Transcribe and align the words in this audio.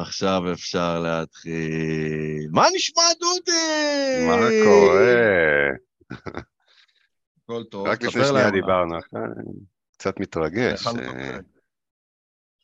עכשיו 0.00 0.52
אפשר 0.52 1.00
להתחיל. 1.00 2.48
מה 2.50 2.66
נשמע, 2.74 3.02
דודי? 3.20 4.26
מה 4.26 4.36
קורה? 4.64 5.70
הכל 7.44 7.64
טוב. 7.70 7.86
רק 7.86 8.02
לפני 8.02 8.24
שנייה 8.24 8.44
להם. 8.44 8.54
דיברנו, 8.54 8.94
קצת 9.92 10.20
מתרגש. 10.20 10.86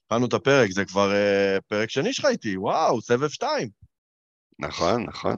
התחלנו 0.05 0.27
את 0.27 0.33
אה, 0.33 0.39
הפרק. 0.39 0.71
זה 0.71 0.85
כבר 0.85 1.13
אה, 1.13 1.59
פרק 1.69 1.91
שני 1.91 2.13
שלך 2.13 2.25
איתי, 2.25 2.57
וואו, 2.57 3.01
סבב 3.01 3.29
שתיים. 3.29 3.69
נכון, 4.59 5.05
נכון. 5.07 5.37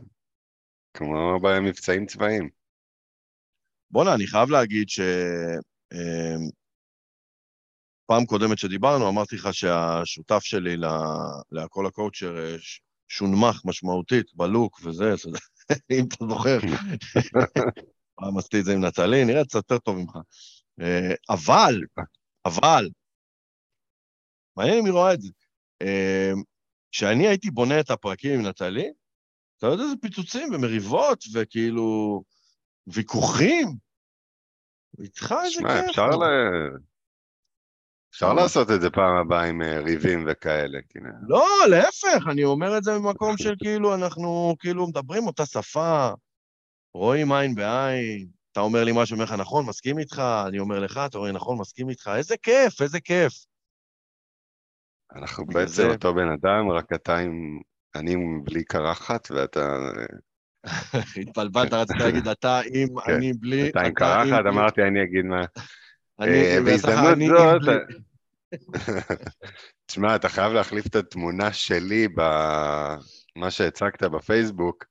כמו 0.95 1.41
במבצעים 1.43 2.07
צבאיים. 2.07 2.49
בואנה, 3.91 4.15
אני 4.15 4.27
חייב 4.27 4.51
להגיד 4.51 4.89
ש... 4.89 5.01
פעם 8.13 8.27
קודמת 8.27 8.59
שדיברנו, 8.59 9.09
אמרתי 9.09 9.37
לך 9.37 9.55
שהשותף 9.55 10.41
שלי 10.43 10.77
להכל 11.51 11.87
הקואוצ'ר 11.87 12.39
אה, 12.39 12.57
שונמך 13.09 13.63
משמעותית 13.65 14.35
בלוק 14.35 14.81
וזה, 14.85 15.15
אם 15.99 16.05
אתה 16.09 16.27
זוכר. 16.29 16.59
פעם 18.17 18.39
עשיתי 18.39 18.61
את 18.61 18.65
זה 18.65 18.73
עם 18.73 18.85
נטלי, 18.85 19.25
נראה 19.25 19.45
קצת 19.45 19.55
יותר 19.55 19.79
טוב 19.79 19.97
ממך. 19.97 20.17
אה, 20.81 21.15
אבל, 21.31 21.81
אבל, 22.45 22.89
מעניין 24.57 24.79
אם 24.79 24.85
היא 24.85 24.93
רואה 24.93 25.15
את 25.15 25.21
זה. 25.21 25.29
אה, 25.83 26.33
כשאני 26.91 27.29
הייתי 27.29 27.51
בונה 27.51 27.81
את 27.81 27.91
הפרקים 27.91 28.41
עם 28.41 28.47
נטלי, 28.47 28.93
אתה 29.59 29.67
יודע 29.67 29.83
איזה 29.83 29.95
פיצוצים 30.01 30.55
ומריבות 30.55 31.25
וכאילו 31.35 32.23
ויכוחים. 32.87 33.69
איתך 35.03 35.35
איזה 35.45 35.51
שמע, 35.51 35.81
כיף. 35.81 35.91
אפשר 35.91 36.11
ל... 36.11 36.25
אפשר 38.13 38.33
למה? 38.33 38.43
לעשות 38.43 38.71
את 38.71 38.81
זה 38.81 38.91
פעם 38.91 39.17
הבאה 39.17 39.45
עם 39.45 39.63
אה, 39.63 39.79
ריבים 39.81 40.25
וכאלה. 40.29 40.79
כאילו. 40.89 41.07
לא, 41.29 41.47
להפך, 41.71 42.27
אני 42.31 42.45
אומר 42.45 42.79
את 42.79 42.85
זה 42.85 42.99
ממקום 42.99 43.37
של 43.37 43.55
כאילו, 43.59 43.95
אנחנו 43.95 44.57
כאילו 44.59 44.87
מדברים 44.87 45.27
אותה 45.27 45.47
שפה, 45.47 46.09
רואים 46.95 47.33
עין 47.33 47.55
בעין, 47.55 48.27
אתה 48.53 48.61
אומר 48.61 48.85
לי 48.85 48.93
משהו, 48.95 49.15
אומר 49.15 49.25
לך, 49.25 49.33
נכון, 49.33 49.67
מסכים 49.67 49.99
איתך, 49.99 50.23
אני 50.49 50.59
אומר 50.59 50.79
לך, 50.81 51.01
אתה 51.07 51.19
אומר, 51.19 51.33
נכון, 51.33 51.59
מסכים 51.59 51.89
איתך, 51.91 52.11
איזה 52.17 52.35
כיף, 52.43 52.83
איזה 52.83 53.01
כיף. 53.01 53.33
אנחנו 55.17 55.47
בעצם 55.47 55.67
זה- 55.73 55.89
אותו 55.89 56.15
בן 56.15 56.29
אדם, 56.29 56.71
רק 56.71 56.93
אתה 56.93 57.17
עם... 57.19 57.59
אני 57.95 58.17
בלי 58.45 58.65
קרחת 58.65 59.29
ואתה 59.31 59.77
התבלבלת, 61.23 61.73
רצית 61.73 61.97
להגיד, 62.01 62.29
אתה 62.29 62.61
עם, 62.75 62.89
כן, 63.07 63.13
אני 63.13 63.33
בלי, 63.33 63.69
אתה 63.71 63.81
עם 63.81 63.95
קרחת, 63.95 64.43
אמרתי 64.49 64.83
אני 64.83 65.03
אגיד 65.05 65.25
מה. 65.25 65.45
אה, 66.21 66.59
בהזדמנות 66.65 67.63
זאת. 67.63 67.73
תשמע, 69.87 70.17
אתה 70.17 70.29
חייב 70.29 70.53
להחליף 70.53 70.87
את 70.87 70.97
התמונה 70.97 71.53
שלי 71.53 72.09
במה 72.09 73.51
שהצגת 73.51 74.03
בפייסבוק. 74.03 74.85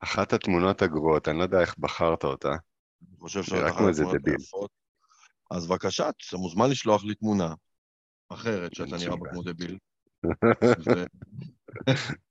אחת 0.00 0.32
התמונות 0.32 0.82
הגרועות, 0.82 1.28
אני 1.28 1.38
לא 1.38 1.42
יודע 1.42 1.60
איך 1.60 1.78
בחרת 1.78 2.24
אותה. 2.24 2.48
אני 2.48 3.18
חושב 3.20 3.42
שאתה 3.42 3.68
אחת 3.68 3.88
איזה 3.88 4.02
התמונות 4.02 4.22
דביל. 4.22 4.34
היפות. 4.38 4.70
אז 5.50 5.66
בבקשה, 5.66 6.08
אתה 6.08 6.36
מוזמן 6.36 6.70
לשלוח 6.70 7.04
לי 7.04 7.14
תמונה 7.14 7.54
אחרת, 8.28 8.74
שאתה 8.74 8.96
נראה 8.96 9.16
בה. 9.16 9.30
כמו 9.30 9.42
דביל. 9.42 9.78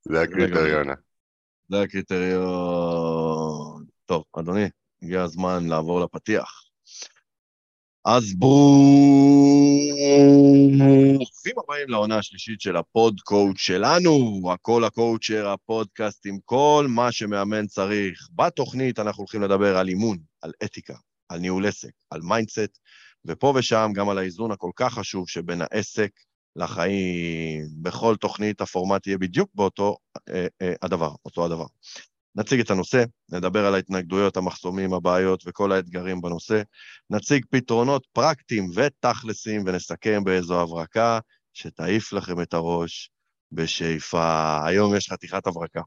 זה 0.08 0.22
הקריטריון. 0.22 0.86
זה 1.68 1.82
הקריטריון. 1.82 3.84
טוב, 4.04 4.24
אדוני, 4.32 4.68
הגיע 5.02 5.22
הזמן 5.22 5.66
לעבור 5.66 6.00
לפתיח. 6.00 6.63
אז 8.04 8.34
ברוכים 8.34 9.94
הבאים 11.64 11.88
לעונה 11.88 12.18
השלישית 12.18 12.60
של 12.60 12.76
ה 12.76 13.20
PodCoach 13.20 13.58
שלנו, 13.58 14.42
הכל 14.52 14.84
ה 14.84 14.91
coacher, 14.91 15.48
הפודקאסט 15.48 16.26
עם 16.26 16.38
כל 16.44 16.86
מה 16.88 17.12
שמאמן 17.12 17.66
צריך. 17.66 18.28
בתוכנית 18.34 18.98
אנחנו 18.98 19.20
הולכים 19.20 19.42
לדבר 19.42 19.76
על 19.76 19.88
אימון, 19.88 20.18
על 20.42 20.52
אתיקה, 20.64 20.94
על 21.28 21.40
ניהול 21.40 21.66
עסק, 21.66 21.90
על 22.10 22.20
mindset, 22.22 22.78
ופה 23.24 23.52
ושם 23.56 23.90
גם 23.94 24.08
על 24.08 24.18
האיזון 24.18 24.50
הכל 24.50 24.70
כך 24.76 24.94
חשוב 24.94 25.28
שבין 25.28 25.60
העסק 25.62 26.10
לחיים. 26.56 27.66
בכל 27.82 28.16
תוכנית 28.16 28.60
הפורמט 28.60 29.06
יהיה 29.06 29.18
בדיוק 29.18 29.50
באותו 29.54 29.96
אה, 30.28 30.46
אה, 30.62 30.72
הדבר, 30.82 31.14
אותו 31.24 31.44
הדבר. 31.44 31.66
נציג 32.36 32.60
את 32.60 32.70
הנושא, 32.70 33.04
נדבר 33.30 33.66
על 33.66 33.74
ההתנגדויות, 33.74 34.36
המחסומים, 34.36 34.94
הבעיות 34.94 35.42
וכל 35.46 35.72
האתגרים 35.72 36.20
בנושא, 36.20 36.62
נציג 37.10 37.44
פתרונות 37.50 38.06
פרקטיים 38.12 38.66
ותכלסים 38.74 39.62
ונסכם 39.66 40.24
באיזו 40.24 40.60
הברקה 40.60 41.18
שתעיף 41.52 42.12
לכם 42.12 42.40
את 42.42 42.54
הראש 42.54 43.10
בשאיפה. 43.52 44.58
היום 44.66 44.96
יש 44.96 45.10
חתיכת 45.10 45.46
הברקה. 45.46 45.80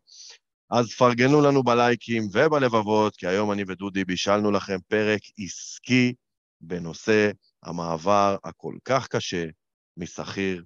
אז 0.69 0.91
פרגנו 0.91 1.41
לנו 1.41 1.63
בלייקים 1.63 2.23
ובלבבות, 2.33 3.15
כי 3.15 3.27
היום 3.27 3.51
אני 3.51 3.63
ודודי 3.67 4.05
בישלנו 4.05 4.51
לכם 4.51 4.77
פרק 4.87 5.21
עסקי 5.37 6.13
בנושא 6.61 7.31
המעבר 7.63 8.37
הכל 8.43 8.75
כך 8.85 9.07
קשה 9.07 9.45
משכיר 9.97 10.63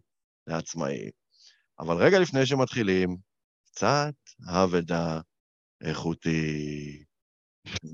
לעצמאי. 0.47 1.09
אבל 1.79 1.95
רגע 1.95 2.19
לפני 2.19 2.45
שמתחילים, 2.45 3.17
קצת 3.65 4.13
אבדה 4.47 5.19
איכותי. 5.81 7.03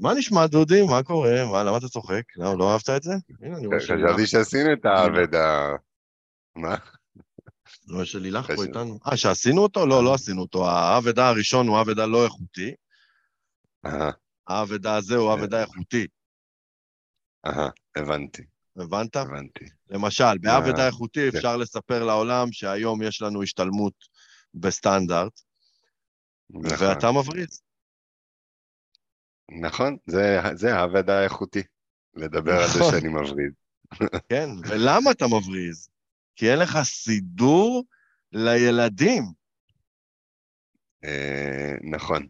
מה 0.02 0.14
נשמע, 0.14 0.48
דודי? 0.48 0.82
מה 0.82 1.04
קורה? 1.04 1.46
מה, 1.52 1.64
למה 1.64 1.78
אתה 1.78 1.88
צוחק? 1.88 2.24
לא, 2.36 2.58
לא 2.58 2.74
אהבת 2.74 2.90
את 2.90 3.04
זה? 3.04 3.14
הנה, 3.42 3.58
אני 3.58 3.68
רואה 3.68 3.80
שלילך, 3.80 4.10
חשבתי 4.10 4.28
שעשינו 4.28 4.74
את 4.74 4.86
האבדה. 4.86 5.76
מה? 6.56 6.74
אני 6.74 7.94
רואה 7.94 8.06
שלילך 8.06 8.52
פה 8.56 8.64
איתנו. 8.64 9.00
אה, 9.08 9.18
שעשינו 9.18 9.62
אותו? 9.62 9.86
לא, 9.86 10.04
לא 10.04 10.14
עשינו 10.14 10.42
אותו. 10.42 10.70
האבדה 10.70 11.30
הראשון 11.30 11.68
הוא 11.68 11.82
אבדה 11.82 12.06
לא 12.06 12.26
איכותי, 12.26 12.74
האבדה 14.48 14.96
הזה 14.96 15.16
הוא 15.16 15.34
אבדה 15.34 15.62
איכותי. 15.62 16.08
אהה, 17.46 17.70
הבנתי, 17.96 18.44
הבנת? 18.76 19.16
הבנתי. 19.16 19.66
למשל, 19.90 20.38
באבדה 20.42 20.82
אה, 20.82 20.88
איכותי 20.88 21.32
כן. 21.32 21.38
אפשר 21.38 21.58
לספר 21.58 22.04
לעולם 22.04 22.52
שהיום 22.52 23.02
יש 23.02 23.22
לנו 23.22 23.44
השתלמות 23.44 23.94
בסטנדרט, 24.54 25.42
נכון, 26.50 26.88
ואתה 26.88 27.12
מבריז. 27.12 27.62
נכון, 29.52 29.98
זה- 30.06 30.40
זה 30.56 30.76
האבדה 30.76 31.20
האיכותי. 31.20 31.64
לדבר 32.16 32.52
על 32.54 32.68
זה 32.68 32.80
נכון. 32.80 32.92
שאני 32.92 33.08
מבריד. 33.10 33.54
כן, 34.30 34.50
ולמה 34.70 35.12
אתה 35.12 35.26
מבריז? 35.28 35.90
כי 36.36 36.52
אין 36.52 36.60
לך 36.60 36.78
סידור 36.84 37.84
לילדים. 38.32 39.24
אה, 41.04 41.74
נכון. 41.92 42.28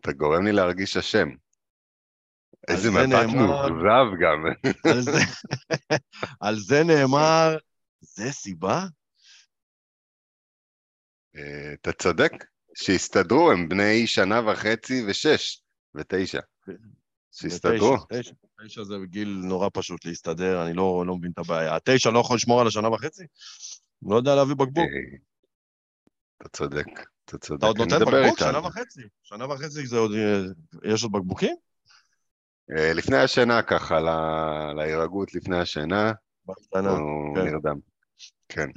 אתה 0.00 0.12
גורם 0.12 0.44
לי 0.44 0.52
להרגיש 0.52 0.96
אשם. 0.96 1.28
איזה 2.68 2.82
זה 2.82 2.90
מבט 2.90 3.34
מאוכזב 3.34 4.06
גם. 4.22 4.44
על 4.92 5.00
זה, 5.00 5.18
על 6.40 6.54
זה 6.58 6.82
נאמר, 6.84 7.56
זה 8.00 8.32
סיבה? 8.32 8.84
אה, 11.36 11.72
אתה 11.72 11.92
צודק, 11.92 12.32
שיסתדרו, 12.76 13.50
הם 13.52 13.68
בני 13.68 14.06
שנה 14.06 14.40
וחצי 14.50 15.02
ושש 15.08 15.61
ותשע. 15.94 16.40
שיסתדרו. 17.32 17.96
תשע, 18.12 18.32
תשע 18.64 18.84
זה 18.84 18.94
גיל 19.04 19.40
נורא 19.44 19.68
פשוט 19.72 20.04
להסתדר, 20.04 20.66
אני 20.66 20.74
לא, 20.74 21.04
לא 21.06 21.16
מבין 21.16 21.30
את 21.30 21.38
הבעיה. 21.38 21.76
התשע 21.76 22.10
לא 22.10 22.18
יכול 22.18 22.36
לשמור 22.36 22.60
על 22.60 22.66
השנה 22.66 22.88
וחצי? 22.88 23.24
לא 24.02 24.16
יודע 24.16 24.34
להביא 24.34 24.54
בקבוק. 24.54 24.78
אה, 24.78 25.18
אתה 26.40 26.48
צודק, 26.48 26.84
אתה 27.24 27.38
צודק. 27.38 27.58
אתה 27.58 27.66
עוד 27.66 27.78
נותן 27.78 27.98
בקבוק? 27.98 28.38
שנה 28.38 28.58
וחצי. 28.66 29.00
שנה 29.22 29.46
וחצי 29.52 29.86
זה 29.86 29.96
עוד... 29.98 30.10
יש 30.84 31.02
עוד 31.02 31.12
בקבוקים? 31.12 31.56
אה, 32.76 32.92
לפני 32.92 33.16
השינה 33.16 33.62
ככה, 33.62 34.00
ל- 34.00 34.72
להירגעות 34.76 35.34
לפני 35.34 35.58
השינה, 35.58 36.12
בקטנה. 36.46 36.90
הוא 36.90 37.36
כן. 37.36 37.44
נרדם. 37.44 37.76
כן. 38.48 38.68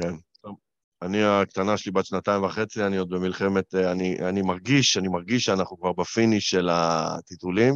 אני, 1.05 1.23
הקטנה 1.23 1.77
שלי 1.77 1.91
בת 1.91 2.05
שנתיים 2.05 2.43
וחצי, 2.43 2.83
אני 2.83 2.97
עוד 2.97 3.09
במלחמת... 3.09 3.75
אה, 3.75 3.91
אני, 3.91 4.17
אני 4.29 4.41
מרגיש, 4.41 4.97
אני 4.97 5.07
מרגיש 5.07 5.45
שאנחנו 5.45 5.77
כבר 5.77 5.93
בפיניש 5.93 6.49
של 6.49 6.69
הטיטולים, 6.71 7.73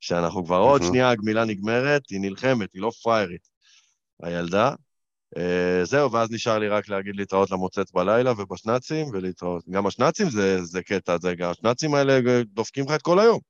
שאנחנו 0.00 0.44
כבר 0.44 0.58
עוד. 0.58 0.82
שנייה 0.82 1.10
הגמילה 1.10 1.44
נגמרת, 1.44 2.02
היא 2.10 2.20
נלחמת, 2.20 2.68
היא 2.74 2.82
לא 2.82 2.90
פריירית, 3.02 3.48
הילדה. 4.22 4.74
אה, 5.36 5.84
זהו, 5.84 6.12
ואז 6.12 6.30
נשאר 6.30 6.58
לי 6.58 6.68
רק 6.68 6.88
להגיד 6.88 7.16
להתראות 7.16 7.50
למוצץ 7.50 7.92
בלילה 7.92 8.32
ובשנ"צים, 8.32 9.06
ולהתראות. 9.12 9.64
גם 9.70 9.86
השנ"צים 9.86 10.30
זה, 10.30 10.64
זה 10.64 10.82
קטע, 10.82 11.16
זה 11.18 11.34
גם 11.34 11.50
השנ"צים 11.50 11.94
האלה 11.94 12.42
דופקים 12.44 12.84
לך 12.84 12.90
את 12.94 13.02
כל 13.02 13.20
היום. 13.20 13.40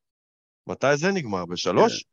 מתי 0.66 0.96
זה 0.96 1.10
נגמר? 1.10 1.46
בשלוש? 1.46 2.04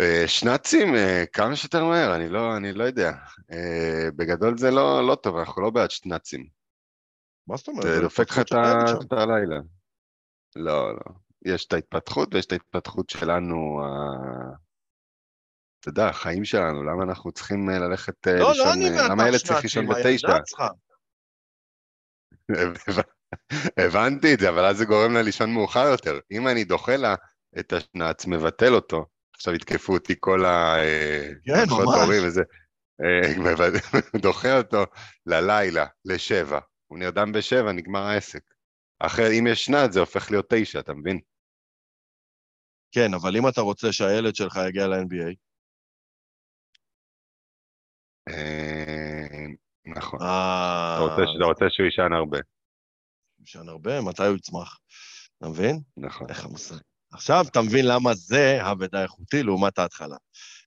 אה, 0.00 0.24
שנ"צים, 0.28 0.94
אה, 0.94 1.24
כמה 1.32 1.56
שיותר 1.56 1.84
מהר, 1.84 2.16
אני 2.16 2.28
לא, 2.28 2.56
אני 2.56 2.72
לא 2.72 2.84
יודע. 2.84 3.12
אה, 3.52 4.08
בגדול 4.16 4.58
זה 4.58 4.70
לא, 4.70 5.08
לא 5.08 5.14
טוב, 5.14 5.36
אנחנו 5.36 5.62
לא 5.62 5.70
בעד 5.70 5.90
שנ"צים. 5.90 6.46
מה 7.46 7.56
זאת 7.56 7.68
אומרת? 7.68 7.82
זה 7.82 8.00
דופק 8.00 8.30
לך 8.30 8.38
את 8.38 9.12
הלילה. 9.12 9.60
לא, 10.56 10.94
לא. 10.94 11.00
יש 11.44 11.66
את 11.66 11.72
ההתפתחות 11.72 12.34
ויש 12.34 12.46
את 12.46 12.52
ההתפתחות 12.52 13.10
שלנו, 13.10 13.80
ה- 13.84 14.54
אתה 15.80 15.88
יודע, 15.88 16.08
החיים 16.08 16.44
שלנו, 16.44 16.82
למה 16.82 17.02
אנחנו 17.02 17.32
צריכים 17.32 17.68
ללכת 17.68 18.28
אה, 18.28 18.38
לא, 18.38 18.48
לישון, 18.48 18.66
לא 18.66 18.72
אני 18.72 18.90
למה 19.10 19.24
הילד 19.24 19.38
צריך 19.38 19.62
לישון 19.62 19.86
שנ"צים, 19.86 20.14
בתשע? 20.14 20.68
הבנתי 23.86 24.34
את 24.34 24.38
זה, 24.40 24.48
אבל 24.48 24.64
אז 24.64 24.76
זה 24.76 24.84
גורם 24.84 25.14
לה 25.14 25.22
לישון 25.22 25.54
מאוחר 25.54 25.86
יותר. 25.92 26.18
אם 26.30 26.48
אני 26.48 26.64
דוחה 26.64 26.96
לה 26.96 27.14
את 27.58 27.72
השנץ, 27.72 28.26
מבטל 28.26 28.74
אותו, 28.74 29.06
עכשיו 29.34 29.54
יתקפו 29.54 29.92
אותי 29.92 30.14
כל 30.20 30.44
ה... 30.44 30.76
כן, 31.44 31.64
ממש. 31.70 32.08
וזה, 32.26 32.42
דוחה 34.22 34.58
אותו 34.58 34.84
ללילה, 35.26 35.86
לשבע. 36.04 36.58
הוא 36.86 36.98
נרדם 36.98 37.32
בשבע, 37.32 37.72
נגמר 37.72 38.02
העסק. 38.02 38.42
אחרי, 38.98 39.38
אם 39.38 39.46
יש 39.46 39.64
שנץ, 39.64 39.92
זה 39.92 40.00
הופך 40.00 40.30
להיות 40.30 40.46
תשע, 40.48 40.78
אתה 40.80 40.94
מבין? 40.94 41.20
כן, 42.92 43.14
אבל 43.14 43.36
אם 43.36 43.48
אתה 43.48 43.60
רוצה 43.60 43.92
שהילד 43.92 44.34
שלך 44.34 44.58
יגיע 44.68 44.86
ל-NBA, 44.86 45.34
אה, 48.28 49.46
נכון. 49.86 50.22
אה... 50.22 50.96
אתה 51.36 51.44
רוצה 51.44 51.64
שהוא 51.68 51.84
יישן 51.84 52.12
הרבה. 52.12 52.38
יישן 53.40 53.68
הרבה? 53.68 54.00
מתי 54.00 54.26
הוא 54.26 54.36
יצמח? 54.36 54.78
אתה 55.38 55.48
מבין? 55.48 55.80
נכון. 55.96 56.26
איך 56.30 56.44
המושג. 56.44 56.93
עכשיו 57.14 57.44
אתה 57.50 57.62
מבין 57.62 57.86
למה 57.86 58.14
זה 58.14 58.62
הוודא 58.62 59.02
איכותי 59.02 59.42
לעומת 59.42 59.78
ההתחלה. 59.78 60.16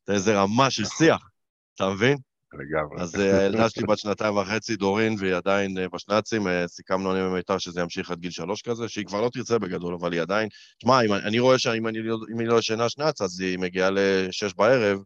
זה 0.07 0.13
איזה 0.13 0.41
רמה 0.41 0.69
של 0.69 0.83
נכון. 0.83 0.97
שיח, 0.97 1.29
אתה 1.75 1.89
מבין? 1.89 2.17
לגמרי. 2.53 3.01
אז 3.01 3.15
אה, 3.15 3.39
הילדה 3.39 3.69
שלי 3.69 3.83
בת 3.83 3.97
שנתיים 3.97 4.38
וחצי, 4.38 4.75
דורין, 4.75 5.15
והיא 5.19 5.35
עדיין 5.35 5.77
אה, 5.77 5.89
בשנ"צים, 5.89 6.47
אה, 6.47 6.67
סיכמנו 6.67 7.13
אני 7.13 7.21
ומיתר 7.21 7.57
שזה 7.57 7.81
ימשיך 7.81 8.11
עד 8.11 8.19
גיל 8.19 8.31
שלוש 8.31 8.61
כזה, 8.61 8.88
שהיא 8.88 9.05
כבר 9.05 9.21
לא 9.21 9.29
תרצה 9.29 9.59
בגדול, 9.59 9.94
אבל 9.94 10.13
היא 10.13 10.21
עדיין... 10.21 10.49
תשמע, 10.77 11.01
אני 11.01 11.39
רואה 11.39 11.59
שאם 11.59 11.88
לא- 11.88 12.17
היא 12.39 12.47
לא 12.47 12.59
ישנה 12.59 12.89
שנ"צ, 12.89 13.21
אז 13.21 13.39
היא 13.39 13.59
מגיעה 13.59 13.89
לשש 13.91 14.53
בערב, 14.53 14.99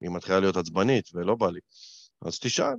היא 0.00 0.10
מתחילה 0.10 0.40
להיות 0.40 0.56
עצבנית, 0.56 1.10
ולא 1.14 1.34
בא 1.34 1.50
לי. 1.50 1.60
אז 2.22 2.38
תשאל. 2.38 2.74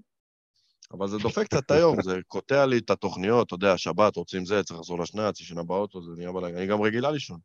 אבל 0.91 1.07
זה 1.07 1.17
דופק 1.17 1.43
קצת 1.43 1.71
היום, 1.71 2.01
זה 2.01 2.19
קוטע 2.27 2.65
לי 2.65 2.77
את 2.77 2.89
התוכניות, 2.89 3.47
אתה 3.47 3.55
יודע, 3.55 3.77
שבת, 3.77 4.15
רוצים 4.15 4.45
זה, 4.45 4.63
צריך 4.63 4.79
לחזור 4.79 4.99
לשנ"צ, 4.99 5.39
ישנה 5.39 5.63
באוטו, 5.63 6.01
זה 6.01 6.11
נהיה 6.17 6.31
בלגן. 6.31 6.57
אני 6.57 6.67
גם 6.67 6.81
רגילה 6.81 7.11
לישון. 7.11 7.39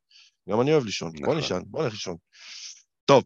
גם 0.49 0.61
אני 0.61 0.73
אוהב 0.73 0.85
לישון. 0.85 1.13
בוא 1.13 1.21
נכון. 1.21 1.37
נישן, 1.37 1.61
בוא 1.67 1.83
נלך 1.83 1.93
לישון. 1.93 2.17
טוב, 3.05 3.25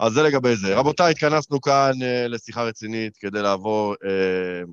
אז 0.00 0.12
זה 0.12 0.22
לגבי 0.22 0.56
זה. 0.56 0.76
רבותיי, 0.76 1.10
התכנסנו 1.10 1.60
כאן 1.60 1.92
uh, 1.92 2.28
לשיחה 2.28 2.62
רצינית 2.62 3.16
כדי 3.16 3.42
לעבור 3.42 3.94
uh, 3.94 4.70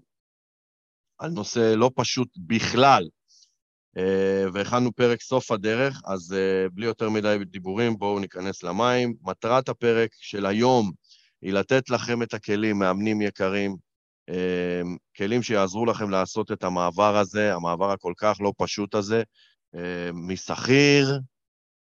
על 1.17 1.31
נושא 1.31 1.73
לא 1.77 1.91
פשוט 1.95 2.29
בכלל, 2.37 3.07
uh, 3.97 4.01
והכנו 4.53 4.91
פרק 4.91 5.21
סוף 5.21 5.51
הדרך, 5.51 6.01
אז 6.05 6.35
uh, 6.37 6.69
בלי 6.73 6.85
יותר 6.85 7.09
מדי 7.09 7.37
דיבורים, 7.45 7.97
בואו 7.97 8.19
ניכנס 8.19 8.63
למים. 8.63 9.15
מטרת 9.21 9.69
הפרק 9.69 10.09
של 10.19 10.45
היום 10.45 10.91
היא 11.41 11.53
לתת 11.53 11.89
לכם 11.89 12.23
את 12.23 12.33
הכלים, 12.33 12.79
מאמנים 12.79 13.21
יקרים, 13.21 13.75
uh, 14.31 14.33
כלים 15.17 15.43
שיעזרו 15.43 15.85
לכם 15.85 16.09
לעשות 16.09 16.51
את 16.51 16.63
המעבר 16.63 17.17
הזה, 17.17 17.53
המעבר 17.53 17.91
הכל 17.91 18.13
כך 18.17 18.37
לא 18.39 18.53
פשוט 18.57 18.95
הזה, 18.95 19.23
uh, 19.75 19.79
משכיר 20.13 21.19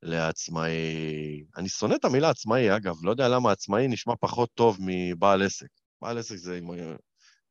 לעצמאי. 0.04 1.44
אני 1.57 1.69
שונא 1.69 1.96
את 1.96 2.06
המילה 2.06 2.30
עצמאי, 2.30 2.75
אגב, 2.75 2.96
לא 3.04 3.12
יודע 3.12 3.28
למה 3.28 3.51
עצמאי 3.51 3.88
נשמע 3.88 4.13
פחות 4.19 4.50
טוב 4.54 4.78
מבעל 4.80 5.42
עסק. 5.42 5.68
בעל 6.01 6.18
עסק 6.18 6.36
זה 6.36 6.57
עם, 6.57 6.68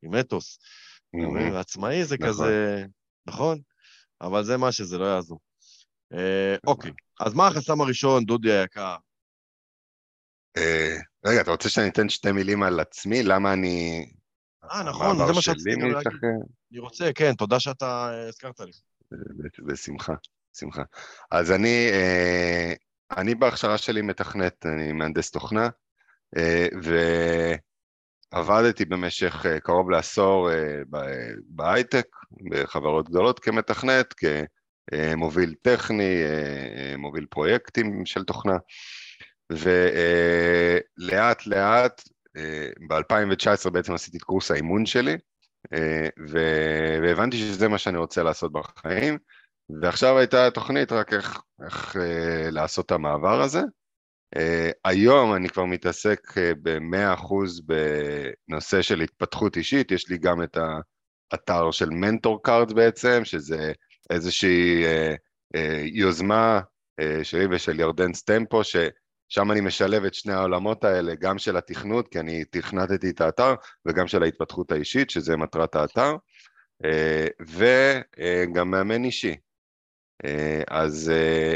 עם 0.01 0.19
אתוס. 0.19 0.59
מבין? 1.13 1.55
עצמאי 1.55 2.05
זה 2.05 2.15
נכון. 2.19 2.29
כזה, 2.29 2.85
נכון? 3.25 3.59
אבל 4.21 4.43
זה 4.43 4.57
מה 4.57 4.71
שזה, 4.71 4.97
לא 4.97 5.05
יעזור. 5.05 5.39
אה, 6.13 6.55
אוקיי, 6.67 6.91
אז 7.19 7.33
מה 7.33 7.47
החסם 7.47 7.81
הראשון, 7.81 8.25
דודי 8.25 8.51
היקר? 8.51 8.95
אה, 10.57 10.97
רגע, 11.25 11.41
אתה 11.41 11.51
רוצה 11.51 11.69
שאני 11.69 11.89
אתן 11.89 12.09
שתי 12.09 12.31
מילים 12.31 12.63
על 12.63 12.79
עצמי? 12.79 13.23
למה 13.23 13.53
אני... 13.53 14.05
אה, 14.71 14.83
נכון, 14.83 15.17
זה 15.27 15.33
מה 15.33 15.41
שרציתי 15.41 15.81
להגיד. 15.81 16.07
אני 16.71 16.79
רוצה, 16.79 17.09
כן, 17.15 17.33
תודה 17.33 17.59
שאתה 17.59 18.11
אה, 18.13 18.27
הזכרת 18.27 18.59
לי. 18.59 18.71
בשמחה, 19.67 20.13
בשמחה. 20.53 20.83
אז 21.31 21.51
אני, 21.51 21.89
אה, 21.93 22.73
אני 23.17 23.35
בהכשרה 23.35 23.77
שלי 23.77 24.01
מתכנת, 24.01 24.65
אני 24.65 24.91
מהנדס 24.91 25.31
תוכנה, 25.31 25.69
אה, 26.37 26.67
ועבדתי 28.33 28.85
במשך 28.85 29.45
אה, 29.45 29.59
קרוב 29.59 29.89
לעשור 29.89 30.49
בהייטק, 31.45 32.07
בחברות 32.49 33.09
גדולות 33.09 33.39
כמתכנת, 33.39 34.13
כמוביל 34.13 35.55
טכני, 35.61 36.15
מוביל 36.97 37.25
פרויקטים 37.29 38.05
של 38.05 38.23
תוכנה, 38.23 38.57
ולאט 39.49 41.47
לאט, 41.47 42.01
ב-2019 42.89 43.69
בעצם 43.69 43.93
עשיתי 43.93 44.17
את 44.17 44.23
קורס 44.23 44.51
האימון 44.51 44.85
שלי, 44.85 45.17
והבנתי 47.01 47.37
שזה 47.37 47.67
מה 47.67 47.77
שאני 47.77 47.97
רוצה 47.97 48.23
לעשות 48.23 48.51
בחיים, 48.51 49.17
ועכשיו 49.81 50.17
הייתה 50.17 50.51
תוכנית 50.51 50.91
רק 50.91 51.13
איך, 51.13 51.41
איך 51.65 51.95
אה, 51.97 52.51
לעשות 52.51 52.85
את 52.85 52.91
המעבר 52.91 53.41
הזה. 53.41 53.61
אה, 54.37 54.69
היום 54.85 55.33
אני 55.33 55.49
כבר 55.49 55.65
מתעסק 55.65 56.37
אה, 56.37 56.51
ב-100% 56.61 57.33
בנושא 58.49 58.81
של 58.81 59.01
התפתחות 59.01 59.57
אישית, 59.57 59.91
יש 59.91 60.09
לי 60.09 60.17
גם 60.17 60.43
את 60.43 60.57
האתר 61.31 61.71
של 61.71 61.89
Mentor 61.89 62.43
Card 62.43 62.73
בעצם, 62.73 63.21
שזה 63.23 63.71
איזושהי 64.09 64.85
אה, 64.85 65.15
אה, 65.55 65.81
יוזמה 65.85 66.59
אה, 66.99 67.23
שלי 67.23 67.45
ושל 67.51 67.79
ירדן 67.79 68.13
סטמפו, 68.13 68.61
ששם 68.63 69.51
אני 69.51 69.61
משלב 69.61 70.05
את 70.05 70.13
שני 70.13 70.33
העולמות 70.33 70.83
האלה, 70.83 71.15
גם 71.15 71.37
של 71.37 71.57
התכנות, 71.57 72.07
כי 72.07 72.19
אני 72.19 72.45
תכנתתי 72.45 73.09
את 73.09 73.21
האתר, 73.21 73.53
וגם 73.85 74.07
של 74.07 74.23
ההתפתחות 74.23 74.71
האישית, 74.71 75.09
שזה 75.09 75.37
מטרת 75.37 75.75
האתר, 75.75 76.15
אה, 76.85 77.27
וגם 77.41 78.71
מאמן 78.71 79.03
אישי. 79.03 79.35
אה, 80.25 80.61
אז 80.67 81.09
אה, 81.09 81.55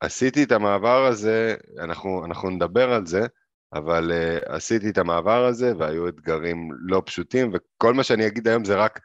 עשיתי 0.00 0.42
את 0.42 0.52
המעבר 0.52 1.06
הזה, 1.06 1.54
אנחנו, 1.78 2.24
אנחנו 2.24 2.50
נדבר 2.50 2.92
על 2.92 3.06
זה, 3.06 3.26
אבל 3.74 4.12
uh, 4.12 4.52
עשיתי 4.52 4.90
את 4.90 4.98
המעבר 4.98 5.44
הזה 5.44 5.72
והיו 5.78 6.08
אתגרים 6.08 6.68
לא 6.78 7.02
פשוטים, 7.06 7.52
וכל 7.54 7.94
מה 7.94 8.02
שאני 8.04 8.26
אגיד 8.26 8.48
היום 8.48 8.64
זה 8.64 8.76
רק 8.76 9.00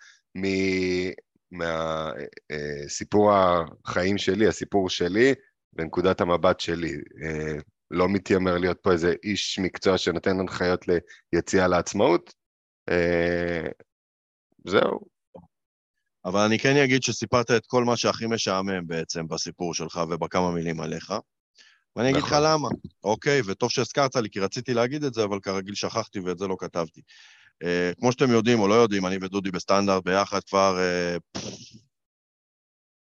מהסיפור 1.52 3.32
החיים 3.34 4.18
שלי, 4.18 4.48
הסיפור 4.48 4.90
שלי 4.90 5.34
ונקודת 5.74 6.22
המבט 6.22 6.60
שלי. 6.60 6.92
לא 7.92 8.10
מתיימר 8.10 8.58
להיות 8.58 8.78
פה 8.82 8.92
איזה 8.92 9.14
איש 9.24 9.60
מקצוע 9.60 9.98
שנותן 9.98 10.40
הנחיות 10.40 10.86
ליציאה 11.34 11.68
לעצמאות. 11.68 12.34
זהו. 14.68 15.17
אבל 16.28 16.40
אני 16.40 16.60
כן 16.60 16.76
אגיד 16.76 17.04
שסיפרת 17.04 17.52
את 17.52 17.66
כל 17.66 17.84
מה 17.84 17.98
שהכי 17.98 18.28
משעמם 18.28 18.88
בעצם 18.88 19.28
בסיפור 19.28 19.74
שלך 19.74 20.00
ובכמה 20.10 20.52
מילים 20.52 20.82
עליך. 20.82 21.14
ואני 21.96 22.10
אגיד 22.10 22.22
לך 22.24 22.34
נכון. 22.34 22.44
למה. 22.44 22.70
אוקיי, 23.04 23.42
וטוב 23.46 23.72
שהזכרת 23.72 24.16
לי, 24.16 24.30
כי 24.30 24.40
רציתי 24.40 24.74
להגיד 24.74 25.04
את 25.04 25.14
זה, 25.14 25.24
אבל 25.24 25.40
כרגיל 25.40 25.76
שכחתי 25.76 26.20
ואת 26.20 26.40
זה 26.40 26.48
לא 26.48 26.56
כתבתי. 26.60 27.02
אה, 27.64 27.92
כמו 28.00 28.12
שאתם 28.12 28.32
יודעים 28.32 28.60
או 28.60 28.68
לא 28.68 28.74
יודעים, 28.74 29.06
אני 29.06 29.18
ודודי 29.22 29.52
בסטנדרט 29.52 30.04
ביחד 30.04 30.40
כבר... 30.44 30.78
אה, 30.80 31.18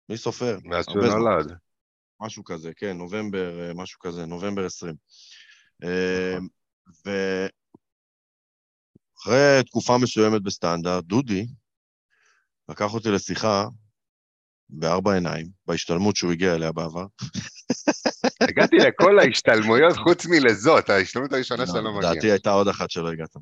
מי 0.09 0.17
סופר? 0.17 0.59
מאז 0.65 0.85
שהוא. 0.85 1.05
נולד. 1.05 1.53
משהו 2.21 2.45
כזה, 2.45 2.73
כן, 2.77 2.97
נובמבר, 2.97 3.61
אה, 3.61 3.75
משהו 3.75 3.99
כזה, 3.99 4.27
נובמבר 4.27 4.67
20. 4.67 4.95
אה, 5.85 6.37
נכון. 6.37 6.49
ואחרי 9.17 9.65
תקופה 9.67 9.99
מסוימת 9.99 10.43
בסטנדרט, 10.43 11.05
דודי 11.05 11.47
לקח 12.71 12.95
אותי 12.95 13.11
לשיחה 13.11 13.67
בארבע 14.69 15.15
עיניים, 15.15 15.47
בהשתלמות 15.67 16.17
שהוא 16.17 16.33
הגיע 16.33 16.55
אליה 16.55 16.73
בעבר. 16.73 17.07
הגעתי 18.41 18.77
לכל 18.77 19.19
ההשתלמויות 19.19 19.97
חוץ 19.97 20.27
מלזאת, 20.27 20.91
ההשתלמות 20.91 21.33
הראשונה 21.33 21.67
שאתה 21.67 21.81
לא 21.81 21.97
מגיע. 21.97 22.11
לדעתי 22.11 22.31
הייתה 22.31 22.51
עוד 22.51 22.69
אחת 22.69 22.91
שלא 22.91 23.13
הגעת. 23.13 23.37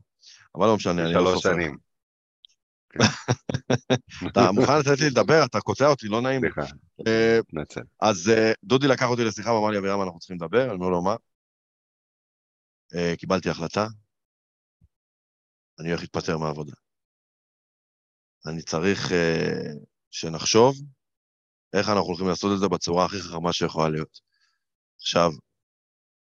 אבל 0.55 0.67
לא 0.67 0.77
משנה, 0.77 1.05
אני 1.05 1.15
לא 1.15 1.21
שלוש 1.21 1.35
סופר. 1.35 1.55
שנים. 1.55 1.77
אתה 4.33 4.53
מוכן 4.53 4.79
לתת 4.79 5.01
לי 5.01 5.11
לדבר? 5.11 5.45
אתה 5.45 5.61
קוטע 5.61 5.87
אותי, 5.87 6.09
לא 6.09 6.21
נעים 6.21 6.45
לי. 6.45 6.51
סליחה, 6.55 6.73
אה, 7.07 7.39
מתנצל. 7.49 7.81
אז 8.01 8.29
אה, 8.29 8.53
דודי 8.65 8.89
לקח 8.89 9.07
אותי 9.07 9.25
לשיחה 9.25 9.53
ואמר 9.53 9.71
לי, 9.71 9.79
אבירם, 9.79 10.03
אנחנו 10.03 10.19
צריכים 10.19 10.37
לדבר, 10.37 10.65
אני 10.65 10.75
אומר 10.75 10.89
לו, 10.89 11.03
מה? 11.03 11.17
אה, 12.95 13.15
קיבלתי 13.19 13.51
החלטה, 13.51 13.87
אני 15.81 15.89
הולך 15.89 16.01
להתפטר 16.01 16.39
מהעבודה. 16.39 16.73
אני 18.47 18.63
צריך 18.63 19.13
אה, 19.13 19.73
שנחשוב 20.11 20.77
איך 21.73 21.89
אנחנו 21.89 22.03
הולכים 22.03 22.29
לעשות 22.29 22.51
את 22.55 22.61
זה 22.61 22.69
בצורה 22.69 23.05
הכי 23.05 23.21
חכמה 23.21 23.53
שיכולה 23.53 23.89
להיות. 23.89 24.21
עכשיו, 25.01 25.31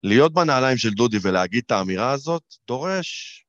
להיות 0.02 0.32
בנעליים 0.32 0.76
של 0.76 0.90
דודי 0.90 1.16
ולהגיד 1.23 1.62
את 1.66 1.70
האמירה 1.70 2.12
הזאת, 2.12 2.42
דורש, 2.68 3.40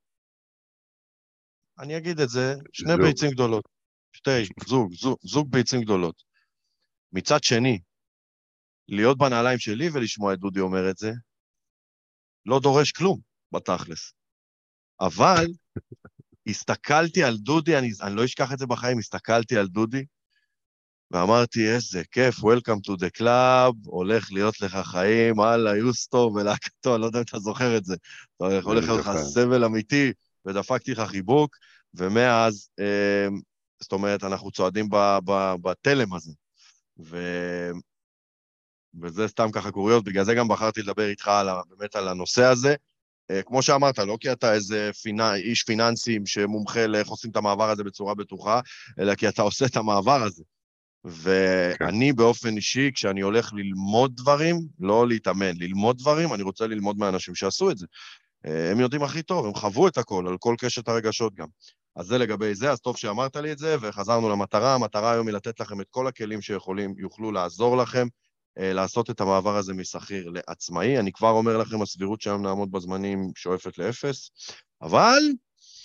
אני 1.79 1.97
אגיד 1.97 2.19
את 2.19 2.29
זה, 2.29 2.53
שני 2.74 2.91
זוג. 2.91 3.01
ביצים 3.01 3.31
גדולות. 3.31 3.67
שתי, 4.12 4.43
זוג, 4.67 4.93
זוג, 4.93 5.17
זוג 5.21 5.51
ביצים 5.51 5.81
גדולות. 5.81 6.24
מצד 7.12 7.43
שני, 7.43 7.79
להיות 8.88 9.17
בנעליים 9.17 9.59
שלי 9.59 9.89
ולשמוע 9.93 10.33
את 10.33 10.39
דודי 10.39 10.59
אומר 10.59 10.89
את 10.89 10.97
זה, 10.97 11.12
לא 12.45 12.59
דורש 12.59 12.91
כלום, 12.91 13.19
בתכלס. 13.51 14.13
אבל 15.00 15.45
הסתכלתי 16.48 17.24
על 17.24 17.38
דודי, 17.38 17.78
אני, 17.78 17.92
אני 18.02 18.16
לא 18.16 18.25
אשכח 18.25 18.54
את 18.54 18.60
זה 18.60 18.66
בחיים, 18.66 19.00
הסתכלתי 19.00 19.58
על 19.58 19.68
דודי, 19.68 20.06
ואמרתי, 21.12 21.70
איזה 21.70 22.04
כיף, 22.12 22.36
Welcome 22.40 22.82
to 22.88 22.92
the 22.92 23.20
club, 23.20 23.74
הולך 23.86 24.32
להיות 24.32 24.62
לך 24.62 24.78
חיים, 24.84 25.40
הלאה, 25.40 25.78
יוסטו 25.78 26.32
ולהקתו, 26.36 26.94
אני 26.96 27.02
לא 27.02 27.06
יודע 27.06 27.20
אם 27.20 27.24
אתה 27.24 27.40
זוכר 27.40 27.78
את 27.78 27.86
זה. 27.86 27.96
אתה 28.38 28.54
יכול 28.54 28.75
להיות 28.75 29.00
לך 29.00 29.12
סבל 29.18 29.66
אמיתי, 29.66 30.12
ודפקתי 30.46 30.92
לך 30.92 31.10
חיבוק, 31.10 31.56
ומאז, 31.94 32.70
אה, 32.80 33.28
זאת 33.80 33.92
אומרת, 33.92 34.24
אנחנו 34.24 34.52
צועדים 34.52 34.90
בתלם 35.62 36.14
הזה. 36.14 36.32
ו... 37.00 37.18
וזה 39.02 39.28
סתם 39.28 39.52
ככה 39.52 39.72
קוריוז, 39.72 40.04
בגלל 40.04 40.24
זה 40.24 40.34
גם 40.34 40.48
בחרתי 40.48 40.82
לדבר 40.82 41.10
איתך 41.10 41.28
על, 41.28 41.48
באמת 41.70 41.96
על 41.96 42.08
הנושא 42.08 42.44
הזה. 42.44 42.75
אה, 43.32 43.41
כמו 43.41 43.62
שאמרת, 43.62 44.00
לא 44.00 44.17
כי 44.20 44.32
אתה 44.32 44.53
איזה 44.53 44.89
פינה, 45.01 45.36
איש 45.36 45.63
פיננסים 45.63 46.25
שמומחה 46.25 46.88
לאיך 46.88 47.08
עושים 47.08 47.32
את 47.32 47.36
המעבר 47.36 47.70
הזה 47.70 47.84
בצורה 47.84 48.15
בטוחה, 48.15 48.60
אלא 49.00 49.15
כי 49.15 49.27
אתה 49.27 49.41
עושה 49.50 49.65
את 49.65 49.77
המעבר 49.77 50.24
הזה. 50.24 50.44
ואני 51.05 52.10
כן. 52.10 52.15
באופן 52.15 52.55
אישי, 52.55 52.91
כשאני 52.94 53.22
הולך 53.22 53.53
ללמוד 53.53 54.15
דברים, 54.15 54.55
לא 54.79 55.08
להתאמן, 55.08 55.55
ללמוד 55.58 55.98
דברים, 55.98 56.34
אני 56.34 56.44
רוצה 56.44 56.67
ללמוד 56.67 56.98
מאנשים 56.98 57.36
שעשו 57.36 57.72
את 57.72 57.77
זה. 57.77 57.86
אה, 58.46 58.72
הם 58.72 58.79
יודעים 58.79 59.03
הכי 59.03 59.22
טוב, 59.22 59.46
הם 59.46 59.53
חוו 59.53 59.88
את 59.88 59.98
הכל, 59.98 60.27
על 60.27 60.38
כל 60.38 60.55
קשת 60.60 60.88
הרגשות 60.88 61.36
גם. 61.36 61.48
אז 61.96 62.05
זה 62.05 62.17
לגבי 62.17 62.55
זה, 62.55 62.72
אז 62.72 62.79
טוב 62.79 62.98
שאמרת 62.98 63.36
לי 63.36 63.51
את 63.51 63.58
זה, 63.58 63.75
וחזרנו 63.82 64.29
למטרה. 64.29 64.75
המטרה 64.75 65.12
היום 65.12 65.27
היא 65.27 65.36
לתת 65.36 65.60
לכם 65.60 65.82
את 65.82 65.88
כל 65.89 66.08
הכלים 66.08 66.41
שיכולים, 66.41 66.94
יוכלו 66.98 67.32
לעזור 67.32 67.77
לכם 67.77 68.08
לעשות 68.57 69.09
את 69.09 69.21
המעבר 69.21 69.55
הזה 69.57 69.74
משכיר 69.74 70.29
לעצמאי. 70.29 71.00
אני 71.00 71.12
כבר 71.12 71.29
אומר 71.29 71.57
לכם, 71.57 71.81
הסבירות 71.81 72.21
שהיום 72.21 72.43
נעמוד 72.43 72.71
בזמנים 72.71 73.31
שואפת 73.35 73.77
לאפס, 73.77 74.31
אבל 74.81 75.19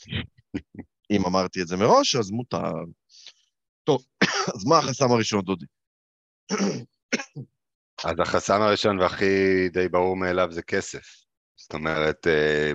אם 1.10 1.26
אמרתי 1.26 1.62
את 1.62 1.68
זה 1.68 1.76
מראש, 1.76 2.16
אז 2.16 2.30
מותר. 2.30 2.72
טוב, 3.84 4.04
אז 4.54 4.64
מה 4.66 4.78
החסם 4.78 5.12
הראשון, 5.12 5.44
דודי? 5.44 5.66
אז 8.04 8.14
החסם 8.20 8.62
הראשון 8.62 8.98
והכי 8.98 9.68
די 9.68 9.88
ברור 9.88 10.16
מאליו 10.16 10.48
זה 10.50 10.62
כסף. 10.62 11.06
זאת 11.56 11.74
אומרת, 11.74 12.26
אה, 12.26 12.72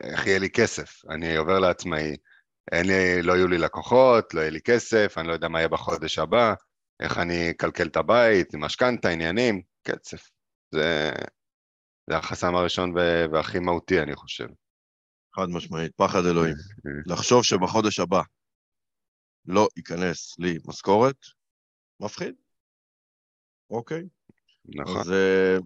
איך 0.00 0.26
יהיה 0.26 0.38
לי 0.38 0.50
כסף? 0.50 1.04
אני 1.10 1.36
עובר 1.36 1.58
לעצמאי, 1.58 2.16
אין 2.72 2.86
לי, 2.86 3.22
לא 3.22 3.32
יהיו 3.32 3.48
לי 3.48 3.58
לקוחות, 3.58 4.34
לא 4.34 4.40
יהיה 4.40 4.50
לי 4.50 4.60
כסף, 4.60 5.14
אני 5.18 5.28
לא 5.28 5.32
יודע 5.32 5.48
מה 5.48 5.58
יהיה 5.58 5.68
בחודש 5.68 6.18
הבא, 6.18 6.54
איך 7.00 7.18
אני 7.18 7.50
אקלקל 7.50 7.86
את 7.86 7.96
הבית, 7.96 8.54
משכנתה, 8.54 9.08
עניינים, 9.08 9.62
כסף. 9.84 10.30
זה, 10.70 11.10
זה 12.10 12.16
החסם 12.16 12.54
הראשון 12.54 12.94
והכי 13.32 13.58
מהותי, 13.58 14.00
אני 14.00 14.16
חושב. 14.16 14.46
חד 15.36 15.46
משמעית, 15.48 15.92
פחד 15.96 16.26
אלוהים. 16.30 16.54
לחשוב 17.12 17.44
שבחודש 17.44 18.00
הבא 18.00 18.22
לא 19.46 19.68
ייכנס 19.76 20.38
לי 20.38 20.58
משכורת, 20.64 21.16
מפחיד. 22.00 22.34
אוקיי. 23.70 24.02
נכון. 24.64 25.00
אז 25.00 25.12
אה, 25.12 25.56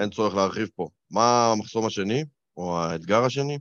אין 0.00 0.10
צורך 0.10 0.34
להרחיב 0.34 0.68
פה. 0.76 0.88
מה 1.10 1.52
המחסום 1.52 1.86
השני, 1.86 2.24
או 2.56 2.78
האתגר 2.80 3.24
השני? 3.24 3.58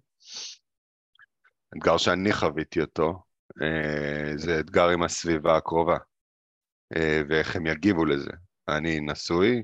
אתגר 1.74 1.97
שאני 1.97 2.33
חוויתי 2.33 2.81
אותו, 2.81 3.24
אה, 3.62 4.38
זה 4.38 4.59
אתגר 4.59 4.89
עם 4.89 5.03
הסביבה 5.03 5.57
הקרובה, 5.57 5.97
ואיך 7.29 7.56
הם 7.56 7.65
יגיבו 7.65 8.06
לזה. 8.06 8.29
אני 8.70 9.00
נשוי, 9.00 9.63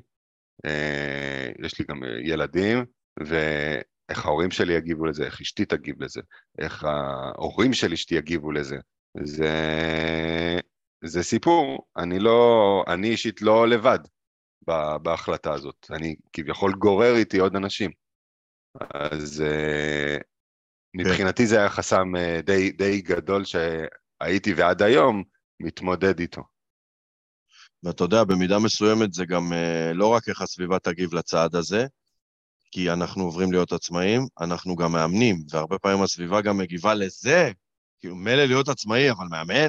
יש 1.64 1.80
לי 1.80 1.86
גם 1.90 2.02
ילדים, 2.24 2.86
ואיך 3.20 4.26
ההורים 4.26 4.52
שלי 4.52 4.74
יגיבו 4.74 5.06
לזה, 5.06 5.26
איך 5.26 5.42
אשתי 5.42 5.66
תגיב 5.66 6.04
לזה, 6.04 6.22
איך 6.60 6.84
ההורים 6.84 7.74
של 7.74 7.94
אשתי 7.94 8.16
יגיבו 8.16 8.52
לזה. 8.52 8.78
זה, 9.24 9.54
זה 11.04 11.24
סיפור, 11.24 11.88
אני 11.98 12.20
לא, 12.20 12.84
אני 12.88 13.10
אישית 13.10 13.42
לא 13.42 13.68
לבד 13.68 14.00
בהחלטה 15.02 15.54
הזאת, 15.54 15.88
אני 15.92 16.16
כביכול 16.34 16.74
גורר 16.74 17.16
איתי 17.16 17.40
עוד 17.40 17.56
אנשים. 17.56 17.92
אז 18.94 19.42
אה, 19.42 20.18
מבחינתי 20.94 21.48
זה 21.48 21.60
היה 21.60 21.70
חסם 21.70 22.16
אה, 22.16 22.40
די, 22.44 22.72
די 22.72 23.02
גדול 23.02 23.44
שהייתי 23.46 24.54
ועד 24.54 24.82
היום 24.82 25.24
מתמודד 25.60 26.20
איתו. 26.20 26.53
ואתה 27.84 28.04
יודע, 28.04 28.24
במידה 28.24 28.60
מסוימת 28.60 29.14
זה 29.14 29.26
גם 29.26 29.54
אה, 29.54 29.94
לא 29.94 30.08
רק 30.08 30.30
איך 30.30 30.42
הסביבה 30.42 30.80
תגיב 30.80 31.14
לצעד 31.14 31.56
הזה, 31.56 31.86
כי 32.72 32.92
אנחנו 32.92 33.24
עוברים 33.24 33.52
להיות 33.52 33.72
עצמאים, 33.72 34.28
אנחנו 34.42 34.76
גם 34.76 34.92
מאמנים, 34.92 35.44
והרבה 35.50 35.80
פעמים 35.80 36.04
הסביבה 36.04 36.42
גם 36.42 36.58
מגיבה 36.58 36.94
לזה 36.94 37.52
כאילו, 38.00 38.16
מילא 38.16 38.46
להיות 38.46 38.70
עצמאי, 38.70 39.12
אבל 39.12 39.26
מאמן? 39.30 39.68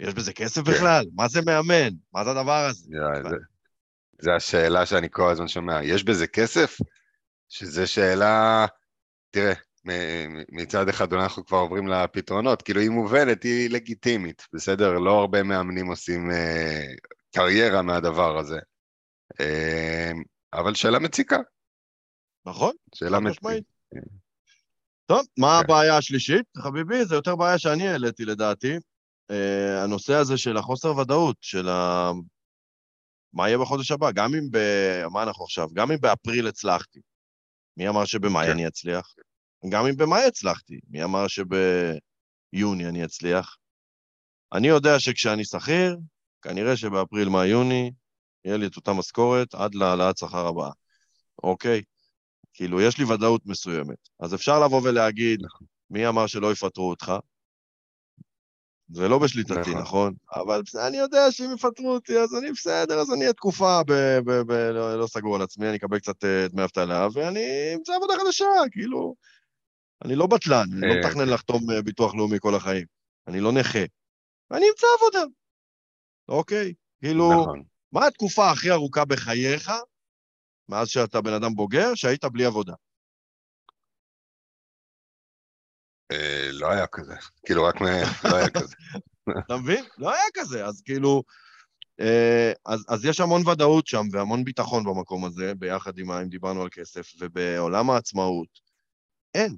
יש 0.00 0.14
בזה 0.14 0.32
כסף 0.32 0.62
כן. 0.64 0.72
בכלל? 0.72 1.04
מה 1.14 1.28
זה 1.28 1.40
מאמן? 1.46 1.90
מה 2.12 2.24
זה 2.24 2.30
הדבר 2.30 2.66
הזה? 2.70 2.88
זו 4.20 4.30
השאלה 4.30 4.86
שאני 4.86 5.08
כל 5.10 5.30
הזמן 5.30 5.48
שומע. 5.48 5.82
יש 5.82 6.04
בזה 6.04 6.26
כסף? 6.26 6.76
שזו 7.48 7.92
שאלה, 7.92 8.66
תראה, 9.30 9.52
מצד 10.52 10.88
אחד 10.88 11.12
אנחנו 11.12 11.46
כבר 11.46 11.58
עוברים 11.58 11.88
לפתרונות, 11.88 12.62
כאילו 12.62 12.80
היא 12.80 12.90
מובנת, 12.90 13.42
היא 13.42 13.70
לגיטימית, 13.70 14.42
בסדר? 14.52 14.98
לא 14.98 15.20
הרבה 15.20 15.42
מאמנים 15.42 15.86
עושים 15.86 16.30
אה, 16.30 16.86
קריירה 17.34 17.82
מהדבר 17.82 18.38
הזה. 18.38 18.58
אה, 19.40 20.12
אבל 20.52 20.74
שאלה 20.74 20.98
מציקה. 20.98 21.38
נכון, 22.46 22.72
שאלה 22.94 23.20
מציקה. 23.20 23.48
טוב, 25.06 25.20
מה 25.38 25.58
כן. 25.58 25.64
הבעיה 25.64 25.96
השלישית, 25.96 26.46
חביבי? 26.58 27.04
זה 27.04 27.14
יותר 27.14 27.36
בעיה 27.36 27.58
שאני 27.58 27.88
העליתי 27.88 28.24
לדעתי. 28.24 28.76
Uh, 29.32 29.84
הנושא 29.84 30.14
הזה 30.14 30.36
של 30.38 30.56
החוסר 30.56 30.96
ודאות, 30.96 31.36
של 31.40 31.68
ה... 31.68 32.10
מה 33.32 33.48
יהיה 33.48 33.58
בחודש 33.58 33.90
הבא, 33.90 34.10
גם 34.12 34.34
אם 34.34 34.50
ב... 34.50 34.58
מה 35.12 35.22
אנחנו 35.22 35.44
עכשיו? 35.44 35.68
גם 35.74 35.92
אם 35.92 36.00
באפריל 36.00 36.46
הצלחתי. 36.46 37.00
מי 37.76 37.88
אמר 37.88 38.04
שבמאי 38.04 38.46
כן. 38.46 38.52
אני 38.52 38.68
אצליח? 38.68 39.14
גם 39.68 39.86
אם 39.86 39.96
במאי 39.96 40.24
הצלחתי, 40.24 40.80
מי 40.90 41.04
אמר 41.04 41.26
שביוני 41.28 42.88
אני 42.88 43.04
אצליח? 43.04 43.56
אני 44.52 44.68
יודע 44.68 45.00
שכשאני 45.00 45.44
שכיר, 45.44 45.96
כנראה 46.42 46.76
שבאפריל, 46.76 47.28
מאי, 47.28 47.46
יוני, 47.46 47.90
יהיה 48.44 48.56
לי 48.56 48.66
את 48.66 48.76
אותה 48.76 48.92
משכורת 48.92 49.54
עד 49.54 49.74
להעלאת 49.74 50.18
שכר 50.18 50.46
הבאה. 50.46 50.70
אוקיי? 51.42 51.82
כאילו, 52.52 52.80
יש 52.80 52.98
לי 52.98 53.04
ודאות 53.04 53.46
מסוימת. 53.46 54.08
אז 54.20 54.34
אפשר 54.34 54.64
לבוא 54.64 54.80
ולהגיד, 54.84 55.40
נכון. 55.44 55.66
מי 55.90 56.08
אמר 56.08 56.26
שלא 56.26 56.52
יפטרו 56.52 56.90
אותך? 56.90 57.12
זה 58.88 59.08
לא 59.08 59.18
בשליטתי, 59.18 59.60
נכון? 59.60 59.80
נכון? 59.80 60.14
אבל 60.34 60.62
אני 60.86 60.96
יודע 60.96 61.30
שאם 61.30 61.50
יפטרו 61.54 61.94
אותי, 61.94 62.18
אז 62.18 62.34
אני 62.34 62.52
בסדר, 62.52 63.00
אז 63.00 63.12
אני 63.12 63.20
אהיה 63.20 63.32
תקופה 63.32 63.80
ב... 63.86 63.92
ב, 64.24 64.30
ב 64.30 64.52
לא, 64.52 64.98
לא 64.98 65.06
סגור 65.06 65.36
על 65.36 65.42
עצמי, 65.42 65.68
אני 65.68 65.76
אקבל 65.76 65.98
קצת 65.98 66.24
uh, 66.24 66.52
דמי 66.52 66.64
אבטלה, 66.64 67.08
ואני 67.12 67.74
אמצא 67.74 67.92
עבודה 67.94 68.14
חדשה, 68.24 68.44
כאילו... 68.72 69.14
אני 70.04 70.16
לא 70.16 70.26
בטלן, 70.26 70.66
אני 70.72 70.80
לא 70.80 70.94
אה, 70.94 70.98
מתכנן 70.98 71.28
לחתום 71.28 71.70
uh, 71.70 71.82
ביטוח 71.82 72.14
לאומי 72.14 72.36
כל 72.40 72.54
החיים. 72.54 72.86
אני 73.26 73.40
לא 73.40 73.52
נכה. 73.52 73.84
ואני 74.50 74.66
אמצא 74.70 74.86
עבודה. 74.98 75.34
אוקיי? 76.28 76.74
כאילו, 77.00 77.42
נכון. 77.42 77.62
מה 77.92 78.06
התקופה 78.06 78.50
הכי 78.50 78.70
ארוכה 78.70 79.04
בחייך 79.04 79.70
מאז 80.68 80.88
שאתה 80.88 81.20
בן 81.20 81.32
אדם 81.32 81.54
בוגר, 81.54 81.94
שהיית 81.94 82.24
בלי 82.24 82.44
עבודה? 82.44 82.74
אה, 86.12 86.48
לא 86.52 86.70
היה 86.70 86.86
כזה. 86.86 87.14
כאילו, 87.46 87.64
רק 87.64 87.80
מ... 87.80 87.84
לא 88.30 88.36
היה 88.36 88.50
כזה. 88.50 88.76
אתה 89.46 89.56
מבין? 89.56 89.84
לא 89.98 90.14
היה 90.14 90.24
כזה, 90.34 90.66
אז 90.66 90.82
כאילו... 90.84 91.22
אה, 92.00 92.52
אז, 92.66 92.84
אז 92.88 93.04
יש 93.04 93.20
המון 93.20 93.48
ודאות 93.48 93.86
שם 93.86 94.06
והמון 94.12 94.44
ביטחון 94.44 94.84
במקום 94.84 95.24
הזה, 95.24 95.54
ביחד 95.54 95.98
עם 95.98 96.10
אם 96.10 96.28
דיברנו 96.28 96.62
על 96.62 96.68
כסף, 96.72 97.12
ובעולם 97.20 97.90
העצמאות, 97.90 98.48
אין. 99.34 99.56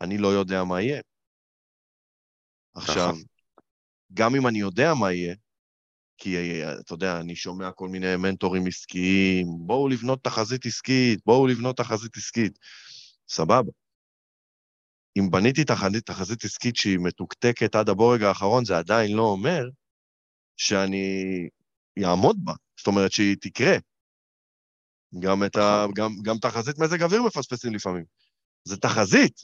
אני 0.00 0.18
לא 0.18 0.28
יודע 0.28 0.64
מה 0.64 0.80
יהיה. 0.80 1.00
עכשיו, 2.74 3.08
נכון. 3.08 3.22
גם 4.14 4.34
אם 4.34 4.46
אני 4.46 4.60
יודע 4.60 4.94
מה 4.94 5.12
יהיה, 5.12 5.34
כי 6.18 6.36
אתה 6.80 6.94
יודע, 6.94 7.20
אני 7.20 7.36
שומע 7.36 7.72
כל 7.72 7.88
מיני 7.88 8.16
מנטורים 8.16 8.66
עסקיים, 8.66 9.46
בואו 9.66 9.88
לבנות 9.88 10.24
תחזית 10.24 10.66
עסקית, 10.66 11.20
בואו 11.26 11.46
לבנות 11.46 11.76
תחזית 11.76 12.16
עסקית. 12.16 12.58
סבבה. 13.28 13.72
אם 15.18 15.30
בניתי 15.30 15.64
תחזית, 15.64 16.06
תחזית 16.06 16.44
עסקית 16.44 16.76
שהיא 16.76 16.98
מתוקתקת 17.02 17.74
עד 17.74 17.88
הבורג 17.88 18.22
האחרון, 18.22 18.64
זה 18.64 18.78
עדיין 18.78 19.16
לא 19.16 19.22
אומר 19.22 19.64
שאני 20.56 21.48
אעמוד 22.04 22.36
בה. 22.44 22.52
זאת 22.78 22.86
אומרת 22.86 23.12
שהיא 23.12 23.36
תקרה. 23.40 23.76
גם, 25.18 25.42
ה, 25.42 25.46
נכון. 25.46 25.94
גם, 25.94 26.10
גם 26.22 26.38
תחזית 26.38 26.78
מזג 26.78 27.02
אוויר 27.02 27.22
מפספסים 27.22 27.74
לפעמים. 27.74 28.04
זה 28.64 28.76
תחזית, 28.76 29.40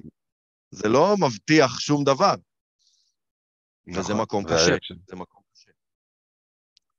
זה 0.77 0.89
לא 0.89 1.15
מבטיח 1.21 1.81
שום 1.81 2.05
דבר. 2.05 2.35
וזה 3.89 4.01
נכון. 4.01 4.21
מקום 4.21 4.45
קשה, 4.45 4.77
זה 5.09 5.17
מקום 5.17 5.43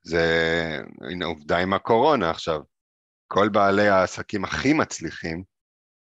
זה, 0.08 0.80
הנה 1.12 1.26
עובדה 1.26 1.58
עם 1.58 1.74
הקורונה 1.74 2.30
עכשיו. 2.30 2.62
כל 3.28 3.50
בעלי 3.50 3.88
העסקים 3.88 4.44
הכי 4.44 4.74
מצליחים, 4.74 5.44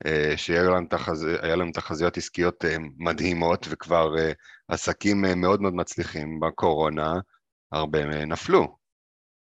אה, 0.06 0.34
שהיו 0.38 0.72
להם, 0.72 0.86
תחז... 0.86 1.24
להם 1.24 1.72
תחזיות 1.72 2.18
עסקיות 2.18 2.66
אה, 2.66 2.76
מדהימות 2.98 3.66
וכבר 3.70 4.18
אה, 4.18 4.32
עסקים 4.68 5.22
מאוד 5.22 5.62
מאוד 5.62 5.74
מצליחים 5.74 6.40
בקורונה, 6.40 7.14
הרבה 7.72 8.26
נפלו. 8.26 8.78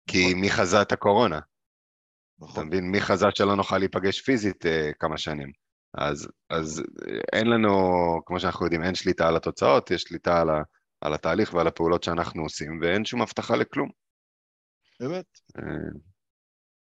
כי 0.08 0.26
נכון. 0.28 0.40
מי 0.40 0.50
חזה 0.50 0.82
את 0.82 0.92
הקורונה? 0.92 1.38
אתה 1.38 2.44
נכון. 2.44 2.66
מבין? 2.66 2.90
מי 2.90 3.00
חזה 3.00 3.26
שלא 3.34 3.56
נוכל 3.56 3.78
להיפגש 3.78 4.20
פיזית 4.20 4.64
כמה 4.98 5.18
שנים? 5.18 5.61
אז, 5.94 6.28
אז 6.50 6.82
אה, 7.08 7.18
אין 7.32 7.46
לנו, 7.46 7.70
כמו 8.26 8.40
שאנחנו 8.40 8.66
יודעים, 8.66 8.82
אין 8.82 8.94
שליטה 8.94 9.28
על 9.28 9.36
התוצאות, 9.36 9.90
יש 9.90 10.02
שליטה 10.02 10.40
על, 10.40 10.50
ה, 10.50 10.62
על 11.00 11.14
התהליך 11.14 11.54
ועל 11.54 11.66
הפעולות 11.66 12.02
שאנחנו 12.02 12.42
עושים, 12.42 12.78
ואין 12.82 13.04
שום 13.04 13.22
הבטחה 13.22 13.56
לכלום. 13.56 13.90
באמת. 15.00 15.26
אה, 15.58 15.62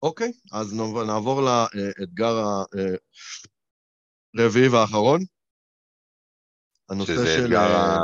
אוקיי, 0.02 0.32
אז 0.52 0.74
נעבור- 1.06 1.42
לאתגר 1.42 2.34
הרביעי 4.38 4.68
והאחרון. 4.68 5.20
הנושא 6.90 7.12
שזה 7.12 7.26
של... 7.26 7.44
אתגר 7.44 7.58
אה, 7.58 7.98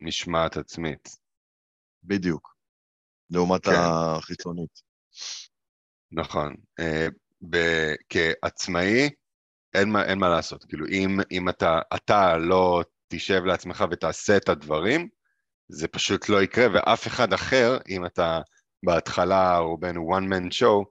המשמעת 0.00 0.56
עצמית. 0.56 1.08
בדיוק. 2.04 2.56
לעומת 3.30 3.64
כן. 3.64 3.72
החיצונית. 3.74 4.82
נכון. 6.12 6.54
אה, 6.80 7.06
ב- 7.50 7.94
כעצמאי, 8.08 9.10
אין 9.74 9.88
מה, 9.88 10.04
אין 10.04 10.18
מה 10.18 10.28
לעשות. 10.28 10.64
כאילו, 10.64 10.86
אם, 10.86 11.20
אם 11.30 11.48
אתה, 11.48 11.80
אתה 11.94 12.36
לא 12.36 12.82
תשב 13.08 13.44
לעצמך 13.44 13.84
ותעשה 13.90 14.36
את 14.36 14.48
הדברים, 14.48 15.08
זה 15.68 15.88
פשוט 15.88 16.28
לא 16.28 16.42
יקרה, 16.42 16.66
ואף 16.74 17.06
אחד 17.06 17.32
אחר, 17.32 17.78
אם 17.88 18.06
אתה 18.06 18.40
בהתחלה 18.82 19.58
רובנו 19.58 20.18
one 20.18 20.24
man 20.32 20.52
show, 20.52 20.84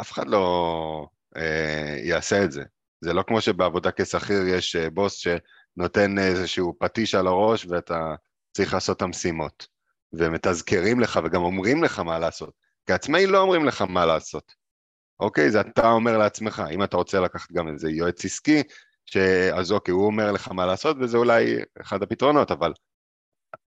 אף 0.00 0.12
אחד 0.12 0.28
לא 0.28 1.06
אה, 1.36 1.96
יעשה 2.04 2.44
את 2.44 2.52
זה. 2.52 2.62
זה 3.00 3.12
לא 3.12 3.22
כמו 3.22 3.40
שבעבודה 3.40 3.90
כשכיר 3.96 4.42
יש 4.48 4.76
אה, 4.76 4.90
בוס 4.90 5.14
שנותן 5.14 6.18
איזשהו 6.18 6.76
פטיש 6.78 7.14
על 7.14 7.26
הראש 7.26 7.66
ואתה 7.68 8.14
צריך 8.52 8.74
לעשות 8.74 8.96
את 8.96 9.02
המשימות. 9.02 9.66
ומתזכרים 10.12 11.00
לך 11.00 11.20
וגם 11.24 11.42
אומרים 11.42 11.84
לך 11.84 11.98
מה 11.98 12.18
לעשות. 12.18 12.54
כעצמאי 12.86 13.26
לא 13.26 13.38
אומרים 13.38 13.64
לך 13.64 13.82
מה 13.82 14.06
לעשות. 14.06 14.52
אוקיי? 15.20 15.50
זה 15.50 15.60
אתה 15.60 15.90
אומר 15.90 16.18
לעצמך. 16.18 16.62
אם 16.70 16.82
אתה 16.82 16.96
רוצה 16.96 17.20
לקחת 17.20 17.52
גם 17.52 17.68
איזה 17.68 17.90
יועץ 17.90 18.24
עסקי, 18.24 18.62
ש... 19.06 19.16
אז 19.54 19.72
אוקיי, 19.72 19.92
הוא 19.92 20.06
אומר 20.06 20.32
לך 20.32 20.48
מה 20.48 20.66
לעשות, 20.66 20.96
וזה 21.00 21.16
אולי 21.16 21.56
אחד 21.80 22.02
הפתרונות, 22.02 22.50
אבל, 22.50 22.72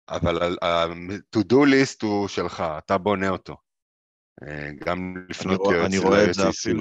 אבל 0.10 0.58
ה-to-do 0.62 1.56
list 1.56 1.98
הוא 2.02 2.28
שלך, 2.28 2.64
אתה 2.78 2.98
בונה 2.98 3.30
אותו. 3.30 3.58
אה, 4.44 4.70
גם 4.86 5.26
לפנות 5.30 5.62
ליועץ 5.92 6.36
זה 6.36 6.48
עסקי. 6.48 6.72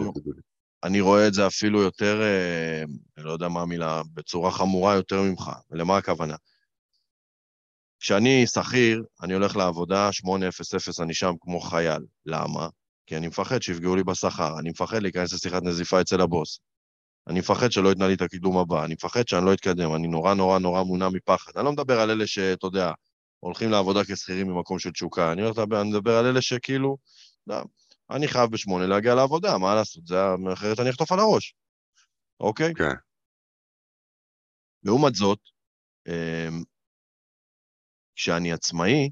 אני 0.84 1.00
רואה 1.00 1.26
את 1.28 1.34
זה 1.34 1.46
אפילו 1.46 1.82
יותר, 1.82 2.22
אה, 2.22 2.82
אני 3.16 3.24
לא 3.24 3.32
יודע 3.32 3.48
מה 3.48 3.62
המילה, 3.62 4.02
בצורה 4.14 4.50
חמורה 4.50 4.94
יותר 4.94 5.22
ממך. 5.22 5.50
ולמה 5.70 5.96
הכוונה? 5.96 6.36
כשאני 8.00 8.46
שכיר, 8.46 9.04
אני 9.22 9.34
הולך 9.34 9.56
לעבודה, 9.56 10.12
800, 10.12 10.54
אני 11.02 11.14
שם 11.14 11.32
כמו 11.40 11.60
חייל. 11.60 12.02
למה? 12.26 12.68
כי 13.12 13.16
אני 13.16 13.28
מפחד 13.28 13.62
שיפגעו 13.62 13.96
לי 13.96 14.04
בשכר, 14.04 14.58
אני 14.58 14.70
מפחד 14.70 15.02
להיכנס 15.02 15.32
לשיחת 15.32 15.62
נזיפה 15.62 16.00
אצל 16.00 16.20
הבוס. 16.20 16.60
אני 17.26 17.38
מפחד 17.40 17.72
שלא 17.72 17.88
ייתנה 17.88 18.08
לי 18.08 18.14
את 18.14 18.22
הקידום 18.22 18.58
הבא, 18.58 18.84
אני 18.84 18.94
מפחד 18.94 19.28
שאני 19.28 19.46
לא 19.46 19.52
אתקדם, 19.52 19.94
אני 19.94 20.08
נורא 20.08 20.34
נורא 20.34 20.58
נורא 20.58 20.82
מונע 20.82 21.08
מפחד. 21.08 21.52
אני 21.56 21.64
לא 21.64 21.72
מדבר 21.72 22.00
על 22.00 22.10
אלה 22.10 22.26
שאתה 22.26 22.66
יודע, 22.66 22.92
הולכים 23.40 23.70
לעבודה 23.70 24.04
כשכירים 24.04 24.48
ממקום 24.48 24.78
של 24.78 24.90
תשוקה, 24.90 25.32
אני, 25.32 25.42
מדבר, 25.42 25.80
אני 25.80 25.90
מדבר 25.90 26.18
על 26.18 26.26
אלה 26.26 26.42
שכאילו, 26.42 26.96
לא, 27.46 27.56
אני 28.10 28.28
חייב 28.28 28.50
בשמונה 28.50 28.86
להגיע 28.86 29.14
לעבודה, 29.14 29.58
מה 29.58 29.74
לעשות? 29.74 30.06
זה, 30.06 30.16
אחרת 30.52 30.80
אני 30.80 30.90
אחטוף 30.90 31.12
על 31.12 31.18
הראש, 31.18 31.54
אוקיי? 32.40 32.74
כן. 32.74 32.94
לעומת 34.84 35.14
זאת, 35.14 35.38
אמ, 36.08 36.62
כשאני 38.16 38.52
עצמאי, 38.52 39.10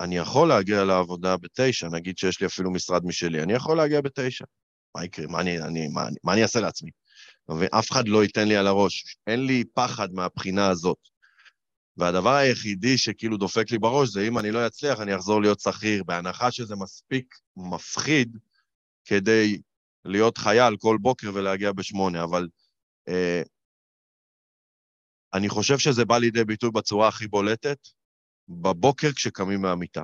אני 0.00 0.16
יכול 0.16 0.48
להגיע 0.48 0.84
לעבודה 0.84 1.36
בתשע, 1.36 1.88
נגיד 1.88 2.18
שיש 2.18 2.40
לי 2.40 2.46
אפילו 2.46 2.72
משרד 2.72 3.04
משלי, 3.04 3.42
אני 3.42 3.52
יכול 3.52 3.76
להגיע 3.76 4.00
בתשע. 4.00 4.44
מה 4.96 5.04
יקרה? 5.04 5.26
מה 5.26 5.40
אני, 5.40 5.58
אני, 5.58 5.88
מה, 5.88 6.06
מה 6.24 6.32
אני 6.32 6.42
אעשה 6.42 6.60
לעצמי? 6.60 6.90
אתה 7.44 7.54
מבין? 7.54 7.68
אף 7.78 7.90
אחד 7.92 8.08
לא 8.08 8.22
ייתן 8.22 8.48
לי 8.48 8.56
על 8.56 8.66
הראש. 8.66 9.16
אין 9.26 9.46
לי 9.46 9.64
פחד 9.74 10.12
מהבחינה 10.12 10.68
הזאת. 10.68 10.98
והדבר 11.96 12.30
היחידי 12.30 12.98
שכאילו 12.98 13.36
דופק 13.36 13.70
לי 13.70 13.78
בראש 13.78 14.08
זה 14.08 14.28
אם 14.28 14.38
אני 14.38 14.50
לא 14.50 14.66
אצליח, 14.66 15.00
אני 15.00 15.16
אחזור 15.16 15.40
להיות 15.40 15.60
שכיר, 15.60 16.04
בהנחה 16.04 16.50
שזה 16.50 16.76
מספיק 16.76 17.34
מפחיד 17.56 18.38
כדי 19.04 19.60
להיות 20.04 20.38
חייל 20.38 20.76
כל 20.76 20.98
בוקר 21.00 21.30
ולהגיע 21.34 21.72
בשמונה, 21.72 22.24
אבל 22.24 22.48
אה, 23.08 23.42
אני 25.34 25.48
חושב 25.48 25.78
שזה 25.78 26.04
בא 26.04 26.18
לידי 26.18 26.44
ביטוי 26.44 26.70
בצורה 26.70 27.08
הכי 27.08 27.26
בולטת, 27.26 27.78
בבוקר 28.48 29.08
כשקמים 29.16 29.62
מהמיטה, 29.62 30.02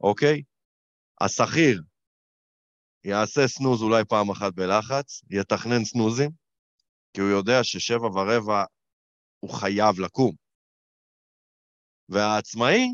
אוקיי? 0.00 0.42
השכיר 1.20 1.82
יעשה 3.04 3.48
סנוז 3.48 3.82
אולי 3.82 4.04
פעם 4.08 4.30
אחת 4.30 4.54
בלחץ, 4.54 5.22
יתכנן 5.30 5.84
סנוזים, 5.84 6.30
כי 7.12 7.20
הוא 7.20 7.30
יודע 7.30 7.64
ששבע 7.64 8.06
ורבע 8.06 8.64
הוא 9.40 9.50
חייב 9.50 10.00
לקום. 10.00 10.34
והעצמאי 12.08 12.88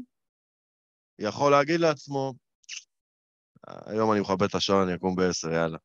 יכול 1.19 1.53
להגיד 1.53 1.81
לעצמו, 1.81 2.35
היום 3.87 4.13
אני 4.13 4.21
מכבד 4.21 4.43
את 4.43 4.55
השעון, 4.55 4.83
אני 4.83 4.95
אקום 4.97 5.17
בעשר, 5.17 5.53
יאללה. 5.53 5.79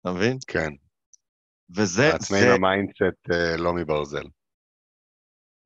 אתה 0.00 0.12
מבין? 0.12 0.36
כן. 0.46 0.70
וזה, 1.76 2.02
העצמאים 2.12 2.42
זה, 2.42 2.54
ה 2.54 2.63
mindset 2.63 3.30
אה, 3.32 3.56
לא 3.56 3.72
מברזל. 3.74 4.24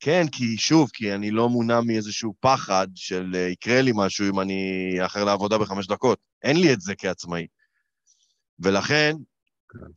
כן, 0.04 0.26
כי 0.32 0.56
שוב, 0.56 0.90
כי 0.92 1.14
אני 1.14 1.30
לא 1.30 1.48
מונע 1.48 1.80
מאיזשהו 1.80 2.34
פחד 2.40 2.86
של 2.94 3.32
אה, 3.34 3.48
יקרה 3.48 3.82
לי 3.82 3.92
משהו 3.94 4.30
אם 4.30 4.40
אני 4.40 4.54
אאחר 5.02 5.24
לעבודה 5.24 5.58
בחמש 5.58 5.86
דקות. 5.86 6.18
אין 6.42 6.56
לי 6.56 6.72
את 6.72 6.80
זה 6.80 6.94
כעצמאי. 6.94 7.46
ולכן, 8.58 9.12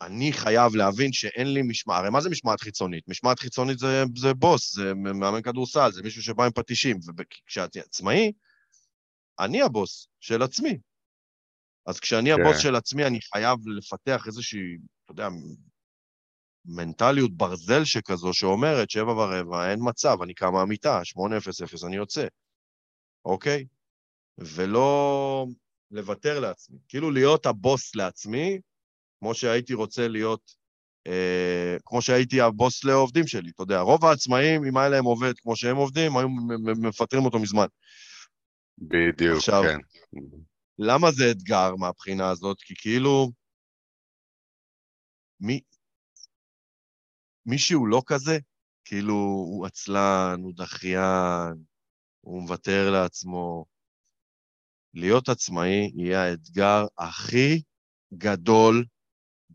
אני 0.01 0.33
חייב 0.33 0.75
להבין 0.75 1.13
שאין 1.13 1.53
לי 1.53 1.61
משמעת, 1.61 1.99
הרי 1.99 2.09
מה 2.09 2.21
זה 2.21 2.29
משמעת 2.29 2.61
חיצונית? 2.61 3.03
משמעת 3.07 3.39
חיצונית 3.39 3.79
זה, 3.79 4.03
זה 4.17 4.33
בוס, 4.33 4.75
זה 4.75 4.93
מאמן 4.93 5.41
כדורסל, 5.41 5.91
זה 5.91 6.03
מישהו 6.03 6.23
שבא 6.23 6.45
עם 6.45 6.51
פטישים, 6.51 6.99
וכשאני 7.17 7.81
עצמאי, 7.85 8.31
אני 9.39 9.61
הבוס 9.61 10.07
של 10.19 10.41
עצמי. 10.41 10.77
אז 11.85 11.99
כשאני 11.99 12.29
כן. 12.35 12.41
הבוס 12.41 12.57
של 12.57 12.75
עצמי, 12.75 13.05
אני 13.05 13.19
חייב 13.21 13.59
לפתח 13.67 14.23
איזושהי, 14.27 14.77
אתה 15.05 15.11
יודע, 15.11 15.27
מנטליות 16.67 17.37
ברזל 17.37 17.83
שכזו, 17.85 18.33
שאומרת, 18.33 18.89
שבע 18.89 19.11
ורבע, 19.11 19.71
אין 19.71 19.79
מצב, 19.81 20.17
אני 20.23 20.33
קם 20.33 20.53
מהמיטה, 20.53 21.05
שמונה 21.05 21.37
אפס 21.37 21.61
אפס, 21.61 21.83
אני 21.83 21.95
יוצא, 21.95 22.27
אוקיי? 23.25 23.65
ולא 24.37 25.47
לוותר 25.91 26.39
לעצמי. 26.39 26.77
כאילו 26.87 27.11
להיות 27.11 27.45
הבוס 27.45 27.95
לעצמי, 27.95 28.59
כמו 29.19 29.33
שהייתי 29.33 29.73
רוצה 29.73 30.07
להיות, 30.07 30.51
אה, 31.07 31.77
כמו 31.85 32.01
שהייתי 32.01 32.41
הבוס 32.41 32.83
לעובדים 32.83 33.27
שלי, 33.27 33.49
אתה 33.49 33.63
יודע, 33.63 33.79
רוב 33.79 34.05
העצמאים, 34.05 34.65
אם 34.65 34.77
היה 34.77 34.89
להם 34.89 35.05
עובד 35.05 35.33
כמו 35.37 35.55
שהם 35.55 35.75
עובדים, 35.75 36.17
היו 36.17 36.29
מפטרים 36.81 37.25
אותו 37.25 37.39
מזמן. 37.39 37.67
בדיוק, 38.77 39.37
עכשיו, 39.37 39.63
כן. 39.63 39.79
למה 40.79 41.11
זה 41.11 41.31
אתגר 41.31 41.75
מהבחינה 41.75 42.29
הזאת? 42.29 42.57
כי 42.61 42.73
כאילו, 42.77 43.31
מי, 45.39 45.61
מי 47.47 47.57
שהוא 47.57 47.87
לא 47.87 48.01
כזה, 48.05 48.37
כאילו 48.85 49.13
הוא 49.13 49.65
עצלן, 49.65 50.39
הוא 50.43 50.53
דחיין, 50.55 51.63
הוא 52.21 52.41
מוותר 52.41 52.91
לעצמו. 52.91 53.65
להיות 54.93 55.29
עצמאי 55.29 55.91
יהיה 55.95 56.23
האתגר 56.23 56.85
הכי 56.97 57.61
גדול 58.13 58.85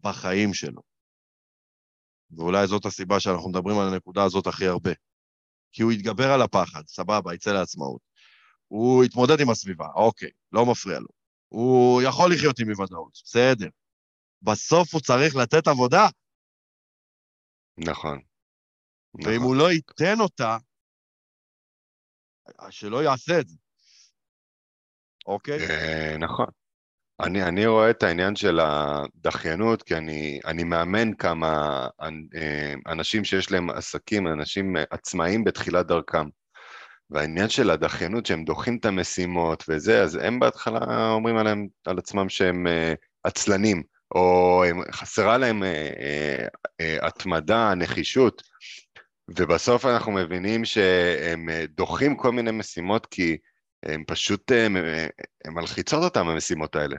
בחיים 0.01 0.55
שלו. 0.55 0.83
ואולי 2.31 2.67
זאת 2.67 2.87
הסיבה 2.87 3.21
שאנחנו 3.21 3.51
מדברים 3.51 3.79
על 3.79 3.89
הנקודה 3.93 4.25
הזאת 4.25 4.47
הכי 4.47 4.67
הרבה. 4.67 4.91
כי 5.73 5.83
הוא 5.83 5.93
יתגבר 5.93 6.31
על 6.33 6.43
הפחד, 6.43 6.83
סבבה, 6.87 7.35
יצא 7.35 7.53
לעצמאות. 7.53 8.01
הוא 8.69 9.05
יתמודד 9.05 9.41
עם 9.41 9.51
הסביבה, 9.51 9.87
אוקיי, 9.95 10.31
לא 10.53 10.67
מפריע 10.67 10.99
לו. 10.99 11.09
הוא 11.49 12.03
יכול 12.03 12.35
לחיות 12.35 12.59
עם 12.59 12.69
אי-ודאות, 12.69 13.19
בסדר. 13.25 13.69
בסוף 14.43 14.95
הוא 14.95 15.01
צריך 15.01 15.37
לתת 15.37 15.69
עבודה, 15.69 16.09
נכון. 17.85 18.21
ואם 19.15 19.35
נכון. 19.35 19.47
הוא 19.47 19.57
לא 19.57 19.73
ייתן 19.73 20.21
אותה, 20.21 20.59
שלא 22.71 23.03
יעשה 23.03 23.41
את 23.41 23.49
זה, 23.49 23.57
אוקיי? 25.27 25.71
אה, 25.71 26.17
נכון. 26.19 26.47
אני, 27.21 27.43
אני 27.43 27.67
רואה 27.67 27.91
את 27.91 28.03
העניין 28.03 28.37
של 28.37 28.61
הדחיינות, 28.61 29.83
כי 29.83 29.97
אני, 29.97 30.41
אני 30.45 30.65
מאמן 30.65 31.15
כמה 31.15 31.87
אה, 32.35 32.75
אנשים 32.87 33.25
שיש 33.25 33.53
להם 33.53 33.71
עסקים, 33.71 34.27
אנשים 34.27 34.77
אה, 34.77 34.85
עצמאים 34.91 35.45
בתחילת 35.45 35.87
דרכם. 35.87 36.27
והעניין 37.11 37.49
של 37.49 37.71
הדחיינות, 37.71 38.27
שהם 38.27 38.45
דוחים 38.45 38.77
את 38.77 38.85
המשימות 38.85 39.65
וזה, 39.69 40.03
אז 40.03 40.19
הם 40.23 40.41
בהתחלה 40.41 41.11
אומרים 41.11 41.37
עליהם, 41.37 41.67
על 41.85 41.99
עצמם 41.99 42.29
שהם 42.29 42.67
אה, 42.67 42.95
עצלנים, 43.25 43.83
או 44.15 44.65
חסרה 44.93 45.39
להם 45.39 45.63
אה, 45.63 45.91
אה, 46.01 46.47
אה, 46.81 47.07
התמדה, 47.07 47.75
נחישות, 47.75 48.43
ובסוף 49.39 49.87
אנחנו 49.87 50.13
מבינים 50.13 50.65
שהם 50.65 51.49
דוחים 51.69 52.17
כל 52.17 52.33
מיני 52.33 52.51
משימות 52.51 53.07
כי 53.07 53.37
הם 53.83 54.05
פשוט, 54.07 54.53
הם, 54.53 54.77
הם 55.45 55.55
מלחיצות 55.55 56.03
אותם 56.03 56.29
המשימות 56.29 56.77
האלה. 56.77 56.97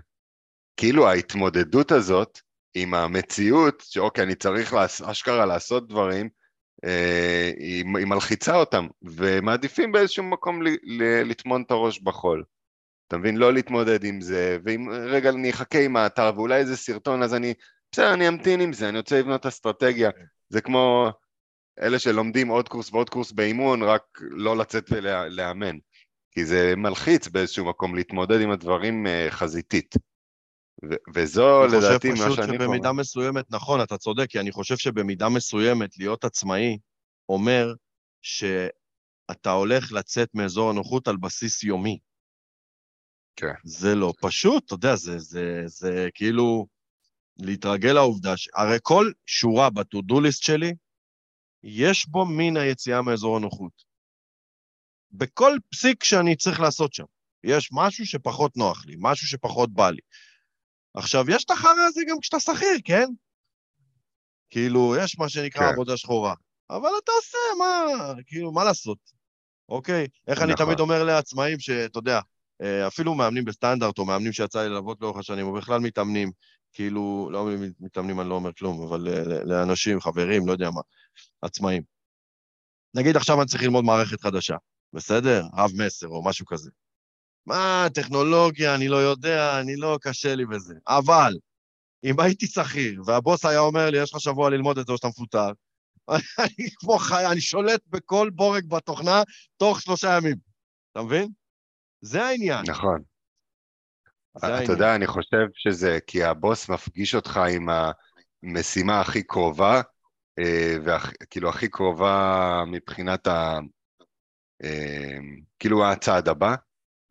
כאילו 0.77 1.07
ההתמודדות 1.07 1.91
הזאת 1.91 2.39
עם 2.75 2.93
המציאות, 2.93 3.83
שאוקיי, 3.87 4.23
אני 4.23 4.35
צריך 4.35 4.73
להס, 4.73 5.01
אשכרה 5.01 5.45
לעשות 5.45 5.87
דברים, 5.87 6.29
היא, 7.59 7.85
היא 7.97 8.05
מלחיצה 8.05 8.55
אותם, 8.55 8.87
ומעדיפים 9.01 9.91
באיזשהו 9.91 10.23
מקום 10.23 10.61
ל, 10.61 10.67
ל, 10.83 11.23
לטמון 11.29 11.61
את 11.61 11.71
הראש 11.71 11.99
בחול. 11.99 12.43
אתה 13.13 13.19
מבין? 13.19 13.37
לא 13.37 13.53
להתמודד 13.53 14.03
עם 14.03 14.21
זה, 14.21 14.57
ואם 14.65 14.89
רגע 14.89 15.29
אני 15.29 15.49
אחכה 15.49 15.79
עם 15.79 15.95
האתר, 15.95 16.31
ואולי 16.35 16.55
איזה 16.55 16.77
סרטון, 16.77 17.23
אז 17.23 17.33
אני, 17.33 17.53
בסדר, 17.91 18.13
אני 18.13 18.27
אמתין 18.27 18.61
עם 18.61 18.73
זה, 18.73 18.89
אני 18.89 18.97
רוצה 18.97 19.19
לבנות 19.19 19.45
אסטרטגיה. 19.45 20.09
זה 20.49 20.61
כמו 20.61 21.09
אלה 21.79 21.99
שלומדים 21.99 22.47
עוד 22.47 22.69
קורס 22.69 22.93
ועוד 22.93 23.09
קורס 23.09 23.31
באימון, 23.31 23.83
רק 23.83 24.03
לא 24.21 24.57
לצאת 24.57 24.91
ולאמן. 24.91 25.77
כי 26.31 26.45
זה 26.45 26.73
מלחיץ 26.77 27.27
באיזשהו 27.27 27.65
מקום 27.65 27.95
להתמודד 27.95 28.41
עם 28.41 28.51
הדברים 28.51 29.07
אה, 29.07 29.27
חזיתית. 29.29 29.95
וזו 31.13 31.67
לדעתי 31.67 32.09
מה 32.09 32.15
שאני 32.15 32.27
אני 32.27 32.29
חושב 32.29 32.41
פשוט 32.41 32.55
שבמידה 32.55 32.89
פה... 32.89 32.93
מסוימת, 32.93 33.45
נכון, 33.51 33.81
אתה 33.81 33.97
צודק, 33.97 34.25
כי 34.29 34.39
אני 34.39 34.51
חושב 34.51 34.77
שבמידה 34.77 35.29
מסוימת 35.29 35.97
להיות 35.97 36.23
עצמאי 36.23 36.77
אומר 37.29 37.73
שאתה 38.21 39.51
הולך 39.51 39.91
לצאת 39.91 40.29
מאזור 40.33 40.69
הנוחות 40.69 41.07
על 41.07 41.17
בסיס 41.17 41.63
יומי. 41.63 41.99
כן. 43.35 43.53
זה 43.63 43.95
לא 43.95 44.13
פשוט, 44.21 44.65
אתה 44.65 44.73
יודע, 44.73 44.95
זה, 44.95 45.19
זה, 45.19 45.63
זה 45.65 46.09
כאילו 46.13 46.67
להתרגל 47.37 47.91
לעובדה 47.91 48.37
ש... 48.37 48.49
הרי 48.55 48.77
כל 48.81 49.11
שורה 49.25 49.69
ב-to-do 49.69 50.13
list 50.13 50.45
שלי, 50.45 50.73
יש 51.63 52.07
בו 52.07 52.25
מין 52.25 52.57
היציאה 52.57 53.01
מאזור 53.01 53.37
הנוחות. 53.37 53.83
בכל 55.11 55.57
פסיק 55.69 56.03
שאני 56.03 56.35
צריך 56.35 56.59
לעשות 56.59 56.93
שם. 56.93 57.03
יש 57.43 57.69
משהו 57.71 58.05
שפחות 58.05 58.57
נוח 58.57 58.85
לי, 58.85 58.95
משהו 58.99 59.27
שפחות 59.27 59.73
בא 59.73 59.89
לי. 59.89 60.01
עכשיו, 60.93 61.25
יש 61.29 61.43
את 61.43 61.51
החרא 61.51 61.81
הזה 61.87 62.01
גם 62.09 62.19
כשאתה 62.21 62.39
שכיר, 62.39 62.77
כן? 62.85 63.07
כאילו, 64.49 64.95
יש 64.99 65.19
מה 65.19 65.29
שנקרא 65.29 65.61
כן. 65.61 65.73
עבודה 65.73 65.97
שחורה. 65.97 66.33
אבל 66.69 66.89
אתה 67.03 67.11
עושה, 67.11 67.37
מה, 67.59 68.13
כאילו, 68.25 68.51
מה 68.51 68.63
לעשות? 68.63 68.97
אוקיי? 69.69 70.07
איך 70.27 70.37
נכון. 70.37 70.49
אני 70.49 70.57
תמיד 70.57 70.79
אומר 70.79 71.03
לעצמאים 71.03 71.59
שאתה 71.59 71.99
יודע, 71.99 72.19
אפילו 72.87 73.15
מאמנים 73.15 73.45
בסטנדרט, 73.45 73.97
או 73.97 74.05
מאמנים 74.05 74.33
שיצא 74.33 74.63
לי 74.63 74.69
ללוות 74.69 75.01
לאורך 75.01 75.17
השנים, 75.17 75.45
או 75.45 75.53
בכלל 75.53 75.79
מתאמנים, 75.79 76.31
כאילו, 76.73 77.29
לא 77.31 77.49
מתאמנים 77.79 78.19
אני 78.19 78.29
לא 78.29 78.35
אומר 78.35 78.53
כלום, 78.53 78.87
אבל 78.87 79.07
אה, 79.07 79.43
לאנשים, 79.43 79.99
חברים, 79.99 80.47
לא 80.47 80.51
יודע 80.51 80.69
מה, 80.69 80.81
עצמאים. 81.41 81.83
נגיד 82.95 83.15
עכשיו 83.15 83.41
אני 83.41 83.47
צריך 83.47 83.63
ללמוד 83.63 83.83
מערכת 83.83 84.21
חדשה, 84.21 84.55
בסדר? 84.93 85.43
רב 85.57 85.71
מסר 85.77 86.07
או 86.07 86.23
משהו 86.25 86.45
כזה. 86.45 86.71
מה, 87.45 87.87
טכנולוגיה, 87.93 88.75
אני 88.75 88.87
לא 88.87 88.95
יודע, 88.95 89.59
אני 89.59 89.75
לא, 89.75 89.97
קשה 90.01 90.35
לי 90.35 90.45
בזה. 90.45 90.73
אבל, 90.87 91.33
אם 92.03 92.19
הייתי 92.19 92.47
שכיר, 92.47 93.01
והבוס 93.05 93.45
היה 93.45 93.59
אומר 93.59 93.89
לי, 93.89 93.97
יש 94.01 94.13
לך 94.13 94.19
שבוע 94.19 94.49
ללמוד 94.49 94.77
את 94.77 94.85
זה 94.85 94.91
או 94.91 94.97
שאתה 94.97 95.07
מפוטר, 95.07 95.51
אני 96.39 96.69
כמו 96.79 96.97
חי, 96.97 97.25
אני 97.31 97.41
שולט 97.41 97.81
בכל 97.87 98.29
בורג 98.29 98.65
בתוכנה 98.69 99.23
תוך 99.57 99.81
שלושה 99.81 100.17
ימים. 100.17 100.37
אתה 100.91 101.01
מבין? 101.01 101.42
זה 102.03 102.25
העניין. 102.25 102.65
נכון. 102.67 103.01
אתה 104.37 104.71
יודע, 104.71 104.95
אני 104.95 105.07
חושב 105.07 105.47
שזה 105.53 105.99
כי 106.07 106.23
הבוס 106.23 106.69
מפגיש 106.69 107.15
אותך 107.15 107.39
עם 107.55 107.67
המשימה 108.43 109.01
הכי 109.01 109.23
קרובה, 109.23 109.81
אה, 110.39 110.75
וכאילו 110.83 111.49
הכי 111.49 111.67
קרובה 111.67 112.63
מבחינת 112.67 113.27
ה... 113.27 113.59
אה, 114.63 115.17
כאילו 115.59 115.85
הצעד 115.85 116.27
הבא, 116.27 116.55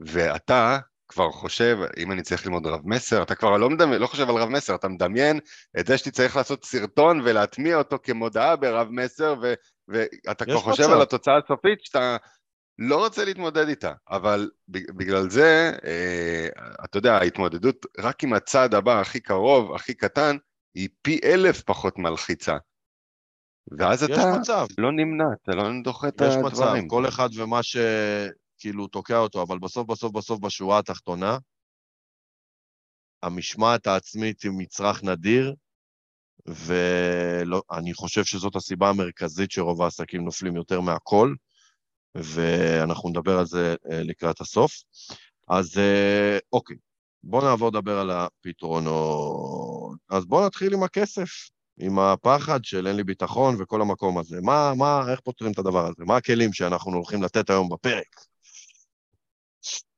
ואתה 0.00 0.78
כבר 1.08 1.30
חושב, 1.30 1.78
אם 1.96 2.12
אני 2.12 2.22
צריך 2.22 2.46
ללמוד 2.46 2.66
רב 2.66 2.80
מסר, 2.84 3.22
אתה 3.22 3.34
כבר 3.34 3.56
לא, 3.56 3.70
מדמי, 3.70 3.98
לא 3.98 4.06
חושב 4.06 4.28
על 4.28 4.36
רב 4.36 4.48
מסר, 4.48 4.74
אתה 4.74 4.88
מדמיין 4.88 5.40
את 5.80 5.86
זה 5.86 5.98
שאתה 5.98 6.10
צריך 6.10 6.36
לעשות 6.36 6.64
סרטון 6.64 7.20
ולהטמיע 7.20 7.76
אותו 7.76 7.98
כמודעה 8.02 8.56
ברב 8.56 8.88
מסר, 8.90 9.34
ו, 9.42 9.54
ואתה 9.88 10.44
כבר 10.44 10.58
חושב 10.58 10.82
מצב. 10.82 10.92
על 10.92 11.02
התוצאה 11.02 11.34
הסופית 11.44 11.78
שאתה 11.82 12.16
לא 12.78 13.04
רוצה 13.04 13.24
להתמודד 13.24 13.68
איתה, 13.68 13.92
אבל 14.10 14.50
בגלל 14.68 15.30
זה, 15.30 15.72
אה, 15.84 16.48
אתה 16.84 16.98
יודע, 16.98 17.14
ההתמודדות 17.14 17.86
רק 17.98 18.24
עם 18.24 18.32
הצעד 18.32 18.74
הבא 18.74 19.00
הכי 19.00 19.20
קרוב, 19.20 19.74
הכי 19.74 19.94
קטן, 19.94 20.36
היא 20.74 20.88
פי 21.02 21.20
אלף 21.24 21.62
פחות 21.62 21.98
מלחיצה. 21.98 22.56
ואז 23.78 24.04
אתה 24.04 24.38
מצב. 24.40 24.66
לא 24.78 24.92
נמנע, 24.92 25.24
אתה 25.42 25.52
לא 25.52 25.62
דוחה 25.84 26.08
את 26.08 26.20
הדברים. 26.20 26.46
יש 26.46 26.52
מצב, 26.52 26.74
כל 26.88 27.08
אחד 27.08 27.28
ומה 27.36 27.60
שכאילו 27.62 28.86
תוקע 28.86 29.18
אותו, 29.18 29.42
אבל 29.42 29.58
בסוף, 29.58 29.86
בסוף, 29.86 30.12
בסוף, 30.12 30.40
בשורה 30.40 30.78
התחתונה, 30.78 31.38
המשמעת 33.22 33.86
העצמית 33.86 34.42
היא 34.42 34.52
מצרך 34.54 35.04
נדיר, 35.04 35.54
ואני 36.46 37.94
חושב 37.94 38.24
שזאת 38.24 38.56
הסיבה 38.56 38.88
המרכזית 38.90 39.50
שרוב 39.50 39.82
העסקים 39.82 40.24
נופלים 40.24 40.56
יותר 40.56 40.80
מהכל. 40.80 41.34
ואנחנו 42.14 43.08
נדבר 43.08 43.38
על 43.38 43.46
זה 43.46 43.74
אה, 43.90 44.02
לקראת 44.02 44.40
הסוף. 44.40 44.72
אז 45.48 45.78
אה, 45.78 46.38
אוקיי, 46.52 46.76
בואו 47.22 47.44
נעבור 47.44 47.68
לדבר 47.68 47.98
על 47.98 48.10
הפתרונות. 48.10 49.98
אז 50.10 50.26
בואו 50.26 50.46
נתחיל 50.46 50.74
עם 50.74 50.82
הכסף, 50.82 51.28
עם 51.78 51.98
הפחד 51.98 52.64
של 52.64 52.86
אין 52.86 52.96
לי 52.96 53.04
ביטחון 53.04 53.56
וכל 53.58 53.80
המקום 53.80 54.18
הזה. 54.18 54.40
מה, 54.42 54.72
מה, 54.76 55.04
איך 55.10 55.20
פותרים 55.20 55.52
את 55.52 55.58
הדבר 55.58 55.86
הזה? 55.86 56.04
מה 56.06 56.16
הכלים 56.16 56.52
שאנחנו 56.52 56.92
הולכים 56.92 57.22
לתת 57.22 57.50
היום 57.50 57.68
בפרק? 57.68 58.20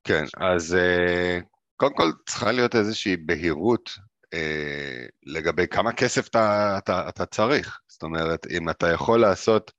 כן, 0.05 0.25
אז 0.37 0.75
אה, 0.75 1.39
קודם 1.77 1.97
כל 1.97 2.13
צריכה 2.27 2.53
להיות 2.53 2.75
איזושהי 2.77 3.17
בהירות 3.17 3.91
לגבי 5.27 5.67
כמה 5.67 5.93
כסף 5.93 6.29
אתה, 6.29 6.75
אתה, 6.79 7.09
אתה 7.09 7.27
צריך. 7.27 7.81
זאת 7.89 8.03
אומרת, 8.03 8.47
אם 8.51 8.71
אתה 8.71 8.89
יכול 8.89 9.21
לעשות 9.21 9.73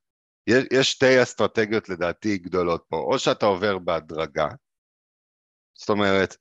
יש, 0.48 0.64
יש 0.74 0.92
שתי 0.92 1.24
אסטרטגיות 1.24 1.90
לדעתי 1.90 2.38
גדולות 2.38 2.84
פה, 2.90 2.98
או 2.98 3.20
שאתה 3.20 3.46
עובר 3.46 3.78
בהדרגה, 3.78 4.48
זאת 5.74 5.90
אומרת, 5.90 6.36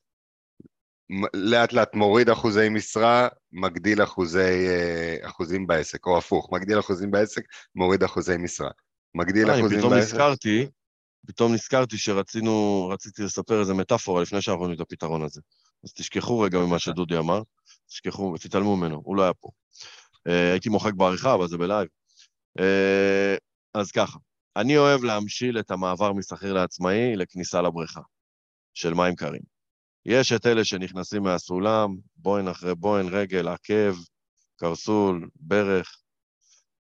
לאט 1.35 1.73
לאט 1.73 1.95
מוריד 1.95 2.31
אחוזי 2.31 2.69
משרה, 2.69 3.29
מגדיל 3.53 4.03
אחוזי, 4.03 4.69
אה, 4.69 5.17
אחוזים 5.23 5.67
בעסק, 5.67 6.07
או 6.07 6.19
הפוך, 6.19 6.53
מגדיל 6.53 6.79
אחוזים 6.79 7.11
בעסק, 7.11 7.43
מוריד 7.75 8.03
אחוזי 8.03 8.37
משרה. 8.37 8.71
מגדיל 9.15 9.51
אה, 9.51 9.59
אחוזים 9.59 9.79
פתאום 9.79 9.93
בעסק. 9.93 10.09
פתאום 10.15 10.23
נזכרתי, 10.23 10.67
פתאום 11.27 11.55
נזכרתי 11.55 11.99
שרצינו, 11.99 12.87
רציתי 12.93 13.23
לספר 13.23 13.61
איזה 13.61 13.75
מטאפורה 13.75 14.23
לפני 14.23 14.43
שאנחנו 14.43 14.73
את 14.73 14.81
הפתרון 14.81 15.23
הזה. 15.23 15.41
אז 15.85 15.93
תשכחו 15.93 16.41
רגע 16.41 16.59
ממה 16.59 16.79
שדודי 16.79 17.19
אמר, 17.19 17.43
תשכחו 17.89 18.33
ותתעלמו 18.35 18.77
ממנו, 18.77 19.03
הוא 19.05 19.17
לא 19.17 19.23
היה 19.23 19.35
פה. 19.35 19.49
אה, 20.29 20.51
הייתי 20.51 20.69
מוחק 20.69 20.93
בעריכה, 20.95 21.35
אבל 21.35 21.49
זה 21.49 21.59
בלייב. 21.59 21.89
אז 23.75 23.91
ככה, 23.91 24.19
אני 24.57 24.79
אוהב 24.79 25.05
להמשיל 25.05 25.59
את 25.59 25.71
המעבר 25.71 26.13
משכיר 26.13 26.53
לעצמאי 26.53 27.17
לכניסה 27.17 27.63
לבריכה 27.63 28.01
של 28.75 28.95
מים 28.95 29.15
קרים. 29.15 29.43
יש 30.07 30.33
את 30.33 30.47
אלה 30.47 30.65
שנכנסים 30.65 31.23
מהסולם, 31.23 31.97
בוין 32.17 32.49
אחרי 32.49 32.75
בוין, 32.75 33.07
רגל, 33.09 33.49
עקב, 33.49 33.97
קרסול, 34.57 35.29
ברך, 35.37 35.97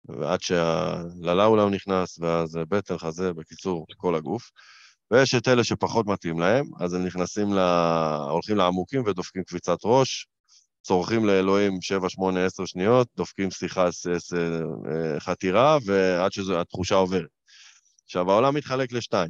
ועד 0.05 0.41
שהללאולם 0.41 1.73
נכנס, 1.73 2.19
ואז 2.19 2.55
בטן, 2.69 2.97
חזה, 2.97 3.33
בקיצור, 3.33 3.85
כל 3.97 4.15
הגוף. 4.15 4.51
ויש 5.11 5.35
את 5.35 5.47
אלה 5.47 5.63
שפחות 5.63 6.05
מתאים 6.05 6.39
להם, 6.39 6.65
אז 6.79 6.93
הם 6.93 7.05
נכנסים, 7.05 7.53
לה... 7.53 8.15
הולכים 8.31 8.57
לעמוקים 8.57 9.03
ודופקים 9.05 9.43
קפיצת 9.43 9.77
ראש, 9.83 10.27
צורכים 10.81 11.25
לאלוהים 11.25 11.81
7, 11.81 12.09
8, 12.09 12.45
10 12.45 12.65
שניות, 12.65 13.07
דופקים 13.17 13.51
שיחה, 13.51 13.85
אה, 13.85 15.19
חתירה, 15.19 15.77
ועד 15.85 16.31
שהתחושה 16.31 16.95
עוברת. 16.95 17.29
עכשיו, 18.05 18.31
העולם 18.31 18.55
מתחלק 18.55 18.91
לשתיים. 18.91 19.29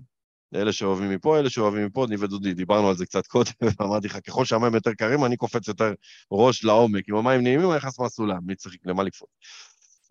אלה 0.56 0.74
שאוהבים 0.74 1.10
מפה, 1.10 1.40
אלה 1.40 1.50
שאוהבים 1.50 1.86
מפה, 1.86 2.06
אני 2.06 2.16
ודודי, 2.20 2.54
דיברנו 2.54 2.90
על 2.90 2.96
זה 2.96 3.06
קצת 3.06 3.28
קודם, 3.28 3.52
ואמרתי 3.80 4.08
לך, 4.08 4.18
ככל 4.28 4.46
שהמים 4.46 4.76
יותר 4.76 4.94
קרים, 4.94 5.26
אני 5.26 5.38
קופץ 5.38 5.68
יותר 5.68 5.94
ראש 6.32 6.64
לעומק. 6.64 7.10
אם 7.10 7.16
המים 7.16 7.44
נעימים, 7.44 7.70
אני 7.70 7.78
נכנס 7.78 8.00
מהסולם, 8.00 8.40
מי 8.46 8.56
צריך, 8.56 8.76
למה 8.86 9.04
לקפוץ? 9.04 9.30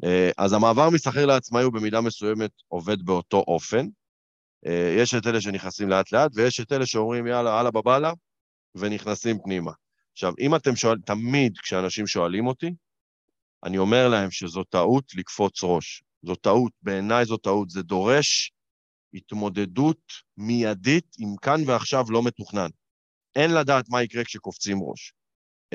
אה, 0.04 0.30
אז 0.38 0.52
המעבר 0.52 0.90
משכיר 0.90 1.26
לעצמאי 1.26 1.62
הוא 1.62 1.72
במידה 1.72 2.00
מסוימת 2.00 2.50
עובד 2.68 3.02
באותו 3.02 3.44
אופן. 3.48 3.86
אה, 4.66 4.94
יש 4.98 5.14
את 5.14 5.26
אלה 5.26 5.40
שנכנסים 5.40 5.88
לאט-לאט, 5.88 6.30
ויש 6.34 6.60
את 6.60 6.72
אלה 6.72 6.86
שאומרים, 6.86 7.26
יאללה, 7.26 7.60
אללה 7.60 7.70
בבאללה, 7.70 8.12
ונכנסים 8.74 9.38
פנימה. 9.44 9.72
עכשיו, 10.18 10.32
אם 10.40 10.54
אתם 10.54 10.76
שואלים, 10.76 11.02
תמיד 11.02 11.58
כשאנשים 11.58 12.06
שואלים 12.06 12.46
אותי, 12.46 12.74
אני 13.64 13.78
אומר 13.78 14.08
להם 14.08 14.30
שזו 14.30 14.64
טעות 14.64 15.04
לקפוץ 15.14 15.60
ראש. 15.62 16.02
זו 16.22 16.34
טעות, 16.34 16.72
בעיניי 16.82 17.24
זו 17.24 17.36
טעות, 17.36 17.70
זה 17.70 17.82
דורש 17.82 18.52
התמודדות 19.14 20.00
מיידית 20.36 21.06
עם 21.18 21.36
כאן 21.42 21.60
ועכשיו 21.66 22.04
לא 22.10 22.22
מתוכנן. 22.22 22.68
אין 23.36 23.54
לדעת 23.54 23.88
מה 23.88 24.02
יקרה 24.02 24.24
כשקופצים 24.24 24.78
ראש. 24.82 25.12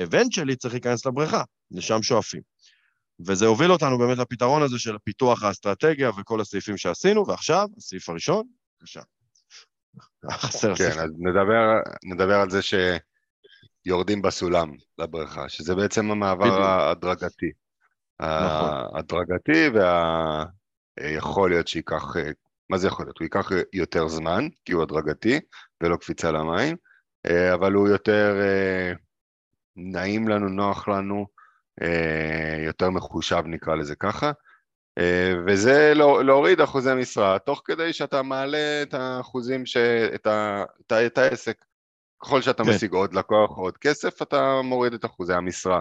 אבנטשלי 0.02 0.56
צריך 0.56 0.74
להיכנס 0.74 1.06
לבריכה, 1.06 1.42
לשם 1.70 2.02
שואפים. 2.02 2.42
וזה 3.26 3.46
הוביל 3.46 3.72
אותנו 3.72 3.98
באמת 3.98 4.18
לפתרון 4.18 4.62
הזה 4.62 4.78
של 4.78 4.98
פיתוח 5.04 5.42
האסטרטגיה 5.42 6.10
וכל 6.10 6.40
הסעיפים 6.40 6.76
שעשינו, 6.76 7.26
ועכשיו, 7.26 7.68
הסעיף 7.76 8.08
הראשון, 8.08 8.46
בבקשה. 8.80 9.00
חסר 10.30 10.72
הסעיף. 10.72 10.92
כן, 10.92 11.00
אז 11.00 11.10
נדבר, 11.18 11.92
נדבר 12.04 12.40
על 12.40 12.50
זה 12.50 12.62
שיורדים 13.84 14.22
בסולם 14.22 14.72
לבריכה, 14.98 15.48
שזה 15.48 15.74
בעצם 15.74 16.10
המעבר 16.10 16.62
ההדרגתי. 16.62 17.52
נכון. 18.20 18.70
ההדרגתי, 18.94 19.70
ויכול 21.00 21.50
להיות 21.50 21.68
שייקח, 21.68 22.16
מה 22.70 22.78
זה 22.78 22.86
יכול 22.86 23.06
להיות? 23.06 23.18
הוא 23.18 23.24
ייקח 23.24 23.50
יותר 23.72 24.08
זמן, 24.08 24.48
כי 24.64 24.72
הוא 24.72 24.82
הדרגתי, 24.82 25.40
ולא 25.82 25.96
קפיצה 25.96 26.30
למים, 26.30 26.76
אבל 27.54 27.72
הוא 27.72 27.88
יותר 27.88 28.36
נעים 29.76 30.28
לנו, 30.28 30.48
נוח 30.48 30.88
לנו, 30.88 31.26
יותר 32.66 32.90
מחושב 32.90 33.42
נקרא 33.46 33.74
לזה 33.74 33.96
ככה, 33.96 34.32
וזה 35.46 35.92
לא, 35.94 36.24
להוריד 36.24 36.60
אחוזי 36.60 36.94
משרה, 36.94 37.38
תוך 37.38 37.62
כדי 37.64 37.92
שאתה 37.92 38.22
מעלה 38.22 38.82
את 38.82 38.94
האחוזים, 38.94 39.66
ש... 39.66 39.76
את, 40.14 40.26
ה... 40.26 40.64
את, 40.80 40.92
ה... 40.92 41.06
את 41.06 41.18
העסק. 41.18 41.64
ככל 42.24 42.42
שאתה 42.42 42.64
כן. 42.64 42.70
משיג 42.70 42.92
עוד 42.92 43.14
לקוח, 43.14 43.50
עוד 43.56 43.78
כסף, 43.78 44.22
אתה 44.22 44.60
מוריד 44.64 44.94
את 44.94 45.04
אחוזי 45.04 45.32
המשרה 45.34 45.80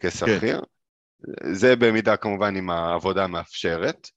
כשכיר. 0.00 0.38
כן. 0.40 1.52
זה 1.52 1.76
במידה 1.76 2.16
כמובן 2.16 2.56
אם 2.56 2.70
העבודה 2.70 3.26
מאפשרת. 3.26 4.08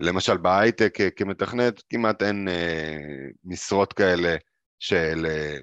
למשל 0.00 0.36
בהייטק 0.36 0.98
כמתכנת 1.16 1.82
כמעט 1.90 2.22
אין 2.22 2.48
אה, 2.48 2.96
משרות 3.44 3.92
כאלה 3.92 4.36
של 4.78 5.26
אה, 5.28 5.56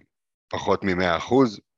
פחות 0.50 0.84
מ-100 0.84 1.36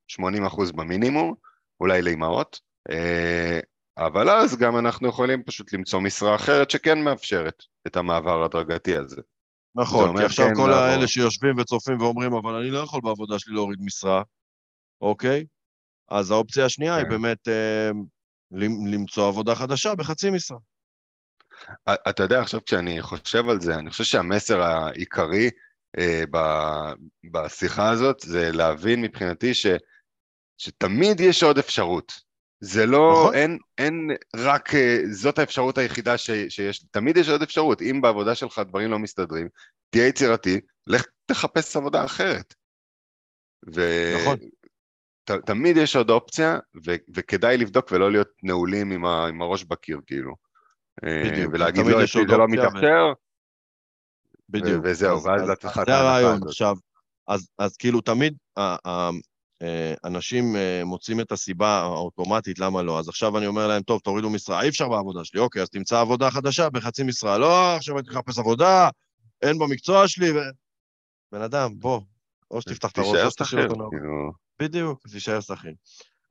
80 0.07 0.43
במינימום, 0.75 1.33
אולי 1.79 2.01
לאימהות, 2.01 2.59
אה, 2.91 3.59
אבל 3.97 4.29
אז 4.29 4.57
גם 4.57 4.77
אנחנו 4.77 5.09
יכולים 5.09 5.43
פשוט 5.43 5.73
למצוא 5.73 5.99
משרה 5.99 6.35
אחרת 6.35 6.71
שכן 6.71 7.01
מאפשרת 7.01 7.63
את 7.87 7.97
המעבר 7.97 8.41
ההדרגתי 8.41 8.97
הזה. 8.97 9.21
נכון, 9.75 10.17
כי 10.17 10.23
עכשיו 10.23 10.47
כן 10.47 10.55
כל 10.55 10.67
לעבור. 10.69 10.83
האלה 10.83 11.07
שיושבים 11.07 11.57
וצופים 11.57 12.01
ואומרים, 12.01 12.33
אבל 12.33 12.53
אני 12.55 12.71
לא 12.71 12.79
יכול 12.79 13.01
בעבודה 13.03 13.39
שלי 13.39 13.53
להוריד 13.53 13.79
משרה, 13.81 14.23
אוקיי? 15.01 15.45
אז 16.09 16.31
האופציה 16.31 16.65
השנייה 16.65 16.93
כן. 16.93 16.99
היא 16.99 17.09
באמת 17.09 17.47
אה, 17.47 17.89
למצוא 18.91 19.27
עבודה 19.27 19.55
חדשה 19.55 19.95
בחצי 19.95 20.29
משרה. 20.29 20.57
אתה 22.09 22.23
יודע, 22.23 22.41
עכשיו 22.41 22.59
כשאני 22.65 23.01
חושב 23.01 23.49
על 23.49 23.61
זה, 23.61 23.75
אני 23.75 23.89
חושב 23.89 24.03
שהמסר 24.03 24.61
העיקרי 24.61 25.49
אה, 25.99 26.23
ב, 26.31 26.37
בשיחה 27.31 27.89
הזאת 27.89 28.19
זה 28.19 28.51
להבין 28.51 29.01
מבחינתי 29.01 29.53
ש, 29.53 29.65
שתמיד 30.57 31.19
יש 31.19 31.43
עוד 31.43 31.57
אפשרות. 31.57 32.30
זה 32.61 32.85
לא, 32.85 33.11
נכון. 33.21 33.35
אין, 33.35 33.57
אין 33.77 34.11
רק, 34.35 34.75
אה, 34.75 34.97
זאת 35.11 35.39
האפשרות 35.39 35.77
היחידה 35.77 36.17
ש, 36.17 36.29
שיש, 36.49 36.85
תמיד 36.91 37.17
יש 37.17 37.29
עוד 37.29 37.41
אפשרות. 37.41 37.81
אם 37.81 38.01
בעבודה 38.01 38.35
שלך 38.35 38.61
דברים 38.67 38.91
לא 38.91 38.99
מסתדרים, 38.99 39.47
תהיה 39.89 40.07
יצירתי, 40.07 40.59
לך 40.87 41.05
תחפש 41.25 41.75
עבודה 41.75 42.05
אחרת. 42.05 42.53
ו... 43.75 43.81
נכון. 44.21 44.37
ת, 45.23 45.31
תמיד 45.31 45.77
יש 45.77 45.95
עוד 45.95 46.09
אופציה, 46.09 46.59
ו, 46.85 46.91
וכדאי 47.15 47.57
לבדוק 47.57 47.91
ולא 47.91 48.11
להיות 48.11 48.29
נעולים 48.43 48.91
עם, 48.91 49.05
ה, 49.05 49.27
עם 49.27 49.41
הראש 49.41 49.63
בקיר, 49.63 49.99
כאילו. 50.05 50.35
אה, 51.03 51.23
בדיוק. 51.31 51.53
ולהגיד 51.53 51.85
לו, 51.85 51.99
לא, 51.99 52.05
זה 52.05 52.37
לא 52.37 52.47
מתאפשר, 52.47 53.13
בדיוק. 54.49 54.81
וזהו, 54.83 55.23
ואז 55.23 55.49
את 55.49 55.61
זה 55.61 55.95
הרעיון. 55.95 56.39
עכשיו, 56.47 56.75
אז, 57.27 57.49
אז 57.57 57.77
כאילו 57.77 58.01
תמיד 58.01 58.37
אנשים 60.03 60.55
אה, 60.55 60.81
מוצאים 60.85 61.19
את 61.19 61.31
הסיבה 61.31 61.79
האוטומטית 61.79 62.59
למה 62.59 62.81
לא, 62.81 62.99
אז 62.99 63.09
עכשיו 63.09 63.37
אני 63.37 63.47
אומר 63.47 63.67
להם, 63.67 63.81
טוב, 63.81 63.99
תורידו 63.99 64.29
משרה, 64.29 64.61
אי 64.61 64.69
אפשר 64.69 64.89
בעבודה 64.89 65.23
שלי, 65.23 65.39
אוקיי, 65.39 65.61
אז 65.61 65.69
תמצא 65.69 65.99
עבודה 65.99 66.31
חדשה 66.31 66.69
בחצי 66.69 67.03
משרה, 67.03 67.37
לא, 67.37 67.75
עכשיו 67.75 67.99
אני 67.99 68.07
מחפש 68.09 68.39
עבודה, 68.39 68.89
אין 69.41 69.59
במקצוע 69.59 70.07
שלי, 70.07 70.31
ו... 70.31 70.35
בן 71.31 71.41
אדם, 71.41 71.79
בוא, 71.79 72.01
או 72.51 72.61
שתפתח 72.61 72.91
את 72.91 72.97
הראש, 72.97 73.17
או 73.25 73.31
שתשאיר 73.31 73.63
אותו 73.63 73.75
נאור. 73.75 73.89
כאילו. 73.91 74.31
בדיוק, 74.61 75.07
תישאר 75.07 75.41
שכיר. 75.41 75.73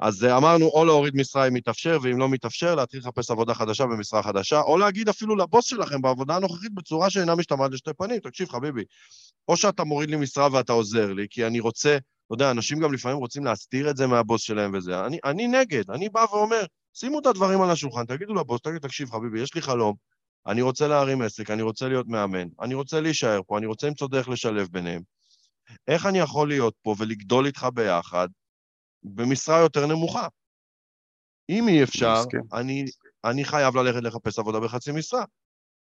אז 0.01 0.25
אה, 0.25 0.37
אמרנו, 0.37 0.67
או 0.67 0.85
להוריד 0.85 1.17
משרה 1.17 1.49
אם 1.49 1.55
מתאפשר, 1.55 1.99
ואם 2.03 2.19
לא 2.19 2.29
מתאפשר, 2.29 2.75
להתחיל 2.75 3.01
לחפש 3.01 3.31
עבודה 3.31 3.55
חדשה 3.55 3.87
במשרה 3.87 4.23
חדשה, 4.23 4.61
או 4.61 4.79
להגיד 4.79 5.09
אפילו 5.09 5.37
לבוס 5.37 5.65
שלכם 5.65 6.03
בעבודה 6.03 6.37
הנוכחית 6.37 6.75
בצורה 6.75 7.11
שאינה 7.11 7.35
משתמעת 7.35 7.71
לשתי 7.71 7.91
פנים, 7.99 8.21
תקשיב, 8.21 8.49
חביבי, 8.49 8.85
או 9.49 9.57
שאתה 9.57 9.85
מוריד 9.85 10.11
לי 10.11 10.17
משרה 10.17 10.49
ואתה 10.53 10.73
עוזר 10.73 11.13
לי, 11.13 11.27
כי 11.31 11.47
אני 11.47 11.61
רוצה 11.61 11.99
אתה 12.31 12.35
יודע, 12.35 12.51
אנשים 12.51 12.79
גם 12.79 12.93
לפעמים 12.93 13.19
רוצים 13.19 13.45
להסתיר 13.45 13.91
את 13.91 13.97
זה 13.97 14.07
מהבוס 14.07 14.43
שלהם 14.43 14.75
וזה. 14.75 15.07
אני, 15.07 15.19
אני 15.25 15.47
נגד, 15.47 15.91
אני 15.91 16.09
בא 16.09 16.25
ואומר, 16.33 16.65
שימו 16.95 17.19
את 17.19 17.27
הדברים 17.27 17.63
על 17.63 17.71
השולחן, 17.71 18.05
תגידו 18.05 18.35
לבוס, 18.35 18.61
תגיד, 18.61 18.79
תקשיב, 18.79 19.11
חביבי, 19.11 19.41
יש 19.41 19.55
לי 19.55 19.63
חלום, 19.63 19.95
אני 20.47 20.63
רוצה 20.63 20.89
להרים 20.89 21.23
עסק, 21.23 21.51
אני 21.51 21.63
רוצה 21.63 21.89
להיות 21.89 22.07
מאמן, 22.09 22.49
אני 22.61 22.75
רוצה 22.75 23.01
להישאר 23.01 23.41
פה, 23.47 23.59
אני 23.59 23.67
רוצה 23.67 23.87
למצוא 23.87 24.09
דרך 24.09 24.29
לשלב 24.29 24.69
ביניהם. 24.71 25.03
איך 25.89 26.07
אני 26.07 26.19
יכול 26.19 26.49
להיות 26.49 26.75
פה 26.83 26.95
ולגדול 26.99 27.47
איתך 27.47 27.67
ביחד 27.75 28.29
במשרה 29.03 29.59
יותר 29.59 29.87
נמוכה? 29.87 30.29
אם 31.49 31.69
אי 31.69 31.83
אפשר, 31.83 32.23
אני, 32.53 32.85
אני 33.25 33.45
חייב 33.45 33.77
ללכת 33.77 34.03
לחפש 34.03 34.39
עבודה 34.39 34.61
בחצי 34.61 34.93
משרה. 34.93 35.25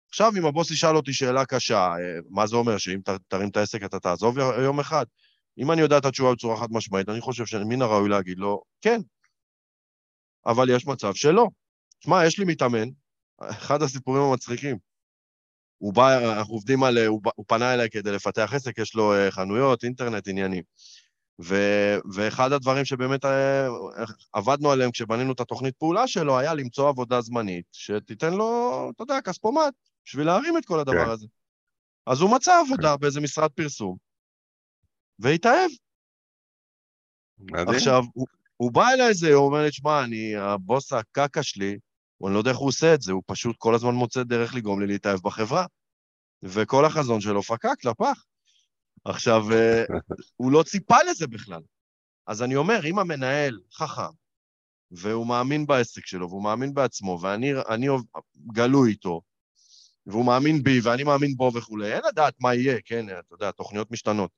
עכשיו, 0.09 0.33
אם 0.38 0.46
הבוס 0.46 0.70
ישאל 0.70 0.96
אותי 0.96 1.12
שאלה 1.12 1.44
קשה, 1.44 1.79
אה, 1.79 2.20
מה 2.31 2.46
זה 2.46 2.57
אומר, 2.57 2.79
שאם 2.79 3.00
תרים 3.29 3.48
את 3.48 3.57
העסק 3.57 3.85
אתה 3.85 4.00
תעזוב 4.00 4.38
יום 4.38 4.81
אחד? 4.81 5.05
אם 5.61 5.70
אני 5.70 5.81
יודע 5.81 5.99
את 5.99 6.05
התשובה 6.05 6.33
בצורה 6.33 6.57
חד 6.57 6.68
משמעית, 6.70 7.09
אני 7.09 7.20
חושב 7.20 7.46
שמן 7.46 7.83
הראוי 7.83 8.09
להגיד 8.09 8.38
לו, 8.38 8.62
כן. 8.81 9.01
אבל 10.46 10.70
יש 10.70 10.87
מצב 10.87 11.14
שלא. 11.14 11.46
שמע, 12.01 12.27
יש 12.27 12.38
לי 12.38 12.44
מתאמן, 12.44 12.88
אחד 13.40 13.83
הסיפורים 13.83 14.23
המצחיקים. 14.23 14.79
הוא 15.79 15.94
בא, 15.94 16.38
אנחנו 16.38 16.55
עובדים 16.55 16.83
על, 16.83 16.99
הוא, 16.99 17.20
הוא 17.35 17.44
פנה 17.49 17.75
אליי 17.75 17.90
כדי 17.90 18.12
לפתח 18.12 18.53
עסק, 18.55 18.79
יש 18.79 18.94
לו 18.94 19.14
אה, 19.14 19.31
חנויות, 19.31 19.85
אינטרנט, 19.85 20.29
עניינים. 20.29 20.62
ו, 21.42 21.55
ואחד 22.14 22.53
הדברים 22.53 22.85
שבאמת 22.85 23.25
אה, 23.25 23.66
עבדנו 24.33 24.70
עליהם 24.70 24.90
כשבנינו 24.90 25.33
את 25.33 25.40
התוכנית 25.40 25.75
פעולה 25.79 26.07
שלו, 26.07 26.38
היה 26.38 26.55
למצוא 26.55 26.88
עבודה 26.88 27.20
זמנית, 27.20 27.64
שתיתן 27.73 28.35
לו, 28.35 28.90
אתה 28.94 29.03
יודע, 29.03 29.20
כספומט, 29.20 29.75
בשביל 30.05 30.27
להרים 30.27 30.59
את 30.59 30.64
כל 30.64 30.81
הדבר 30.81 31.05
כן. 31.05 31.11
הזה. 31.11 31.27
אז 32.07 32.20
הוא 32.20 32.31
מצא 32.31 32.61
עבודה 32.61 32.94
כן. 32.94 33.01
באיזה 33.01 33.20
משרד 33.20 33.51
פרסום, 33.51 33.96
והתאהב. 35.20 35.70
עכשיו, 37.54 38.02
הוא, 38.14 38.26
הוא 38.56 38.72
בא 38.72 38.88
אליי 38.88 39.09
איזה, 39.09 39.35
הוא 39.35 39.46
אומר 39.46 39.62
לי, 39.62 39.72
שמע, 39.72 40.04
אני, 40.04 40.37
הבוס 40.37 40.92
הקקה 40.92 41.42
שלי, 41.42 41.78
אני 42.24 42.35
לא 42.35 42.38
יודע 42.38 42.50
איך 42.50 42.59
הוא 42.59 42.68
עושה 42.68 42.94
את 42.94 43.02
זה, 43.02 43.12
הוא 43.12 43.22
פשוט 43.26 43.56
כל 43.59 43.74
הזמן 43.74 43.94
מוצא 43.94 44.22
דרך 44.22 44.54
לגרום 44.54 44.80
לי 44.80 44.87
להתאהב 44.87 45.20
בחברה. 45.22 45.66
וכל 46.42 46.85
החזון 46.85 47.20
שלו 47.20 47.42
פקק 47.42 47.85
לפח. 47.85 48.24
עכשיו, 49.04 49.52
אה, 49.52 49.85
הוא 50.37 50.52
לא 50.52 50.62
ציפה 50.62 50.96
לזה 51.11 51.26
בכלל. 51.26 51.62
אז 52.26 52.42
אני 52.42 52.56
אומר, 52.56 52.80
אם 52.85 52.98
המנהל 52.98 53.61
חכם, 53.72 54.12
והוא 54.90 55.26
מאמין 55.26 55.66
בעסק 55.66 56.06
שלו, 56.06 56.30
והוא 56.30 56.44
מאמין 56.44 56.74
בעצמו, 56.74 57.18
ואני 57.22 57.52
גלוי 58.52 58.90
איתו, 58.90 59.20
והוא 60.06 60.26
מאמין 60.26 60.62
בי, 60.62 60.80
ואני 60.83 61.04
מאמין 61.04 61.35
בו 61.37 61.50
וכולי, 61.54 61.92
אין 61.92 62.02
לדעת 62.09 62.35
מה 62.40 62.54
יהיה, 62.54 62.78
כן, 62.85 63.06
אתה 63.09 63.35
יודע, 63.35 63.50
תוכניות 63.50 63.90
משתנות. 63.90 64.30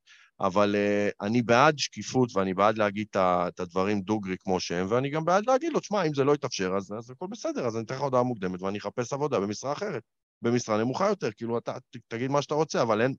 אבל 0.43 0.75
uh, 0.75 1.27
אני 1.27 1.43
בעד 1.43 1.79
שקיפות 1.79 2.37
ואני 2.37 2.55
בעד 2.55 2.79
להגיד 2.79 3.07
את 3.17 3.61
הדברים 3.61 4.01
דוגרי 4.01 4.37
כמו 4.41 4.61
שהם, 4.61 4.87
ואני 4.91 5.11
גם 5.11 5.25
בעד 5.25 5.47
להגיד 5.47 5.73
לו, 5.73 5.81
תשמע, 5.81 6.03
אם 6.03 6.15
זה 6.15 6.25
לא 6.25 6.35
יתאפשר, 6.35 6.73
אז, 6.77 6.93
אז 6.99 7.11
הכל 7.11 7.27
בסדר, 7.31 7.67
אז 7.67 7.77
אני 7.77 7.85
אתן 7.85 7.95
לך 7.95 8.01
הודעה 8.01 8.23
מוקדמת 8.23 8.63
ואני 8.63 8.79
אחפש 8.79 9.13
עבודה 9.13 9.41
במשרה 9.41 9.73
אחרת, 9.73 10.03
במשרה 10.43 10.79
נמוכה 10.79 11.09
יותר, 11.09 11.33
כאילו, 11.37 11.59
אתה 11.59 11.77
תגיד 12.09 12.31
מה 12.31 12.43
שאתה 12.43 12.55
רוצה, 12.55 12.83
אבל 12.83 13.03
אין, 13.03 13.15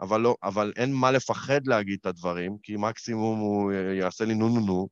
אבל, 0.00 0.20
לא, 0.20 0.36
אבל 0.42 0.72
אין 0.76 0.92
מה 0.92 1.10
לפחד 1.10 1.66
להגיד 1.66 1.98
את 2.00 2.06
הדברים, 2.06 2.56
כי 2.62 2.76
מקסימום 2.78 3.40
הוא 3.40 3.72
יעשה 3.72 4.24
לי 4.24 4.34
נו 4.34 4.48
נו 4.48 4.60
נו, 4.66 4.88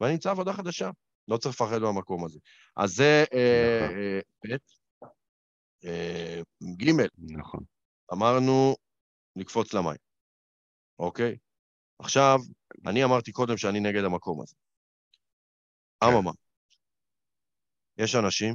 ואני 0.00 0.12
אמצא 0.12 0.30
עבודה 0.30 0.52
חדשה. 0.52 0.90
לא 1.28 1.36
צריך 1.36 1.54
לפחד 1.54 1.80
במקום 1.80 2.24
הזה. 2.24 2.38
אז 2.76 2.94
זה 2.94 3.24
אה, 3.34 4.20
נכון. 4.44 4.50
ב', 4.50 4.56
אה, 5.86 6.40
ג', 6.76 6.90
נכון. 7.18 7.60
אמרנו 8.12 8.76
לקפוץ 9.36 9.74
למים. 9.74 10.09
אוקיי? 11.00 11.36
עכשיו, 11.98 12.38
אני 12.86 13.04
אמרתי 13.04 13.32
קודם 13.32 13.56
שאני 13.56 13.80
נגד 13.80 14.04
המקום 14.04 14.42
הזה. 14.42 14.54
אממה, 16.04 16.30
יש 17.96 18.14
אנשים 18.14 18.54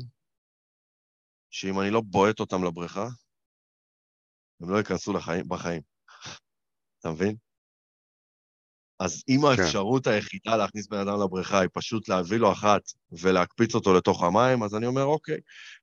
שאם 1.50 1.80
אני 1.80 1.90
לא 1.90 2.02
בועט 2.02 2.40
אותם 2.40 2.64
לבריכה, 2.64 3.08
הם 4.62 4.70
לא 4.70 4.78
ייכנסו 4.78 5.14
לחיים, 5.14 5.48
בחיים. 5.48 5.82
אתה 7.00 7.10
מבין? 7.10 7.36
אז 9.00 9.24
אם 9.30 9.40
כן. 9.42 9.62
האפשרות 9.62 10.08
היחידה 10.08 10.56
להכניס 10.58 10.88
בן 10.88 10.98
אדם 10.98 11.22
לבריכה 11.24 11.60
היא 11.60 11.70
פשוט 11.74 12.10
להביא 12.10 12.38
לו 12.38 12.52
אחת 12.52 12.82
ולהקפיץ 13.12 13.76
אותו 13.76 13.94
לתוך 13.94 14.24
המים, 14.24 14.64
אז 14.64 14.76
אני 14.76 14.86
אומר, 14.86 15.04
אוקיי, 15.04 15.38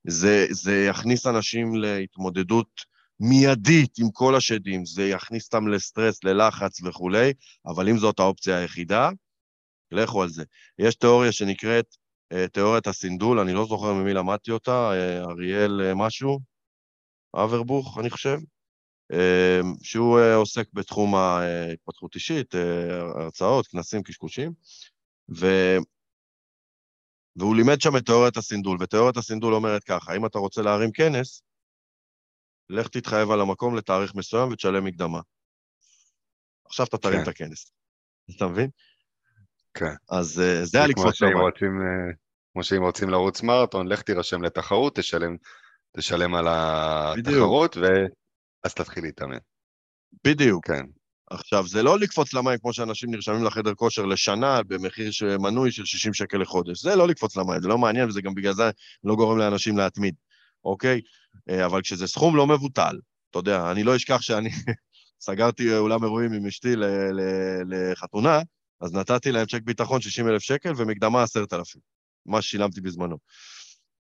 זה, 0.05 0.47
זה 0.51 0.87
יכניס 0.91 1.27
אנשים 1.27 1.75
להתמודדות 1.75 2.92
מיידית 3.25 3.99
עם 3.99 4.11
כל 4.11 4.35
השדים, 4.35 4.85
זה 4.87 5.09
יכניס 5.09 5.45
אותם 5.47 5.69
לסטרס, 5.69 6.25
ללחץ 6.25 6.83
וכולי, 6.83 7.33
אבל 7.67 7.89
אם 7.89 7.99
זאת 7.99 8.19
האופציה 8.19 8.59
היחידה, 8.59 9.11
לכו 9.91 10.23
על 10.23 10.29
זה. 10.29 10.45
יש 10.79 10.95
תיאוריה 10.95 11.33
שנקראת 11.33 11.97
אה, 12.33 12.49
תיאוריית 12.49 12.87
הסינדול, 12.87 13.39
אני 13.39 13.53
לא 13.53 13.67
זוכר 13.67 13.93
ממי 13.93 14.15
למדתי 14.15 14.51
אותה, 14.51 14.91
אה, 14.93 15.23
אריאל 15.23 15.81
אה, 15.81 15.95
משהו, 15.95 16.39
אברבוך, 17.35 17.99
אני 17.99 18.11
חושב, 18.11 18.39
שהוא 19.83 20.21
עוסק 20.35 20.67
בתחום 20.73 21.15
ההתפתחות 21.15 22.15
אישית, 22.15 22.55
הרצאות, 23.17 23.67
כנסים, 23.67 24.03
קשקושים, 24.03 24.53
ו... 25.39 25.47
והוא 27.37 27.57
לימד 27.57 27.81
שם 27.81 27.97
את 27.97 28.07
תיאוריית 28.07 28.37
הסינדול, 28.37 28.77
ותיאוריית 28.81 29.17
הסינדול 29.17 29.55
אומרת 29.55 29.85
ככה, 29.85 30.17
אם 30.17 30.27
אתה 30.27 30.39
רוצה 30.39 30.63
להרים 30.63 30.93
כנס, 30.93 31.43
לך 32.73 32.89
תתחייב 32.89 33.31
על 33.31 33.41
המקום 33.41 33.77
לתאריך 33.77 34.15
מסוים 34.15 34.53
ותשלם 34.53 34.85
מקדמה. 34.85 35.21
עכשיו 36.67 36.87
אתה 36.87 36.99
תרים 36.99 37.17
כן. 37.17 37.23
את 37.23 37.29
הכנס. 37.29 37.73
אתה 38.37 38.47
מבין? 38.47 38.71
כן. 39.75 39.95
אז 40.11 40.43
זה 40.63 40.79
היה 40.79 40.87
לקפוץ 40.87 41.23
למים. 41.23 41.37
כמו 42.53 42.65
שאם 42.65 42.83
רוצים 42.83 43.09
לרוץ 43.09 43.43
מרתון, 43.43 43.89
לך 43.89 44.03
תירשם 44.03 44.43
לתחרות, 44.43 44.97
תשלם, 44.97 45.37
תשלם 45.97 46.35
על 46.35 46.47
התחרות, 46.51 47.77
ואז 47.77 48.75
תתחיל 48.75 49.05
להתאמן. 49.05 49.39
בדיוק. 50.25 50.67
כן. 50.67 50.85
עכשיו, 51.31 51.67
זה 51.67 51.83
לא 51.83 51.99
לקפוץ 51.99 52.35
למים 52.35 52.59
כמו 52.59 52.73
שאנשים 52.73 53.11
נרשמים 53.11 53.45
לחדר 53.45 53.75
כושר 53.75 54.07
לשנה 54.07 54.63
במחיר 54.63 55.11
מנוי 55.41 55.73
של 55.73 55.85
60 55.85 56.15
שקל 56.15 56.39
לחודש. 56.39 56.83
זה 56.83 56.97
לא 56.97 57.09
לקפוץ 57.09 57.37
למים, 57.37 57.61
זה 57.61 57.69
לא 57.69 57.79
מעניין, 57.79 58.09
וזה 58.09 58.23
גם 58.23 58.35
בגלל 58.35 58.53
זה 58.53 58.71
לא 59.05 59.15
גורם 59.15 59.39
לאנשים 59.39 59.79
להתמיד, 59.79 60.15
אוקיי? 60.65 61.01
אה, 61.51 61.67
אבל 61.67 61.83
כשזה 61.83 62.07
סכום 62.07 62.37
לא 62.37 62.47
מבוטל, 62.47 62.99
אתה 63.31 63.39
יודע, 63.39 63.71
אני 63.71 63.83
לא 63.83 63.97
אשכח 63.97 64.21
שאני 64.21 64.51
סגרתי 65.27 65.77
אולם 65.77 66.05
אירועים 66.05 66.33
עם 66.33 66.47
אשתי 66.47 66.75
לחתונה, 67.67 68.41
אז 68.81 68.93
נתתי 68.93 69.33
להם 69.33 69.47
צ'ק 69.47 69.63
ביטחון 69.63 70.01
60 70.01 70.29
אלף 70.29 70.43
שקל 70.43 70.73
ומקדמה 70.77 71.23
10,000. 71.23 71.81
מה 72.27 72.43
ששילמתי 72.43 72.81
בזמנו. 72.81 73.17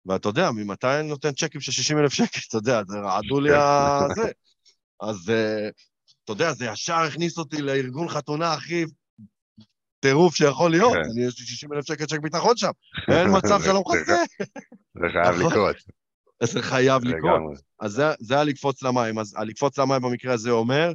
ואתה 0.06 0.30
יודע, 0.30 0.52
ממתי 0.52 0.88
אני 0.88 1.08
נותן 1.08 1.32
צ'קים 1.32 1.62
של 1.62 1.72
60 1.72 1.98
אלף 1.98 2.14
שקל? 2.14 2.40
אתה 2.50 2.58
יודע, 2.58 2.82
זה 2.88 3.00
רעדו 3.00 3.40
לי 3.40 3.50
הזה. 3.56 4.32
אז 5.02 5.30
אה, 5.30 5.70
אתה 6.24 6.32
יודע, 6.32 6.54
זה 6.54 6.66
ישר 6.66 6.94
הכניס 6.94 7.38
אותי 7.38 7.62
לארגון 7.62 8.10
חתונה 8.10 8.54
הכי 8.54 8.86
טירוף 10.00 10.36
שיכול 10.36 10.72
להיות. 10.72 10.94
כן. 10.94 11.00
אני, 11.00 11.26
יש 11.26 11.40
לי 11.40 11.46
60 11.46 11.74
אלף 11.74 11.88
שקל 11.88 12.06
צ'ק 12.06 12.20
ביטחון 12.20 12.58
שם. 12.58 12.72
אין 13.08 13.28
מצב 13.38 13.62
שלא 13.66 13.84
מכסה. 13.88 14.24
זה 14.94 15.08
חייב 15.12 15.36
נכון. 15.46 15.74
זה 16.44 16.62
חייב 16.62 17.04
לקרות. 17.04 17.60
אז 17.80 17.92
זה, 17.92 18.04
זה 18.20 18.40
הלקפוץ 18.40 18.84
למים. 18.84 19.20
אז 19.20 19.36
הלקפוץ 19.38 19.80
למים 19.80 20.02
במקרה 20.02 20.34
הזה 20.34 20.52
אומר, 20.52 20.94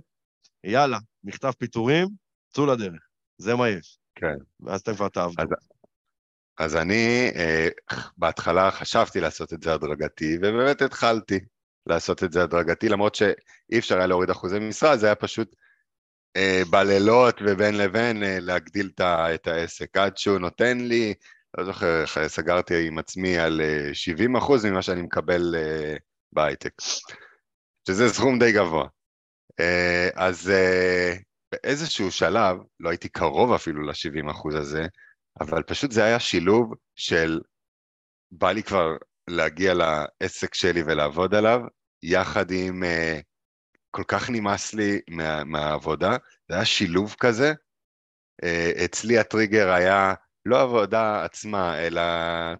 יאללה, 0.64 0.98
מכתב 1.24 1.52
פיטורים, 1.58 2.08
צאו 2.54 2.66
לדרך. 2.66 3.06
זה 3.38 3.54
מה 3.54 3.68
יש. 3.68 3.98
כן. 4.14 4.36
ואז 4.60 4.80
אתם 4.80 4.94
כבר 4.94 5.08
תעבדו. 5.08 5.54
אז 6.58 6.76
אני 6.76 7.30
אה, 7.36 7.68
בהתחלה 8.16 8.70
חשבתי 8.70 9.20
לעשות 9.20 9.52
את 9.52 9.62
זה 9.62 9.74
הדרגתי, 9.74 10.36
ובאמת 10.36 10.82
התחלתי 10.82 11.38
לעשות 11.86 12.24
את 12.24 12.32
זה 12.32 12.42
הדרגתי, 12.42 12.88
למרות 12.88 13.14
שאי 13.14 13.78
אפשר 13.78 13.96
היה 13.96 14.06
להוריד 14.06 14.30
אחוזי 14.30 14.58
משרה, 14.58 14.96
זה 14.96 15.06
היה 15.06 15.14
פשוט 15.14 15.56
אה, 16.36 16.62
בלילות 16.70 17.40
ובין 17.46 17.78
לבין 17.78 18.22
אה, 18.22 18.38
להגדיל 18.40 18.90
את 19.00 19.46
העסק, 19.46 19.96
עד 19.96 20.16
שהוא 20.16 20.38
נותן 20.38 20.78
לי, 20.78 21.14
לא 21.56 21.64
זוכר, 21.64 22.04
סגרתי 22.26 22.86
עם 22.86 22.98
עצמי 22.98 23.38
על 23.38 23.60
70 23.92 24.36
אה, 24.36 24.40
אחוז 24.40 24.66
ממה 24.66 24.82
שאני 24.82 25.02
מקבל 25.02 25.54
אה, 25.56 25.96
בהייטק, 26.32 26.72
שזה 27.88 28.08
סכום 28.08 28.38
די 28.38 28.52
גבוה. 28.52 28.88
אה, 29.60 30.08
אז 30.14 30.52
באיזשהו 31.52 32.10
שלב, 32.10 32.56
לא 32.80 32.88
הייתי 32.88 33.08
קרוב 33.08 33.52
אפילו 33.52 33.82
ל-70 33.82 34.30
אחוז 34.30 34.54
הזה, 34.54 34.86
אבל 35.40 35.62
פשוט 35.62 35.90
זה 35.90 36.04
היה 36.04 36.20
שילוב 36.20 36.74
של 36.96 37.40
בא 38.30 38.52
לי 38.52 38.62
כבר 38.62 38.96
להגיע 39.30 39.74
לעסק 39.74 40.54
שלי 40.54 40.82
ולעבוד 40.82 41.34
עליו, 41.34 41.60
יחד 42.02 42.50
עם 42.50 42.82
כל 43.90 44.04
כך 44.08 44.30
נמאס 44.30 44.74
לי 44.74 45.00
מה, 45.10 45.44
מהעבודה, 45.44 46.16
זה 46.48 46.54
היה 46.54 46.64
שילוב 46.64 47.14
כזה. 47.20 47.52
אצלי 48.84 49.18
הטריגר 49.18 49.70
היה 49.70 50.14
לא 50.46 50.62
עבודה 50.62 51.24
עצמה, 51.24 51.78
אלא 51.78 52.02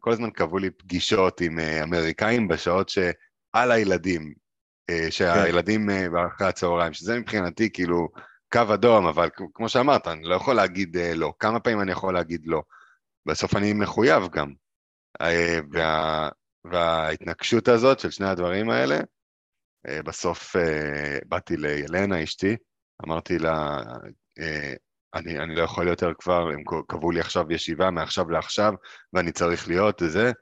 כל 0.01 0.13
הזמן 0.13 0.31
קבעו 0.31 0.59
לי 0.59 0.71
פגישות 0.71 1.41
עם 1.41 1.59
uh, 1.59 1.85
אמריקאים 1.85 2.49
בשעות 2.49 2.89
שעל 2.89 3.73
הילדים, 3.73 4.35
uh, 4.91 5.11
שהילדים 5.11 5.91
uh, 5.91 5.93
אחרי 6.35 6.47
הצהריים, 6.47 6.93
שזה 6.93 7.19
מבחינתי 7.19 7.73
כאילו 7.73 8.09
קו 8.53 8.75
אדום, 8.75 9.07
אבל 9.07 9.29
כמו 9.55 9.69
שאמרת, 9.69 10.09
אני 10.09 10.25
לא 10.25 10.35
יכול 10.35 10.57
להגיד 10.57 10.97
לא. 11.15 11.33
כמה 11.39 11.61
פעמים 11.61 11.81
אני 11.81 11.93
יכול 11.93 12.15
להגיד 12.15 12.41
לא? 12.45 12.63
בסוף 13.27 13.57
אני 13.57 13.73
מחויב 13.73 14.29
גם. 14.33 14.53
Uh, 15.23 15.25
וה, 15.73 16.29
וההתנגשות 16.65 17.69
הזאת 17.69 18.01
של 18.01 18.11
שני 18.11 18.29
הדברים 18.29 18.71
האלה, 18.71 18.99
בסוף 20.05 20.57
באתי 21.27 21.57
לילנה, 21.57 22.23
אשתי, 22.25 22.57
אמרתי 23.05 23.39
לה, 23.39 23.83
אני, 25.17 25.39
אני 25.39 25.55
לא 25.55 25.63
יכול 25.63 25.89
יותר 25.89 26.13
כבר, 26.19 26.49
הם 26.53 26.63
קבעו 26.87 27.11
לי 27.11 27.21
עכשיו 27.21 27.53
ישיבה 27.53 27.91
מעכשיו 27.91 28.31
לעכשיו, 28.31 28.73
ואני 29.13 29.33
צריך 29.33 29.69
להיות 29.69 30.03
וזה, 30.03 30.33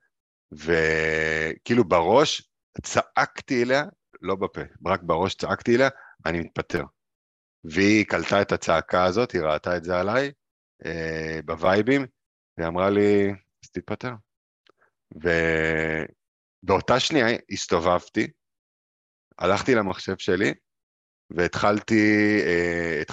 וכאילו 0.52 1.84
בראש 1.84 2.50
צעקתי 2.82 3.62
אליה, 3.62 3.84
לא 4.22 4.34
בפה, 4.34 4.60
רק 4.86 5.02
בראש 5.02 5.34
צעקתי 5.34 5.76
אליה, 5.76 5.88
אני 6.26 6.40
מתפטר. 6.40 6.84
והיא 7.64 8.06
קלטה 8.06 8.42
את 8.42 8.52
הצעקה 8.52 9.04
הזאת, 9.04 9.32
היא 9.32 9.42
ראתה 9.42 9.76
את 9.76 9.84
זה 9.84 10.00
עליי, 10.00 10.32
אה, 10.86 11.40
בווייבים, 11.44 12.06
והיא 12.58 12.68
אמרה 12.68 12.90
לי, 12.90 13.30
אז 13.64 13.70
תתפטר. 13.70 14.12
ובאותה 16.64 17.00
שנייה 17.00 17.26
הסתובבתי, 17.50 18.30
הלכתי 19.38 19.74
למחשב 19.74 20.18
שלי, 20.18 20.54
והתחלתי 21.30 22.40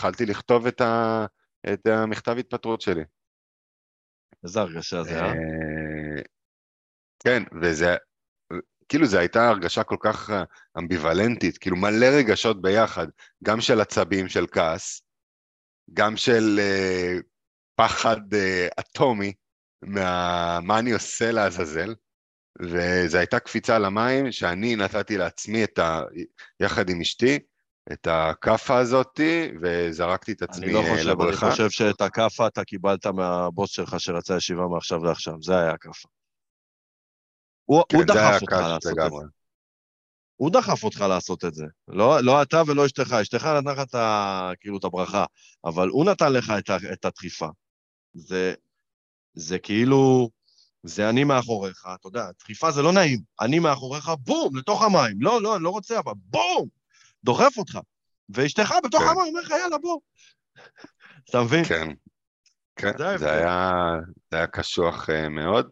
אה, 0.03 0.25
לכתוב 0.27 0.67
את, 0.67 0.81
ה, 0.81 1.25
את 1.73 1.87
המכתב 1.87 2.35
התפטרות 2.39 2.81
שלי. 2.81 3.03
איזה 4.43 4.59
הרגשה 4.59 5.03
זה, 5.03 5.21
אה? 5.21 5.33
כן, 7.23 7.43
וזה, 7.61 7.95
כאילו 8.89 9.05
זו 9.05 9.17
הייתה 9.19 9.49
הרגשה 9.49 9.83
כל 9.83 9.97
כך 9.99 10.29
אה, 10.29 10.43
אמביוולנטית, 10.77 11.57
כאילו 11.57 11.75
מלא 11.75 12.05
רגשות 12.05 12.61
ביחד, 12.61 13.07
גם 13.43 13.61
של 13.61 13.81
עצבים, 13.81 14.27
של 14.27 14.45
כעס, 14.51 15.01
גם 15.93 16.17
של 16.17 16.59
אה, 16.59 17.17
פחד 17.75 18.33
אה, 18.33 18.67
אטומי 18.79 19.33
מה 19.81 20.59
מה 20.61 20.79
אני 20.79 20.91
עושה 20.91 21.31
לעזאזל, 21.31 21.95
וזו 22.61 23.17
הייתה 23.17 23.39
קפיצה 23.39 23.79
למים 23.79 24.31
שאני 24.31 24.75
נתתי 24.75 25.17
לעצמי, 25.17 25.63
את 25.63 25.79
ה, 25.79 26.01
יחד 26.59 26.89
עם 26.89 27.01
אשתי, 27.01 27.39
את 27.93 28.07
הכאפה 28.11 28.77
הזאתי, 28.77 29.51
וזרקתי 29.61 30.31
את 30.31 30.41
עצמי 30.41 30.67
לבריכה. 30.67 30.93
אני 30.93 31.05
לא 31.05 31.21
חושב, 31.21 31.45
אני 31.45 31.51
חושב 31.51 31.69
שאת 31.69 32.01
הכאפה 32.01 32.47
אתה 32.47 32.63
קיבלת 32.63 33.05
מהבוס 33.05 33.71
שלך 33.71 33.99
שרצה 33.99 34.37
ישיבה 34.37 34.67
מעכשיו 34.67 35.03
לעכשיו, 35.03 35.33
זה 35.41 35.59
היה 35.59 35.71
הכאפה. 35.71 36.09
הוא, 37.65 37.83
כן, 37.89 37.97
הוא 37.97 38.05
דחף 38.05 38.41
אותך 38.41 38.53
לעשות 38.53 38.97
את 38.97 39.11
זה. 39.11 39.17
הוא 40.35 40.51
דחף 40.51 40.83
אותך 40.83 41.01
לעשות 41.01 41.45
את 41.45 41.53
זה. 41.53 41.65
לא, 41.87 42.19
לא 42.21 42.41
אתה 42.41 42.61
ולא 42.67 42.85
אשתך, 42.85 43.13
אשתך 43.13 43.45
נתנה 43.45 43.71
לך 43.71 43.79
את, 43.79 43.95
כאילו, 44.59 44.77
את 44.77 44.83
הברכה, 44.83 45.25
אבל 45.65 45.87
הוא 45.89 46.05
נתן 46.05 46.33
לך 46.33 46.53
את, 46.59 46.69
את 46.93 47.05
הדחיפה. 47.05 47.47
זה, 48.13 48.53
זה 49.33 49.59
כאילו, 49.59 50.29
זה 50.83 51.09
אני 51.09 51.23
מאחוריך, 51.23 51.87
אתה 51.99 52.07
יודע, 52.07 52.25
דחיפה 52.39 52.71
זה 52.71 52.81
לא 52.81 52.93
נעים. 52.93 53.19
אני 53.41 53.59
מאחוריך, 53.59 54.11
בום, 54.19 54.57
לתוך 54.57 54.81
המים. 54.81 55.17
לא, 55.19 55.41
לא, 55.41 55.55
אני 55.55 55.63
לא 55.63 55.69
רוצה, 55.69 55.99
אבל 55.99 56.13
בום, 56.15 56.80
דוחף 57.23 57.57
אותך. 57.57 57.79
ואשתך 58.29 58.73
בתוך 58.83 59.01
כן. 59.01 59.07
המים 59.09 59.27
אומר 59.27 59.41
לך, 59.41 59.49
יאללה, 59.49 59.77
בוא. 59.77 59.99
אתה 61.29 61.41
מבין? 61.41 61.63
כן. 61.63 61.87
כן, 62.75 62.97
זה, 62.97 63.17
זה, 63.17 63.31
היה, 63.31 63.71
זה 64.31 64.37
היה 64.37 64.47
קשוח 64.47 65.09
uh, 65.09 65.29
מאוד. 65.29 65.69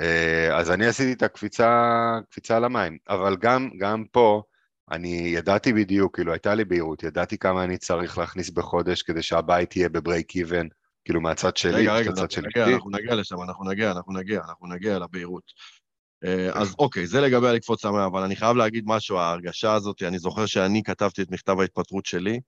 אה, 0.00 0.58
אז 0.58 0.70
אני 0.70 0.86
עשיתי 0.86 1.12
את 1.12 1.22
הקפיצה, 1.22 1.90
קפיצה 2.30 2.58
למים, 2.58 2.98
אבל 3.08 3.36
גם, 3.36 3.70
גם 3.78 4.04
פה 4.12 4.42
אני 4.90 5.32
ידעתי 5.34 5.72
בדיוק, 5.72 6.14
כאילו 6.14 6.32
הייתה 6.32 6.54
לי 6.54 6.64
בהירות, 6.64 7.02
ידעתי 7.02 7.38
כמה 7.38 7.64
אני 7.64 7.78
צריך 7.78 8.18
להכניס 8.18 8.50
בחודש 8.50 9.02
כדי 9.02 9.22
שהבית 9.22 9.76
יהיה 9.76 9.88
בברייק 9.88 10.36
איבן, 10.36 10.66
כאילו 11.04 11.20
מהצד 11.20 11.56
שלי, 11.56 11.74
רגע, 11.74 11.94
רגע, 11.94 12.10
מהצד 12.10 12.30
שלי. 12.30 12.48
רגע, 12.56 12.74
אנחנו 12.74 12.90
נגיע 12.90 13.14
לשם, 13.14 13.42
אנחנו 13.42 13.70
נגיע, 13.70 13.90
אנחנו 13.90 14.12
נגיע, 14.12 14.40
אנחנו 14.48 14.66
נגיע 14.66 14.98
לבהירות. 14.98 15.44
אה, 16.24 16.50
אז 16.60 16.74
אוקיי, 16.78 17.06
זה 17.06 17.20
לגבי 17.20 17.48
הלקפוץ 17.48 17.84
למים, 17.84 18.00
אבל 18.00 18.22
אני 18.22 18.36
חייב 18.36 18.56
להגיד 18.56 18.84
משהו, 18.86 19.18
ההרגשה 19.18 19.74
הזאת, 19.74 20.02
אני 20.02 20.18
זוכר 20.18 20.46
שאני 20.46 20.82
כתבתי 20.82 21.22
את 21.22 21.30
מכתב 21.30 21.60
ההתפטרות 21.60 22.06
שלי, 22.06 22.40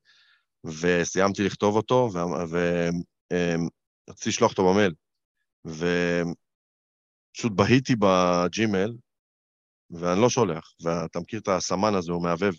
וסיימתי 0.64 1.42
לכתוב 1.42 1.76
אותו, 1.76 2.10
ורציתי 2.50 4.28
לשלוח 4.28 4.50
אותו 4.50 4.72
במייל. 4.72 4.92
פשוט 7.34 7.52
בהיתי 7.52 7.94
בג'ימל, 7.98 8.92
ואני 9.90 10.20
לא 10.20 10.28
שולח, 10.28 10.74
ואתה 10.82 11.20
מכיר 11.20 11.40
את 11.40 11.48
הסמן 11.48 11.94
הזה, 11.94 12.12
הוא 12.12 12.22
מהבהב 12.22 12.54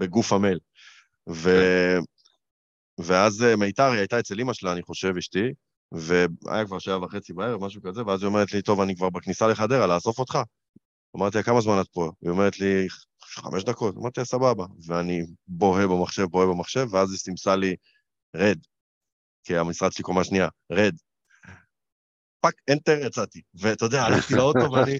בגוף 0.00 0.32
המייל. 0.32 0.58
ו... 1.28 1.48
כן. 1.48 2.00
ואז 3.04 3.42
אה, 3.42 3.56
מיתר, 3.56 3.90
היא 3.90 3.98
הייתה 3.98 4.20
אצל 4.20 4.40
אמא 4.40 4.52
שלה, 4.52 4.72
אני 4.72 4.82
חושב, 4.82 5.16
אשתי, 5.18 5.52
והיה 5.92 6.66
כבר 6.66 6.78
שעה 6.78 7.04
וחצי 7.04 7.32
בערב, 7.32 7.64
משהו 7.64 7.82
כזה, 7.82 8.06
ואז 8.06 8.22
היא 8.22 8.28
אומרת 8.28 8.52
לי, 8.52 8.62
טוב, 8.62 8.80
אני 8.80 8.96
כבר 8.96 9.10
בכניסה 9.10 9.46
לחדרה, 9.46 9.86
לאסוף 9.86 10.18
אותך. 10.18 10.38
אמרתי 11.16 11.36
לה, 11.36 11.42
כמה 11.42 11.60
זמן 11.60 11.80
את 11.80 11.88
פה? 11.92 12.10
היא 12.22 12.30
אומרת 12.30 12.58
לי, 12.58 12.86
חמש 13.22 13.64
דקות. 13.64 13.96
אמרתי 13.96 14.20
לה, 14.20 14.24
סבבה. 14.24 14.64
ואני 14.86 15.22
בוהה 15.48 15.86
במחשב, 15.86 16.24
בוהה 16.24 16.46
במחשב, 16.46 16.86
ואז 16.90 17.10
היא 17.10 17.18
סימסה 17.18 17.56
לי, 17.56 17.76
רד. 18.36 18.58
כי 19.44 19.56
המשרד 19.56 19.92
שלי 19.92 20.04
קומה 20.04 20.24
שנייה, 20.24 20.48
רד. 20.72 20.94
fuck, 22.40 22.54
enter, 22.70 23.06
יצאתי. 23.06 23.40
ואתה 23.54 23.84
יודע, 23.84 24.02
הלכתי 24.02 24.34
לאוטו 24.34 24.72
ואני... 24.72 24.98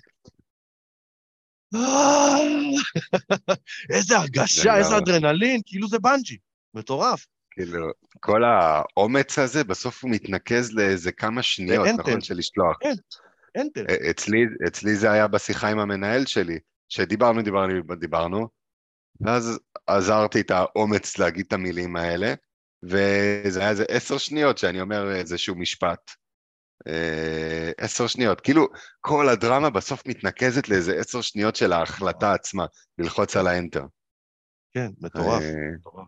איזה 3.95 4.16
הרגשה, 4.16 4.76
איזה 4.76 4.99
אדרנלין, 4.99 5.61
כאילו 5.66 5.88
זה 5.88 5.99
בנג'י. 5.99 6.38
מטורף. 6.74 7.26
כאילו, 7.51 7.90
כל 8.20 8.44
האומץ 8.44 9.38
הזה, 9.38 9.64
בסוף 9.64 10.03
הוא 10.03 10.11
מתנקז 10.11 10.72
לאיזה 10.72 11.12
כמה 11.12 11.42
שניות, 11.42 11.88
נכון, 11.98 12.20
של 12.20 12.34
לשלוח. 12.34 12.76
כן, 12.80 12.94
enter. 13.61 13.85
אצלי, 14.11 14.46
אצלי 14.68 14.96
זה 14.96 15.11
היה 15.11 15.28
בשיחה 15.28 15.68
עם 15.68 15.78
המנהל 15.78 16.26
שלי, 16.26 16.59
שדיברנו, 16.88 17.42
דיברנו, 17.42 17.94
דיברנו, 17.96 18.48
ואז 19.20 19.59
עזרתי 19.86 20.40
את 20.40 20.51
האומץ 20.51 21.18
להגיד 21.18 21.46
את 21.46 21.53
המילים 21.53 21.96
האלה, 21.96 22.34
וזה 22.82 23.61
היה 23.61 23.70
איזה 23.70 23.84
עשר 23.88 24.18
שניות 24.18 24.59
שאני 24.59 24.80
אומר 24.80 25.14
איזשהו 25.14 25.55
משפט. 25.55 26.11
אה, 26.88 27.70
עשר 27.78 28.07
שניות, 28.07 28.40
כאילו 28.40 28.68
כל 29.01 29.28
הדרמה 29.28 29.70
בסוף 29.70 30.07
מתנקזת 30.07 30.68
לאיזה 30.68 30.94
עשר 30.98 31.20
שניות 31.20 31.57
של 31.57 31.72
ההחלטה 31.72 32.32
עצמה, 32.32 32.66
ללחוץ 32.98 33.36
על 33.36 33.46
האנטר. 33.46 33.84
כן, 34.72 34.90
מטורף. 35.01 35.42
אה, 35.42 35.53
מטורף. 35.78 36.07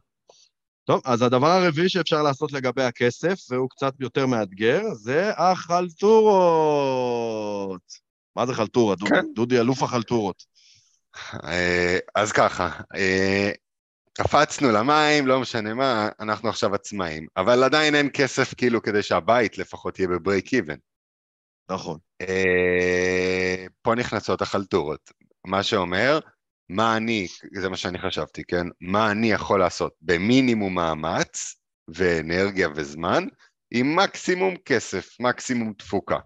טוב, 0.92 1.02
אז 1.04 1.22
הדבר 1.22 1.46
הרביעי 1.46 1.88
שאפשר 1.88 2.22
לעשות 2.22 2.52
לגבי 2.52 2.82
הכסף, 2.82 3.40
והוא 3.50 3.70
קצת 3.70 3.94
יותר 4.00 4.26
מאתגר, 4.26 4.82
זה 4.94 5.30
החלטורות. 5.36 6.22
מה 8.36 8.46
זה 8.46 8.54
חלטורה? 8.54 8.94
דודי, 8.94 9.10
כן. 9.10 9.26
דודי 9.34 9.60
אלוף 9.60 9.82
החלטורות. 9.82 10.44
אה, 11.44 11.98
אז 12.14 12.32
ככה, 12.32 12.70
אה, 12.94 13.50
קפצנו 14.12 14.72
למים, 14.72 15.26
לא 15.26 15.40
משנה 15.40 15.74
מה, 15.74 16.08
אנחנו 16.20 16.48
עכשיו 16.48 16.74
עצמאים, 16.74 17.26
אבל 17.36 17.64
עדיין 17.64 17.94
אין 17.94 18.08
כסף 18.14 18.54
כאילו 18.54 18.82
כדי 18.82 19.02
שהבית 19.02 19.58
לפחות 19.58 19.98
יהיה 19.98 20.08
בברייק 20.08 20.54
איבן. 20.54 20.76
נכון. 21.70 21.98
אה, 22.20 23.66
פה 23.82 23.94
נכנסות 23.94 24.42
החלטורות, 24.42 25.12
מה 25.46 25.62
שאומר, 25.62 26.20
מה 26.68 26.96
אני, 26.96 27.26
זה 27.54 27.68
מה 27.68 27.76
שאני 27.76 27.98
חשבתי, 27.98 28.44
כן? 28.44 28.66
מה 28.80 29.10
אני 29.10 29.32
יכול 29.32 29.60
לעשות 29.60 29.92
במינימום 30.00 30.74
מאמץ 30.74 31.56
ואנרגיה 31.88 32.68
וזמן, 32.74 33.26
עם 33.70 33.96
מקסימום 33.96 34.56
כסף, 34.56 35.20
מקסימום 35.20 35.72
תפוקה. 35.72 36.18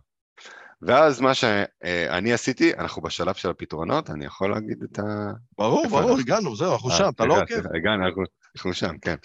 ואז 0.82 1.20
מה 1.20 1.34
שאני 1.34 2.32
עשיתי, 2.32 2.74
אנחנו 2.74 3.02
בשלב 3.02 3.34
של 3.34 3.50
הפתרונות, 3.50 4.10
אני 4.10 4.24
יכול 4.24 4.50
להגיד 4.50 4.82
את 4.82 4.98
ה... 4.98 5.02
ברור, 5.58 5.88
ברור, 5.88 6.18
הגענו, 6.18 6.56
זהו, 6.56 6.72
אנחנו 6.72 6.90
אה, 6.90 6.96
שם, 6.96 7.08
אתה 7.14 7.24
לא 7.24 7.40
עוקב. 7.40 7.76
הגענו, 7.76 8.06
אנחנו 8.56 8.74
שם, 8.74 8.98
כן. 8.98 9.16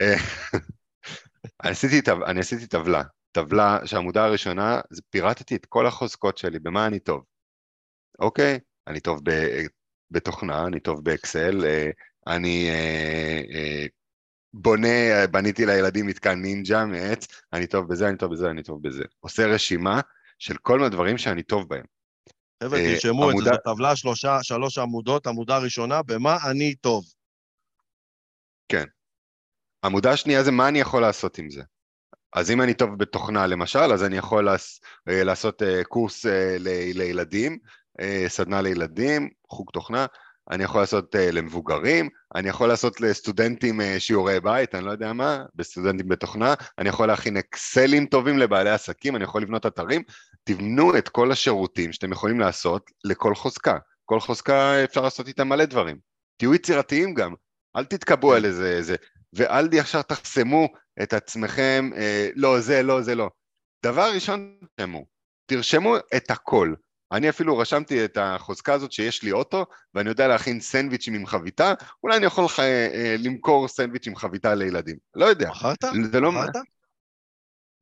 אה, 0.00 0.14
אני 2.26 2.40
עשיתי 2.40 2.66
טבלה, 2.66 3.02
טבלה 3.32 3.78
שהעמודה 3.84 4.24
הראשונה, 4.24 4.80
פירטתי 5.10 5.56
את 5.56 5.66
כל 5.66 5.86
החוזקות 5.86 6.38
שלי, 6.38 6.58
במה 6.58 6.86
אני 6.86 6.98
טוב. 6.98 7.24
אוקיי? 8.18 8.58
אני 8.86 9.00
טוב 9.00 9.20
בתוכנה, 10.10 10.66
אני 10.66 10.80
טוב 10.80 11.04
באקסל, 11.04 11.64
אה, 11.64 11.90
אני 12.26 12.70
בונה, 14.54 15.26
בניתי 15.30 15.66
לילדים 15.66 16.06
מתקן 16.06 16.42
נינג'ה 16.42 16.84
מעץ, 16.84 17.26
אני 17.52 17.66
טוב 17.66 17.88
בזה, 17.88 18.08
אני 18.08 18.16
טוב 18.16 18.32
בזה, 18.32 18.50
אני 18.50 18.62
טוב 18.62 18.82
בזה. 18.82 19.04
עושה 19.20 19.46
רשימה 19.46 20.00
של 20.38 20.56
כל 20.56 20.78
מיני 20.78 20.90
דברים 20.90 21.18
שאני 21.18 21.42
טוב 21.42 21.68
בהם. 21.68 21.84
חבר'ה, 22.62 22.78
אה, 22.78 22.94
תרשמו 22.94 23.30
את 23.30 23.36
זה, 23.36 23.44
זו 23.44 23.56
טבלה 23.64 23.96
שלושה, 23.96 24.38
שלוש 24.42 24.78
עמודות, 24.78 25.26
עמודה 25.26 25.58
ראשונה, 25.58 26.02
במה 26.02 26.36
אני 26.50 26.74
טוב. 26.74 27.04
כן. 28.68 28.84
עמודה 29.84 30.12
השנייה 30.12 30.42
זה 30.42 30.50
מה 30.50 30.68
אני 30.68 30.80
יכול 30.80 31.02
לעשות 31.02 31.38
עם 31.38 31.50
זה. 31.50 31.62
אז 32.32 32.50
אם 32.50 32.62
אני 32.62 32.74
טוב 32.74 32.98
בתוכנה 32.98 33.46
למשל, 33.46 33.78
אז 33.78 34.04
אני 34.04 34.16
יכול 34.16 34.44
לעש, 34.44 34.80
אה, 35.08 35.24
לעשות 35.24 35.62
אה, 35.62 35.84
קורס 35.84 36.26
לילדים, 36.94 37.58
סדנה 38.28 38.62
לילדים, 38.62 39.28
חוג 39.48 39.70
תוכנה, 39.72 40.06
אני 40.50 40.64
יכול 40.64 40.80
לעשות 40.80 41.14
uh, 41.14 41.18
למבוגרים, 41.32 42.08
אני 42.34 42.48
יכול 42.48 42.68
לעשות 42.68 43.00
לסטודנטים 43.00 43.80
uh, 43.80 43.84
שיעורי 43.98 44.40
בית, 44.40 44.74
אני 44.74 44.84
לא 44.84 44.90
יודע 44.90 45.12
מה, 45.12 45.44
בסטודנטים 45.54 46.08
בתוכנה, 46.08 46.54
אני 46.78 46.88
יכול 46.88 47.08
להכין 47.08 47.36
אקסלים 47.36 48.06
טובים 48.06 48.38
לבעלי 48.38 48.70
עסקים, 48.70 49.16
אני 49.16 49.24
יכול 49.24 49.42
לבנות 49.42 49.66
אתרים, 49.66 50.02
תבנו 50.44 50.98
את 50.98 51.08
כל 51.08 51.32
השירותים 51.32 51.92
שאתם 51.92 52.12
יכולים 52.12 52.40
לעשות 52.40 52.90
לכל 53.04 53.34
חוזקה. 53.34 53.78
כל 54.04 54.20
חוזקה 54.20 54.84
אפשר 54.84 55.00
לעשות 55.00 55.28
איתה 55.28 55.44
מלא 55.44 55.64
דברים. 55.64 55.98
תהיו 56.36 56.54
יצירתיים 56.54 57.14
גם, 57.14 57.34
אל 57.76 57.84
תתקבעו 57.84 58.34
על 58.34 58.44
איזה, 58.44 58.68
איזה, 58.76 58.96
ואל 59.32 59.68
ישר 59.72 60.02
תחסמו 60.02 60.68
את 61.02 61.12
עצמכם, 61.12 61.90
אה, 61.96 62.28
לא 62.34 62.60
זה, 62.60 62.82
לא 62.82 63.02
זה, 63.02 63.14
לא. 63.14 63.30
דבר 63.84 64.10
ראשון, 64.14 64.58
תרשמו, 64.76 65.06
תרשמו 65.46 65.96
את 66.16 66.30
הכל. 66.30 66.74
אני 67.12 67.28
אפילו 67.28 67.58
רשמתי 67.58 68.04
את 68.04 68.18
החוזקה 68.20 68.74
הזאת 68.74 68.92
שיש 68.92 69.22
לי 69.22 69.32
אוטו 69.32 69.66
ואני 69.94 70.08
יודע 70.08 70.28
להכין 70.28 70.60
סנדוויצ'ים 70.60 71.14
עם 71.14 71.26
חביתה, 71.26 71.74
אולי 72.04 72.16
אני 72.16 72.26
יכול 72.26 72.44
לך 72.44 72.60
אה, 72.60 73.16
למכור 73.18 73.68
סנדוויץ' 73.68 74.06
עם 74.06 74.16
חביתה 74.16 74.54
לילדים. 74.54 74.96
לא 75.14 75.24
יודע. 75.24 75.50
מכרת? 75.50 75.84
זה 76.12 76.20
לא... 76.20 76.32
מכרת? 76.32 76.56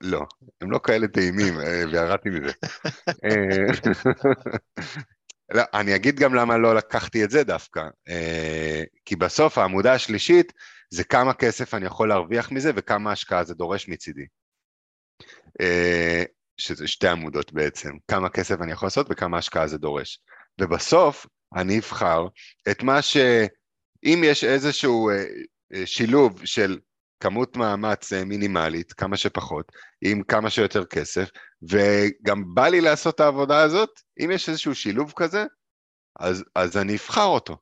לא, 0.01 0.27
הם 0.61 0.71
לא 0.71 0.81
כאלה 0.85 1.09
טעימים, 1.09 1.61
אה, 1.61 1.83
וירדתי 1.93 2.29
מזה. 2.31 2.53
אה, 3.25 3.93
לא, 5.55 5.63
אני 5.75 5.97
אגיד 5.97 6.19
גם 6.19 6.35
למה 6.35 6.59
לא 6.59 6.75
לקחתי 6.75 7.25
את 7.25 7.31
זה 7.31 7.45
דווקא, 7.45 7.81
אה, 8.09 8.83
כי 9.05 9.17
בסוף 9.17 9.59
העמודה 9.59 9.93
השלישית 9.93 10.53
זה 10.91 11.05
כמה 11.05 11.35
כסף 11.35 11.75
אני 11.75 11.87
יכול 11.87 12.09
להרוויח 12.09 12.53
מזה 12.53 12.71
וכמה 12.77 13.13
השקעה 13.13 13.45
זה 13.45 13.55
דורש 13.55 13.89
מצידי. 13.89 14.27
שזה 16.57 16.87
שתי 16.87 17.09
עמודות 17.09 17.53
בעצם, 17.53 17.91
כמה 18.09 18.29
כסף 18.29 18.61
אני 18.61 18.73
יכול 18.73 18.87
לעשות 18.87 19.07
וכמה 19.11 19.39
השקעה 19.39 19.67
זה 19.67 19.79
דורש. 19.79 20.19
ובסוף 20.61 21.27
אני 21.57 21.79
אבחר 21.79 22.27
את 22.71 22.83
מה 22.83 23.03
ש... 23.03 23.17
אם 24.05 24.23
יש 24.25 24.45
איזשהו 24.45 25.11
אה, 25.11 25.25
אה, 25.75 25.87
שילוב 25.87 26.47
של 26.47 26.79
כמות 27.21 27.57
מאמץ 27.57 28.13
אה, 28.13 28.25
מינימלית, 28.25 28.93
כמה 28.93 29.17
שפחות, 29.17 29.73
עם 30.05 30.23
כמה 30.23 30.51
שיותר 30.51 30.85
כסף, 30.85 31.29
וגם 31.63 32.55
בא 32.55 32.69
לי 32.69 32.81
לעשות 32.81 33.15
את 33.15 33.21
העבודה 33.21 33.63
הזאת, 33.63 33.91
אם 34.25 34.31
יש 34.31 34.49
איזשהו 34.49 34.75
שילוב 34.75 35.13
כזה, 35.17 35.45
אז, 36.21 36.45
אז 36.55 36.77
אני 36.77 36.97
אבחר 36.97 37.25
אותו. 37.25 37.57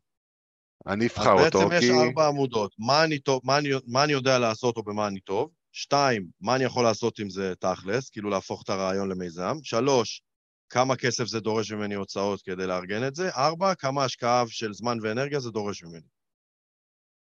אני 0.87 1.07
אבחר 1.07 1.33
אותו, 1.33 1.59
כי... 1.59 1.65
בעצם 1.65 1.85
יש 1.85 1.91
ארבע 1.91 2.27
עמודות, 2.27 2.75
מה 2.79 3.05
אני, 3.05 3.19
טוב, 3.19 3.41
מה, 3.45 3.59
אני, 3.59 3.69
מה 3.87 4.05
אני 4.05 4.13
יודע 4.13 4.39
לעשות 4.39 4.77
או 4.77 4.83
במה 4.83 5.07
אני 5.07 5.21
טוב, 5.21 5.51
שתיים, 5.73 6.27
מה 6.41 6.57
אני 6.57 6.65
יכול 6.65 6.85
לעשות 6.85 7.19
עם 7.19 7.31
זה 7.31 7.55
תכלס, 7.61 8.11
כאילו 8.11 8.31
להפוך 8.31 8.63
את 8.63 8.71
הרעיון 8.71 9.09
למיזם. 9.09 9.57
שלוש, 9.63 10.23
כמה 10.71 10.97
כסף 10.97 11.25
זה 11.25 11.41
דורש 11.41 11.73
ממני 11.73 11.95
הוצאות 11.95 12.43
כדי 12.43 12.67
לארגן 12.67 13.07
את 13.07 13.15
זה. 13.15 13.31
ארבע, 13.31 13.75
כמה 13.75 14.05
השקעה 14.05 14.45
של 14.49 14.73
זמן 14.73 14.99
ואנרגיה 15.03 15.41
זה 15.41 15.51
דורש 15.51 15.85
ממני. 15.85 16.07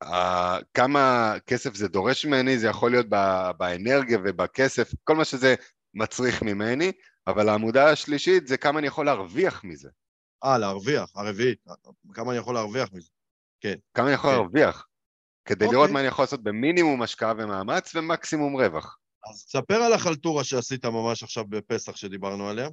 Uh, 0.03 0.07
כמה 0.73 1.33
כסף 1.47 1.75
זה 1.75 1.87
דורש 1.87 2.25
ממני, 2.25 2.59
זה 2.59 2.67
יכול 2.67 2.91
להיות 2.91 3.05
באנרגיה 3.57 4.17
ובכסף, 4.25 4.91
כל 5.03 5.15
מה 5.15 5.25
שזה 5.25 5.55
מצריך 5.93 6.41
ממני, 6.41 6.91
אבל 7.27 7.49
העמודה 7.49 7.89
השלישית 7.89 8.47
זה 8.47 8.57
כמה 8.57 8.79
אני 8.79 8.87
יכול 8.87 9.05
להרוויח 9.05 9.63
מזה. 9.63 9.89
אה, 10.43 10.57
להרוויח, 10.57 11.11
הרביעית, 11.15 11.59
כמה 12.13 12.31
אני 12.31 12.39
יכול 12.39 12.53
להרוויח 12.53 12.89
מזה, 12.93 13.09
כן. 13.61 13.75
כמה 13.93 14.05
אני 14.05 14.13
יכול 14.13 14.29
כן. 14.29 14.35
להרוויח. 14.35 14.85
כדי 15.45 15.65
okay. 15.65 15.71
לראות 15.71 15.81
אוקיי. 15.81 15.93
מה 15.93 15.99
אני 15.99 16.07
יכול 16.07 16.23
לעשות 16.23 16.43
במינימום 16.43 17.01
השקעה 17.01 17.33
ומאמץ 17.37 17.95
ומקסימום 17.95 18.53
רווח. 18.53 18.97
אז 19.29 19.45
תספר 19.45 19.75
על 19.75 19.93
החלטורה 19.93 20.43
שעשית 20.43 20.85
ממש 20.85 21.23
עכשיו 21.23 21.45
בפסח 21.49 21.95
שדיברנו 21.95 22.49
עליה. 22.49 22.69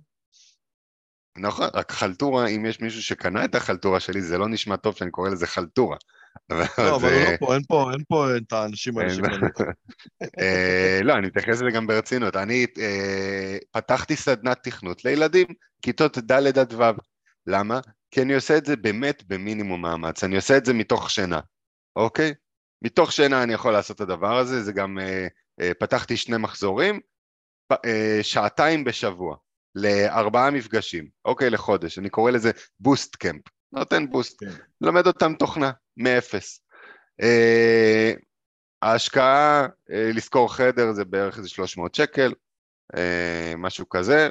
נכון, 1.38 1.68
רק 1.74 1.92
חלטורה, 1.92 2.46
אם 2.46 2.66
יש 2.66 2.80
מישהו 2.80 3.02
שקנה 3.02 3.44
את 3.44 3.54
החלטורה 3.54 4.00
שלי, 4.00 4.22
זה 4.22 4.38
לא 4.38 4.48
נשמע 4.48 4.76
טוב 4.76 4.96
שאני 4.96 5.10
קורא 5.10 5.28
לזה 5.28 5.46
חלטורה. 5.46 5.96
לא, 6.50 6.96
אבל 6.96 7.10
לא 7.10 7.36
פה, 7.40 7.54
אין 7.54 7.62
פה, 7.68 7.90
אין 7.92 8.02
פה 8.08 8.36
את 8.36 8.52
האנשים 8.52 8.98
האלה 8.98 9.14
שקנו. 9.14 9.46
אה, 10.40 11.00
לא, 11.02 11.14
אני 11.14 11.26
מתייחס 11.26 11.48
לזה 11.48 11.70
גם 11.74 11.86
ברצינות. 11.86 12.36
אני 12.36 12.66
אה, 12.78 13.56
פתחתי 13.70 14.16
סדנת 14.16 14.58
תכנות 14.62 15.04
לילדים, 15.04 15.46
כיתות 15.82 16.18
ד' 16.18 16.58
עד 16.58 16.72
ו'. 16.72 16.82
למה? 17.46 17.80
כי 18.10 18.22
אני 18.22 18.34
עושה 18.34 18.56
את 18.56 18.66
זה 18.66 18.76
באמת 18.76 19.22
במינימום 19.26 19.82
מאמץ, 19.82 20.24
אני 20.24 20.36
עושה 20.36 20.56
את 20.56 20.64
זה 20.64 20.72
מתוך 20.74 21.10
שינה, 21.10 21.40
אוקיי? 21.96 22.34
מתוך 22.84 23.12
שינה 23.12 23.42
אני 23.42 23.52
יכול 23.52 23.72
לעשות 23.72 23.96
את 23.96 24.00
הדבר 24.00 24.38
הזה, 24.38 24.62
זה 24.62 24.72
גם, 24.72 24.98
אה, 24.98 25.26
אה, 25.60 25.74
פתחתי 25.78 26.16
שני 26.16 26.36
מחזורים, 26.36 27.00
אה, 27.72 28.18
שעתיים 28.22 28.84
בשבוע, 28.84 29.36
לארבעה 29.74 30.50
מפגשים, 30.50 31.08
אוקיי, 31.24 31.50
לחודש, 31.50 31.98
אני 31.98 32.10
קורא 32.10 32.30
לזה 32.30 32.50
בוסט 32.80 33.16
קמפ, 33.16 33.42
נותן 33.72 34.10
בוסט, 34.10 34.44
כן. 34.44 34.50
לומד 34.80 35.06
אותם 35.06 35.34
תוכנה, 35.34 35.70
מאפס. 35.96 36.60
אה, 37.22 38.12
ההשקעה, 38.82 39.66
אה, 39.90 40.10
לשכור 40.14 40.54
חדר 40.54 40.92
זה 40.92 41.04
בערך 41.04 41.38
איזה 41.38 41.48
300 41.48 41.94
שקל, 41.94 42.34
אה, 42.96 43.52
משהו 43.56 43.88
כזה, 43.88 44.28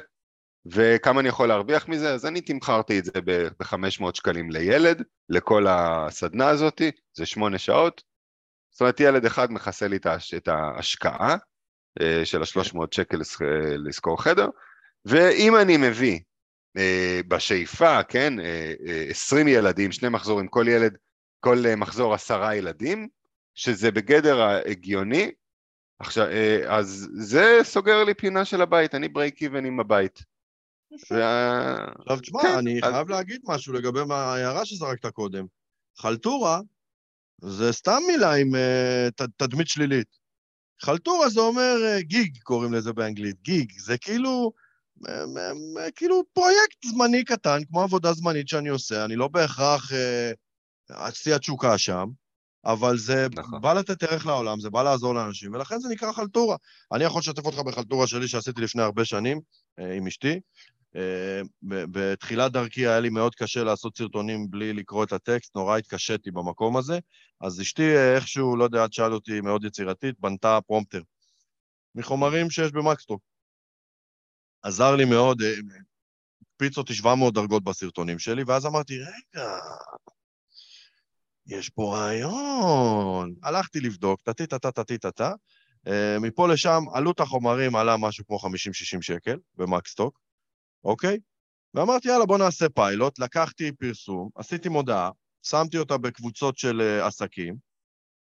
וכמה 0.66 1.20
אני 1.20 1.28
יכול 1.28 1.48
להרוויח 1.48 1.88
מזה? 1.88 2.14
אז 2.14 2.26
אני 2.26 2.40
תמכרתי 2.40 2.98
את 2.98 3.04
זה 3.04 3.12
ב-500 3.24 4.14
שקלים 4.14 4.50
לילד, 4.50 5.02
לכל 5.28 5.66
הסדנה 5.68 6.48
הזאת, 6.48 6.82
זה 7.16 7.26
שמונה 7.26 7.58
שעות, 7.58 8.02
זאת 8.72 8.80
אומרת 8.80 9.00
ילד 9.00 9.24
אחד 9.24 9.52
מכסה 9.52 9.88
לי 9.88 9.96
את 10.36 10.48
ההשקעה 10.48 11.36
אה, 12.00 12.24
של 12.24 12.42
ה-300 12.42 12.78
שקל 12.90 13.20
לשכור 13.86 14.22
חדר, 14.22 14.48
ואם 15.04 15.56
אני 15.56 15.76
מביא 15.76 16.20
בשאיפה, 17.28 18.02
כן, 18.02 18.32
20 19.08 19.48
ילדים, 19.48 19.92
שני 19.92 20.08
מחזורים, 20.08 20.48
כל 20.48 20.68
ילד, 20.68 20.96
כל 21.40 21.58
מחזור 21.76 22.14
עשרה 22.14 22.54
ילדים, 22.54 23.08
שזה 23.54 23.90
בגדר 23.90 24.40
ההגיוני, 24.40 25.30
עכשיו, 26.02 26.26
אה, 26.26 26.78
אז 26.78 27.08
זה 27.14 27.58
סוגר 27.62 28.04
לי 28.04 28.14
פינה 28.14 28.44
של 28.44 28.62
הבית, 28.62 28.94
אני 28.94 29.08
ברייק 29.08 29.42
איבן 29.42 29.64
עם 29.64 29.80
הבית. 29.80 30.22
עכשיו 30.92 32.20
תשמע, 32.20 32.42
כן, 32.42 32.58
אני 32.58 32.80
חייב 32.82 33.08
להגיד 33.08 33.40
משהו 33.44 33.72
לגבי 33.72 34.00
ההערה 34.10 34.64
שזרקת 34.64 35.06
קודם. 35.06 35.46
חלטורה 35.98 36.60
זה 37.42 37.72
סתם 37.72 37.98
מילה 38.06 38.34
עם 38.34 38.54
אה, 38.54 39.08
תדמית 39.36 39.68
שלילית. 39.68 40.18
חלטורה 40.82 41.28
זה 41.28 41.40
אומר 41.40 41.76
אה, 41.84 42.02
גיג, 42.02 42.38
קוראים 42.42 42.72
לזה 42.72 42.92
באנגלית, 42.92 43.42
גיג. 43.42 43.72
זה 43.78 43.98
כאילו, 43.98 44.52
כאילו 45.96 46.22
פרויקט 46.32 46.84
זמני 46.84 47.24
קטן, 47.24 47.58
כמו 47.68 47.82
עבודה 47.82 48.12
זמנית 48.12 48.48
שאני 48.48 48.68
עושה, 48.68 49.04
אני 49.04 49.16
לא 49.16 49.28
בהכרח 49.28 49.92
אצלי 50.90 51.32
התשוקה 51.32 51.78
שם. 51.78 52.06
אבל 52.64 52.98
זה 52.98 53.26
נכון. 53.34 53.60
בא 53.60 53.72
לתת 53.72 54.02
ערך 54.02 54.26
לעולם, 54.26 54.60
זה 54.60 54.70
בא 54.70 54.82
לעזור 54.82 55.14
לאנשים, 55.14 55.54
ולכן 55.54 55.80
זה 55.80 55.88
נקרא 55.88 56.12
חלטורה. 56.12 56.56
אני 56.92 57.04
יכול 57.04 57.18
לשתף 57.18 57.44
אותך 57.44 57.58
בחלטורה 57.58 58.06
שלי 58.06 58.28
שעשיתי 58.28 58.60
לפני 58.60 58.82
הרבה 58.82 59.04
שנים 59.04 59.40
אה, 59.78 59.94
עם 59.94 60.06
אשתי. 60.06 60.40
אה, 60.96 61.40
בתחילת 61.62 62.52
דרכי 62.52 62.86
היה 62.86 63.00
לי 63.00 63.08
מאוד 63.08 63.34
קשה 63.34 63.64
לעשות 63.64 63.96
סרטונים 63.96 64.50
בלי 64.50 64.72
לקרוא 64.72 65.04
את 65.04 65.12
הטקסט, 65.12 65.56
נורא 65.56 65.78
התקשיתי 65.78 66.30
במקום 66.30 66.76
הזה, 66.76 66.98
אז 67.40 67.60
אשתי 67.60 67.96
אה, 67.96 68.14
איכשהו, 68.14 68.56
לא 68.56 68.64
יודע, 68.64 68.84
את 68.84 68.92
שאל 68.92 69.12
אותי, 69.12 69.40
מאוד 69.40 69.64
יצירתית, 69.64 70.20
בנתה 70.20 70.58
פרומפטר. 70.66 71.02
מחומרים 71.94 72.50
שיש 72.50 72.72
במקסטוק. 72.72 73.22
עזר 74.62 74.96
לי 74.96 75.04
מאוד, 75.04 75.42
הקפיץ 76.62 76.78
אותי 76.78 76.94
700 76.94 77.34
דרגות 77.34 77.64
בסרטונים 77.64 78.18
שלי, 78.18 78.42
ואז 78.46 78.66
אמרתי, 78.66 78.98
רגע, 78.98 79.58
יש 81.46 81.68
פה 81.68 81.96
רעיון. 81.96 83.34
הלכתי 83.42 83.80
לבדוק, 83.80 84.22
טטי-טטה-טטי-טטה. 84.22 85.32
אה, 85.86 86.16
מפה 86.20 86.48
לשם, 86.48 86.82
עלות 86.94 87.20
החומרים 87.20 87.76
עלה 87.76 87.96
משהו 87.96 88.26
כמו 88.26 88.36
50-60 88.36 89.02
שקל 89.02 89.38
במקסטוק, 89.54 90.20
אוקיי? 90.84 91.18
ואמרתי, 91.74 92.08
יאללה, 92.08 92.26
בוא 92.26 92.38
נעשה 92.38 92.68
פיילוט. 92.68 93.18
לקחתי 93.18 93.72
פרסום, 93.72 94.28
עשיתי 94.34 94.68
מודעה, 94.68 95.10
שמתי 95.42 95.78
אותה 95.78 95.98
בקבוצות 95.98 96.58
של 96.58 96.80
uh, 96.80 97.06
עסקים, 97.06 97.54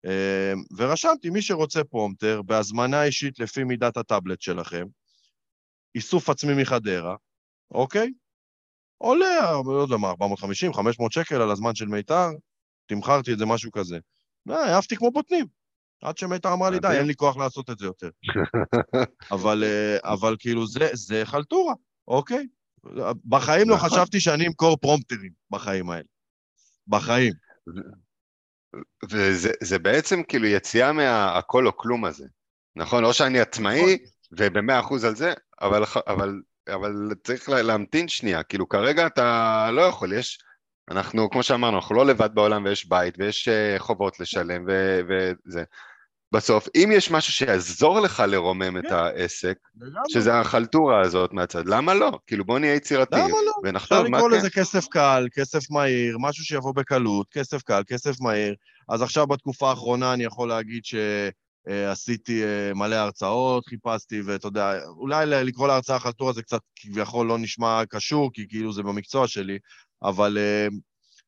uh, 0.07 0.77
ורשמתי, 0.77 1.31
מי 1.31 1.43
שרוצה 1.43 1.85
פרומטר, 1.85 2.43
בהזמנה 2.43 3.05
אישית 3.05 3.39
לפי 3.39 3.65
מידת 3.65 3.97
הטאבלט 3.97 4.41
שלכם, 4.41 4.87
איסוף 5.95 6.31
עצמי 6.31 6.63
מחדרה, 6.63 7.17
אוקיי? 7.71 8.13
עולה, 8.99 9.53
לא 9.67 9.83
יודע 9.83 9.97
מה, 9.97 10.09
450, 10.09 10.73
500 10.73 11.13
שקל 11.13 11.43
על 11.43 11.51
הזמן 11.51 11.75
של 11.75 11.87
מיתר, 11.87 12.31
תמכרתי 12.87 13.33
את 13.33 13.39
זה, 13.39 13.47
משהו 13.47 13.73
כזה. 13.73 13.99
העפתי 14.49 14.97
כמו 14.97 15.11
בוטנים. 15.11 15.47
עד 16.03 16.19
שמיתר 16.19 16.53
אמרה 16.53 16.71
לי, 16.71 16.79
די, 16.79 16.89
אין 16.89 17.07
לי 17.07 17.15
כוח 17.15 17.37
לעשות 17.37 17.71
את 17.71 17.79
זה 17.79 17.87
יותר. 17.87 18.11
אבל, 19.35 19.65
אה, 19.65 20.13
אבל 20.13 20.37
כאילו, 20.39 20.67
זה, 20.67 20.89
זה 20.93 21.23
חלטורה, 21.25 21.75
אוקיי? 22.09 22.47
בחיים 23.25 23.69
לא 23.69 23.77
נכון. 23.77 23.89
חשבתי 23.89 24.21
שאני 24.21 24.47
אמכור 24.47 24.77
פרומפטרים, 24.77 25.33
בחיים 25.51 25.91
האלה. 25.91 26.05
בחיים. 26.87 27.33
וזה 29.11 29.79
בעצם 29.79 30.23
כאילו 30.23 30.47
יציאה 30.47 30.93
מהכל 30.93 31.67
או 31.67 31.77
כלום 31.77 32.05
הזה, 32.05 32.27
נכון? 32.77 33.05
או 33.05 33.13
שאני 33.13 33.41
עצמאי 33.41 33.83
נכון. 33.83 33.97
ובמאה 34.33 34.81
אחוז 34.81 35.05
על 35.05 35.17
זה, 35.17 35.33
אבל, 35.61 35.83
אבל, 36.07 36.41
אבל 36.69 36.93
צריך 37.25 37.49
להמתין 37.49 38.09
שנייה, 38.09 38.43
כאילו 38.43 38.69
כרגע 38.69 39.07
אתה 39.07 39.69
לא 39.73 39.83
יכול, 39.83 40.13
יש 40.13 40.39
אנחנו, 40.91 41.31
כמו 41.31 41.43
שאמרנו, 41.43 41.77
אנחנו 41.77 41.95
לא 41.95 42.07
לבד 42.07 42.35
בעולם 42.35 42.65
ויש 42.65 42.89
בית 42.89 43.15
ויש 43.19 43.49
uh, 43.49 43.79
חובות 43.79 44.21
לשלם 44.21 44.65
ו- 44.69 45.01
וזה. 45.09 45.65
בסוף, 46.33 46.69
אם 46.75 46.91
יש 46.93 47.11
משהו 47.11 47.33
שיעזור 47.33 48.01
לך 48.01 48.23
לרומם 48.29 48.79
את 48.79 48.83
כן. 48.83 48.95
העסק, 48.95 49.59
שזה 50.09 50.41
החלטורה 50.41 51.01
הזאת 51.01 51.33
מהצד, 51.33 51.69
למה 51.69 51.95
לא? 51.95 52.19
כאילו 52.27 52.45
בוא 52.45 52.59
נהיה 52.59 52.75
יצירתי. 52.75 53.17
למה 53.17 53.29
לא? 53.29 53.53
ונחשוב 53.65 53.99
מה 53.99 54.05
כן. 54.09 54.15
אפשר 54.15 54.27
לקרוא 54.27 54.39
לזה 54.39 54.51
כסף 54.51 54.87
קל, 54.89 55.29
כסף 55.33 55.71
מהיר, 55.71 56.17
משהו 56.21 56.45
שיבוא 56.45 56.75
בקלות, 56.75 57.27
כסף 57.31 57.63
קל, 57.63 57.83
כסף 57.87 58.21
מהיר. 58.21 58.55
אז 58.89 59.03
עכשיו 59.03 59.27
בתקופה 59.27 59.71
האחרונה 59.71 60.13
אני 60.13 60.25
יכול 60.25 60.49
להגיד 60.49 60.83
שעשיתי 60.85 62.45
אה, 62.45 62.75
מלא 62.75 62.95
הרצאות, 62.95 63.67
חיפשתי, 63.67 64.21
ואתה 64.21 64.47
יודע, 64.47 64.73
אולי 64.87 65.27
לקרוא 65.27 65.69
להרצאה 65.69 65.99
חלטורה 65.99 66.33
זה 66.33 66.43
קצת 66.43 66.61
כביכול 66.77 67.27
לא 67.27 67.39
נשמע 67.39 67.83
קשור, 67.89 68.31
כי 68.33 68.49
כאילו 68.49 68.73
זה 68.73 68.83
במקצוע 68.83 69.29
שלי, 69.29 69.59
אבל, 70.03 70.39
אה, 70.39 70.69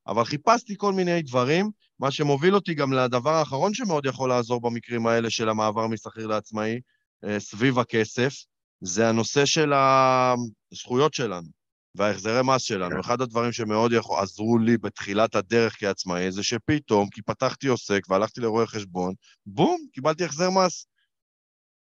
אבל 0.08 0.24
חיפשתי 0.24 0.74
כל 0.76 0.92
מיני 0.92 1.22
דברים, 1.22 1.70
מה 1.98 2.10
שמוביל 2.10 2.54
אותי 2.54 2.74
גם 2.74 2.92
לדבר 2.92 3.30
האחרון 3.30 3.74
שמאוד 3.74 4.06
יכול 4.06 4.28
לעזור 4.28 4.60
במקרים 4.60 5.06
האלה 5.06 5.30
של 5.30 5.48
המעבר 5.48 5.86
משכיר 5.86 6.26
לעצמאי, 6.26 6.80
אה, 7.24 7.40
סביב 7.40 7.78
הכסף, 7.78 8.34
זה 8.80 9.08
הנושא 9.08 9.44
של 9.44 9.72
הזכויות 9.72 11.14
שלנו 11.14 11.48
וההחזרי 11.94 12.40
מס 12.44 12.62
שלנו. 12.62 12.94
כן. 12.94 13.00
אחד 13.00 13.20
הדברים 13.20 13.52
שמאוד 13.52 13.92
יכול, 13.92 14.18
עזרו 14.22 14.58
לי 14.58 14.78
בתחילת 14.78 15.34
הדרך 15.34 15.80
כעצמאי, 15.80 16.32
זה 16.32 16.42
שפתאום, 16.42 17.08
כי 17.10 17.22
פתחתי 17.22 17.66
עוסק 17.66 18.00
והלכתי 18.08 18.40
לרואה 18.40 18.66
חשבון, 18.66 19.14
בום, 19.46 19.80
קיבלתי 19.92 20.24
החזר 20.24 20.50
מס. 20.50 20.86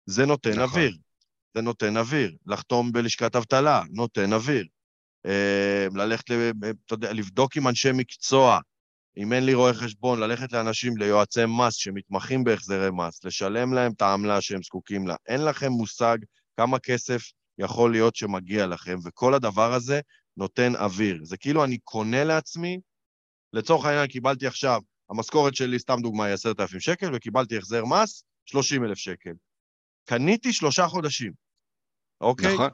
זה 0.07 0.27
נותן 0.27 0.51
נכון. 0.51 0.63
אוויר. 0.63 0.97
זה 1.55 1.63
נותן 1.63 1.97
אוויר. 1.97 2.37
לחתום 2.47 2.93
בלשכת 2.93 3.37
אבטלה, 3.37 3.83
נותן 3.91 4.33
אוויר. 4.33 4.67
אה, 5.27 5.87
ללכת, 5.95 6.25
אתה 6.87 6.95
יודע, 6.95 7.13
לבדוק 7.13 7.57
עם 7.57 7.69
אנשי 7.69 7.93
מקצוע, 7.95 8.59
אם 9.17 9.33
אין 9.33 9.47
לי 9.47 9.55
רואה 9.55 9.75
חשבון, 9.75 10.21
ללכת 10.21 10.53
לאנשים, 10.53 10.97
ליועצי 10.97 11.41
מס 11.49 11.75
שמתמחים 11.75 12.45
בהחזרי 12.45 12.89
מס, 12.93 13.25
לשלם 13.25 13.73
להם 13.73 13.93
את 13.93 14.03
העמלה 14.03 14.41
שהם 14.41 14.63
זקוקים 14.63 15.07
לה. 15.07 15.17
אין 15.27 15.45
לכם 15.45 15.73
מושג 15.73 16.19
כמה 16.57 16.79
כסף 16.79 17.23
יכול 17.59 17.93
להיות 17.93 18.17
שמגיע 18.17 18.67
לכם, 18.67 18.99
וכל 19.05 19.35
הדבר 19.35 19.73
הזה 19.73 20.01
נותן 20.37 20.77
אוויר. 20.77 21.19
זה 21.23 21.37
כאילו 21.37 21.65
אני 21.65 21.79
קונה 21.79 22.25
לעצמי, 22.25 22.79
לצורך 23.53 23.85
העניין 23.85 24.07
קיבלתי 24.07 24.47
עכשיו, 24.47 24.81
המשכורת 25.11 25.55
שלי, 25.55 25.79
סתם 25.79 25.99
דוגמה, 26.03 26.25
היא 26.25 26.35
עשרת 26.35 26.61
אלפים 26.61 26.81
שקל, 26.81 27.15
וקיבלתי 27.15 27.57
החזר 27.57 27.85
מס, 27.85 28.25
שלושים 28.45 28.85
אלף 28.85 28.99
שקל. 28.99 29.33
קניתי 30.05 30.53
שלושה 30.53 30.87
חודשים, 30.87 31.33
אוקיי? 32.21 32.55
נכון. 32.55 32.69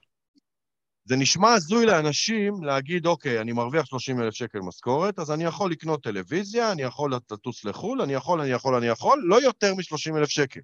זה 1.09 1.16
נשמע 1.16 1.52
הזוי 1.52 1.86
לאנשים 1.86 2.62
להגיד, 2.62 3.06
אוקיי, 3.06 3.40
אני 3.40 3.52
מרוויח 3.52 3.86
30 3.86 4.20
אלף 4.20 4.34
שקל 4.34 4.59
משכורת, 4.59 5.18
אז 5.18 5.30
אני 5.30 5.44
יכול 5.44 5.70
לקנות 5.70 6.02
טלוויזיה, 6.02 6.72
אני 6.72 6.82
יכול 6.82 7.12
לטוס 7.14 7.64
לחו"ל, 7.64 8.02
אני 8.02 8.12
יכול, 8.12 8.40
אני 8.40 8.50
יכול, 8.50 8.74
אני 8.74 8.86
יכול, 8.86 9.22
לא 9.24 9.42
יותר 9.42 9.74
מ-30 9.74 10.18
אלף 10.18 10.28
שקל. 10.28 10.61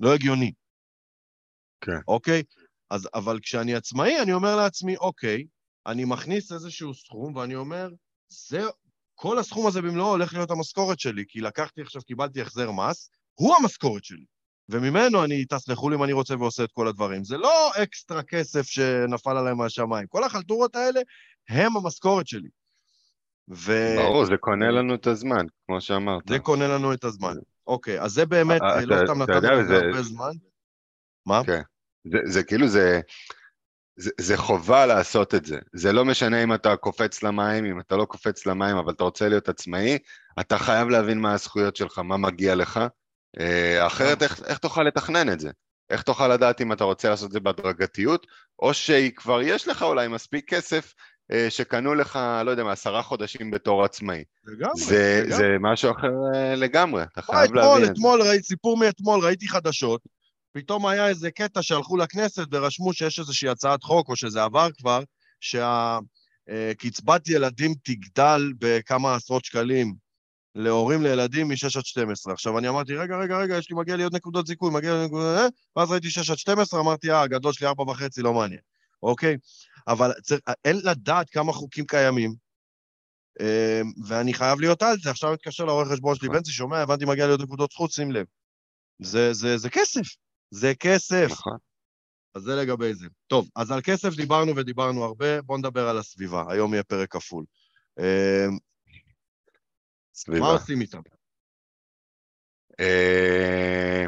לא 0.00 0.14
הגיוני. 0.14 0.52
כן. 1.80 2.00
אוקיי? 2.08 2.42
אז, 2.90 3.08
אבל 3.14 3.38
כשאני 3.42 3.74
עצמאי, 3.74 4.22
אני 4.22 4.32
אומר 4.32 4.56
לעצמי, 4.56 4.96
אוקיי, 4.96 5.44
אני 5.86 6.04
מכניס 6.04 6.52
איזשהו 6.52 6.94
סכום, 6.94 7.36
ואני 7.36 7.54
אומר, 7.54 7.88
זה, 8.28 8.60
כל 9.14 9.38
הסכום 9.38 9.66
הזה 9.66 9.82
במלואו 9.82 10.08
הולך 10.08 10.34
להיות 10.34 10.50
המשכורת 10.50 11.00
שלי, 11.00 11.24
כי 11.28 11.40
לקחתי 11.40 11.82
עכשיו, 11.82 12.02
קיבלתי 12.02 12.40
החזר 12.40 12.70
מס, 12.70 13.10
הוא 13.34 13.54
המשכורת 13.56 14.04
שלי. 14.04 14.24
וממנו 14.70 15.24
אני 15.24 15.44
טס 15.44 15.68
לחו"ל 15.68 15.94
אם 15.94 16.04
אני 16.04 16.12
רוצה 16.12 16.36
ועושה 16.36 16.64
את 16.64 16.72
כל 16.72 16.88
הדברים. 16.88 17.24
זה 17.24 17.36
לא 17.36 17.70
אקסטרה 17.82 18.22
כסף 18.22 18.66
שנפל 18.66 19.36
עליהם 19.36 19.58
מהשמיים. 19.58 20.06
כל 20.06 20.24
החלטורות 20.24 20.76
האלה 20.76 21.00
הם 21.48 21.76
המשכורת 21.76 22.26
שלי. 22.26 22.48
ו... 23.50 23.94
ברור, 23.96 24.24
זה 24.24 24.36
קונה 24.40 24.70
לנו 24.70 24.94
את 24.94 25.06
הזמן, 25.06 25.46
כמו 25.66 25.80
שאמרת. 25.80 26.22
זה 26.28 26.38
קונה 26.38 26.68
לנו 26.68 26.92
את 26.92 27.04
הזמן. 27.04 27.34
אוקיי, 27.66 28.00
אז 28.00 28.12
זה 28.12 28.26
באמת, 28.26 28.62
אה, 28.62 28.84
לא 28.84 28.96
סתם 29.04 29.22
נתן 29.22 29.42
לנו 29.42 29.74
הרבה 29.74 30.02
זמן. 30.02 30.30
מה? 31.26 31.42
כן. 31.46 31.62
זה, 32.12 32.18
זה 32.24 32.42
כאילו, 32.42 32.68
זה, 32.68 33.00
זה, 33.96 34.10
זה 34.20 34.36
חובה 34.36 34.86
לעשות 34.86 35.34
את 35.34 35.44
זה. 35.44 35.58
זה 35.72 35.92
לא 35.92 36.04
משנה 36.04 36.42
אם 36.42 36.54
אתה 36.54 36.76
קופץ 36.76 37.22
למים, 37.22 37.64
אם 37.64 37.80
אתה 37.80 37.96
לא 37.96 38.04
קופץ 38.04 38.46
למים, 38.46 38.76
אבל 38.76 38.92
אתה 38.92 39.04
רוצה 39.04 39.28
להיות 39.28 39.48
עצמאי, 39.48 39.98
אתה 40.40 40.58
חייב 40.58 40.88
להבין 40.88 41.18
מה 41.18 41.32
הזכויות 41.32 41.76
שלך, 41.76 41.98
מה 41.98 42.16
מגיע 42.16 42.54
לך, 42.54 42.76
אה, 42.76 42.86
אחרת 43.86 44.22
איך, 44.22 44.42
איך 44.46 44.58
תוכל 44.58 44.82
לתכנן 44.82 45.32
את 45.32 45.40
זה? 45.40 45.50
איך 45.90 46.02
תוכל 46.02 46.28
לדעת 46.28 46.60
אם 46.60 46.72
אתה 46.72 46.84
רוצה 46.84 47.10
לעשות 47.10 47.26
את 47.26 47.32
זה 47.32 47.40
בהדרגתיות, 47.40 48.26
או 48.58 48.74
שכבר 48.74 49.42
יש 49.42 49.68
לך 49.68 49.82
אולי 49.82 50.08
מספיק 50.08 50.54
כסף 50.54 50.94
אה, 51.32 51.50
שקנו 51.50 51.94
לך, 51.94 52.18
לא 52.44 52.50
יודע 52.50 52.64
מה, 52.64 52.72
עשרה 52.72 53.02
חודשים 53.02 53.50
בתור 53.50 53.84
עצמאי. 53.84 54.24
לגמרי. 54.44 54.80
זה, 54.80 55.22
לגמרי. 55.24 55.36
זה 55.36 55.56
משהו 55.60 55.90
אחר 55.90 56.10
אה, 56.34 56.54
לגמרי, 56.54 57.02
אתה 57.02 57.22
חייב 57.22 57.44
אתמול, 57.44 57.62
להבין 57.62 57.82
את 57.82 57.86
זה. 57.86 57.92
אתמול, 57.92 58.22
ראיתי, 58.22 58.42
סיפור 58.42 58.76
מאתמול, 58.76 59.24
ראיתי 59.24 59.48
חדשות, 59.48 60.00
פתאום 60.52 60.86
היה 60.86 61.08
איזה 61.08 61.30
קטע 61.30 61.62
שהלכו 61.62 61.96
לכנסת 61.96 62.46
ורשמו 62.50 62.92
שיש 62.92 63.18
איזושהי 63.18 63.48
הצעת 63.48 63.82
חוק, 63.82 64.08
או 64.08 64.16
שזה 64.16 64.42
עבר 64.42 64.68
כבר, 64.78 65.02
שהקצבת 65.40 67.28
ילדים 67.28 67.74
תגדל 67.84 68.52
בכמה 68.58 69.14
עשרות 69.14 69.44
שקלים 69.44 69.94
להורים 70.54 71.02
לילדים 71.02 71.48
מ-6 71.48 71.78
עד 71.78 71.84
12. 71.84 72.32
עכשיו, 72.32 72.58
אני 72.58 72.68
אמרתי, 72.68 72.94
רגע, 72.94 73.16
רגע, 73.16 73.38
רגע, 73.38 73.58
יש 73.58 73.70
לי, 73.70 73.76
מגיע 73.76 73.96
לי 73.96 74.02
עוד 74.02 74.14
נקודות 74.14 74.46
זיכוי, 74.46 74.70
מגיע 74.70 74.94
לי 74.94 75.06
נקודות... 75.06 75.38
אה? 75.38 75.46
ואז 75.76 75.90
ראיתי 75.90 76.10
6 76.10 76.30
עד 76.30 76.38
12, 76.38 76.80
אמרתי, 76.80 77.10
אה, 77.10 77.22
הגדול 77.22 77.52
שלי 77.52 77.66
4 77.66 77.82
וחצי, 77.82 78.22
לא 78.22 78.34
מעניין, 78.34 78.60
אוקיי? 79.02 79.36
אבל 79.88 80.12
צריך, 80.22 80.40
אין 80.64 80.76
לדעת 80.84 81.30
כמה 81.30 81.52
חוקים 81.52 81.86
קיימים, 81.86 82.34
אה, 83.40 83.80
ואני 84.06 84.34
חייב 84.34 84.60
להיות 84.60 84.82
על 84.82 84.96
זה. 85.02 85.10
עכשיו 85.10 85.32
מתקשר 85.32 85.64
לעורך 85.64 85.88
חשבון 85.88 86.16
שלי, 86.16 86.28
בנצי, 86.28 86.52
שומע, 86.52 86.78
הבנתי, 86.78 87.04
מגיע 87.04 87.26
לי 87.26 87.32
עוד 87.32 87.42
נקודות 87.42 87.70
זכות, 87.72 87.92
שים 87.92 88.12
לב. 88.12 88.26
זה, 88.98 89.32
זה, 89.32 89.58
זה 89.58 89.70
כסף, 89.70 90.06
זה 90.50 90.72
כסף. 90.74 91.28
נכון. 91.30 91.56
אז 92.34 92.42
זה 92.42 92.56
לגבי 92.56 92.94
זה. 92.94 93.06
טוב, 93.26 93.48
אז 93.56 93.70
על 93.70 93.80
כסף 93.80 94.14
דיברנו 94.14 94.56
ודיברנו 94.56 95.04
הרבה, 95.04 95.42
בואו 95.42 95.58
נדבר 95.58 95.88
על 95.88 95.98
הסביבה. 95.98 96.44
היום 96.48 96.74
יהיה 96.74 96.82
פרק 96.82 97.12
כפול. 97.12 97.44
סביבה. 100.14 100.40
מה 100.40 100.52
עושים 100.52 100.80
איתם? 100.80 101.00
אה, 102.80 104.04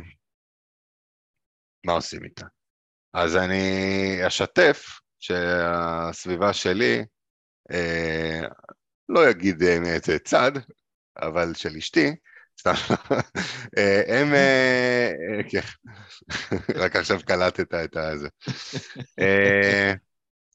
מה 1.86 1.92
עושים 1.92 2.24
איתה? 2.24 2.46
אז 3.14 3.36
אני 3.36 4.26
אשתף 4.26 5.00
שהסביבה 5.18 6.52
שלי, 6.52 7.04
אה, 7.72 8.40
לא 9.08 9.30
אגיד 9.30 9.62
אה, 9.62 9.80
מאיזה 9.80 10.18
צד, 10.18 10.52
אבל 11.22 11.54
של 11.54 11.76
אשתי, 11.78 12.16
סתם, 12.60 12.72
אה, 13.78 14.20
הם, 14.20 14.28
כן, 15.50 15.60
רק 16.82 16.96
עכשיו 16.96 17.20
קלטת 17.26 17.74
את 17.74 17.96
הזה. 17.96 18.28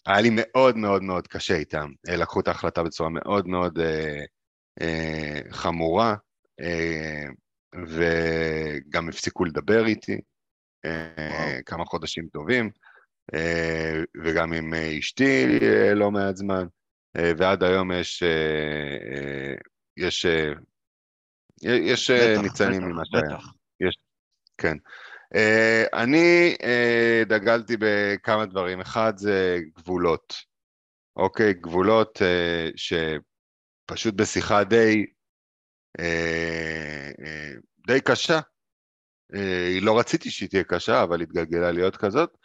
היה 0.06 0.22
לי 0.22 0.30
מאוד 0.32 0.78
מאוד 0.78 1.04
מאוד 1.04 1.28
קשה 1.28 1.56
איתם, 1.56 1.90
לקחו 2.08 2.40
את 2.40 2.48
ההחלטה 2.48 2.84
בצורה 2.84 3.10
מאוד 3.10 3.48
מאוד 3.48 3.80
חמורה, 5.52 6.16
אה, 6.62 7.26
וגם 7.76 9.10
הפסיקו 9.10 9.46
לדבר 9.46 9.86
איתי 9.86 10.22
אה, 10.86 11.14
וואו. 11.18 11.66
כמה 11.66 11.86
חודשים 11.86 12.28
טובים, 12.28 12.70
אה, 13.34 13.94
וגם 14.24 14.54
עם 14.54 14.74
אה, 14.74 15.00
אשתי 15.00 15.60
אה, 15.62 15.94
לא 15.94 16.12
מעט 16.12 16.36
זמן, 16.36 16.66
אה, 17.18 17.32
ועד 17.38 17.64
היום 17.64 17.92
יש, 17.92 18.24
אה, 18.24 18.30
אה, 19.16 19.54
יש, 19.98 20.26
אה, 20.26 20.52
יש 21.64 22.12
אה, 22.12 22.34
בטח, 22.34 22.42
ניצנים 22.42 22.80
בטח, 22.80 22.88
ממה 22.88 23.02
שהיה. 23.06 23.38
בטח. 23.38 23.48
כן. 24.58 24.78
אני 25.94 26.56
דגלתי 27.26 27.78
בכמה 27.80 28.46
דברים. 28.46 28.82
אחד 28.82 29.14
זה 29.18 29.60
גבולות. 29.78 30.34
אוקיי, 31.16 31.54
גבולות 31.54 32.18
uh, 32.18 32.78
שפשוט 33.88 34.14
בשיחה 34.14 34.64
די, 34.64 35.06
uh, 35.98 36.02
uh, 37.22 37.62
די 37.88 38.02
קשה. 38.02 38.40
Uh, 39.34 39.38
לא 39.82 40.00
רציתי 40.00 40.32
שהיא 40.32 40.50
תהיה 40.50 40.64
קשה, 40.64 41.04
אבל 41.04 41.22
התגלגלה 41.22 41.72
להיות 41.72 41.98
כזאת. 41.98 42.38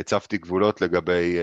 הצבתי 0.00 0.38
גבולות 0.38 0.80
לגבי, 0.80 1.38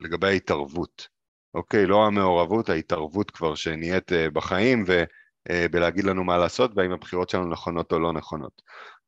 לגבי 0.00 0.26
ההתערבות. 0.26 1.08
אוקיי, 1.54 1.86
לא 1.86 2.06
המעורבות, 2.06 2.68
ההתערבות 2.68 3.30
כבר 3.30 3.54
שנהיית 3.54 4.12
בחיים, 4.32 4.84
ו... 4.88 5.04
אה, 5.50 5.66
בלהגיד 5.70 6.04
לנו 6.04 6.24
מה 6.24 6.38
לעשות 6.38 6.70
והאם 6.76 6.92
הבחירות 6.92 7.28
שלנו 7.28 7.50
נכונות 7.50 7.92
או 7.92 7.98
לא 7.98 8.12
נכונות. 8.12 8.62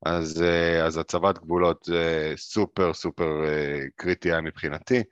אז, 0.07 0.43
אה, 0.43 0.87
אז 0.87 0.99
הצבת 0.99 1.39
גבולות 1.39 1.85
זה 1.85 2.33
סופר 2.37 2.93
סופר 2.93 3.45
אה, 3.47 3.81
קריטי 3.97 4.33
היה 4.33 4.41
מבחינתי. 4.41 5.03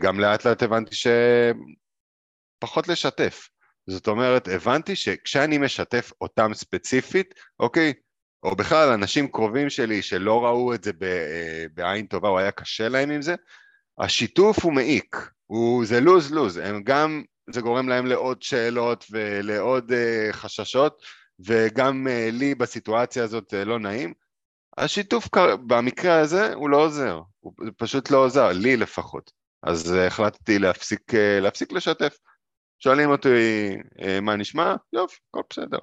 גם 0.00 0.20
לאט 0.20 0.46
לאט 0.46 0.62
הבנתי 0.62 0.94
שפחות 2.64 2.88
לשתף. 2.88 3.48
זאת 3.86 4.08
אומרת, 4.08 4.48
הבנתי 4.48 4.96
שכשאני 4.96 5.58
משתף 5.58 6.12
אותם 6.20 6.54
ספציפית, 6.54 7.34
אוקיי, 7.60 7.92
או 8.42 8.56
בכלל 8.56 8.88
אנשים 8.88 9.28
קרובים 9.28 9.70
שלי 9.70 10.02
שלא 10.02 10.44
ראו 10.44 10.74
את 10.74 10.84
זה 10.84 10.92
בעין 11.74 12.06
טובה 12.06 12.28
או 12.28 12.38
היה 12.38 12.50
קשה 12.50 12.88
להם 12.88 13.10
עם 13.10 13.22
זה, 13.22 13.34
השיתוף 13.98 14.64
הוא 14.64 14.72
מעיק, 14.72 15.16
הוא, 15.46 15.86
זה 15.86 16.00
לוז-לוז, 16.00 16.56
הם 16.56 16.82
גם 16.82 17.22
זה 17.50 17.60
גורם 17.60 17.88
להם 17.88 18.06
לעוד 18.06 18.42
שאלות 18.42 19.04
ולעוד 19.10 19.92
uh, 19.92 20.32
חששות, 20.32 21.02
וגם 21.46 22.06
uh, 22.06 22.32
לי 22.32 22.54
בסיטואציה 22.54 23.24
הזאת 23.24 23.54
uh, 23.54 23.64
לא 23.64 23.78
נעים. 23.78 24.14
השיתוף 24.78 25.28
במקרה 25.66 26.20
הזה 26.20 26.54
הוא 26.54 26.70
לא 26.70 26.76
עוזר, 26.76 27.20
הוא 27.40 27.52
פשוט 27.76 28.10
לא 28.10 28.24
עוזר, 28.24 28.52
לי 28.52 28.76
לפחות. 28.76 29.30
אז 29.62 29.92
החלטתי 30.06 30.58
להפסיק, 30.58 31.14
להפסיק 31.40 31.72
לשתף. 31.72 32.16
שואלים 32.78 33.10
אותי 33.10 33.28
uh, 33.98 34.20
מה 34.22 34.36
נשמע? 34.36 34.74
יופי, 34.92 35.16
הכל 35.28 35.40
בסדר. 35.50 35.78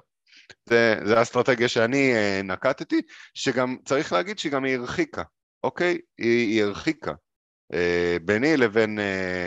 זה, 0.68 0.96
זה 1.04 1.18
האסטרטגיה 1.18 1.68
שאני 1.68 2.12
uh, 2.12 2.42
נקטתי, 2.42 3.00
שגם 3.34 3.76
צריך 3.84 4.12
להגיד 4.12 4.38
שגם 4.38 4.64
היא 4.64 4.76
הרחיקה, 4.76 5.22
אוקיי? 5.64 5.98
היא, 6.18 6.48
היא 6.48 6.64
הרחיקה. 6.64 7.12
ביני 8.24 8.56
לבין 8.56 8.98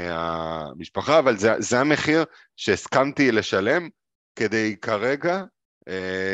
המשפחה, 0.09 1.19
אבל 1.19 1.37
זה, 1.37 1.53
זה 1.59 1.79
המחיר 1.79 2.25
שהסכמתי 2.55 3.31
לשלם 3.31 3.89
כדי 4.35 4.75
כרגע 4.81 5.43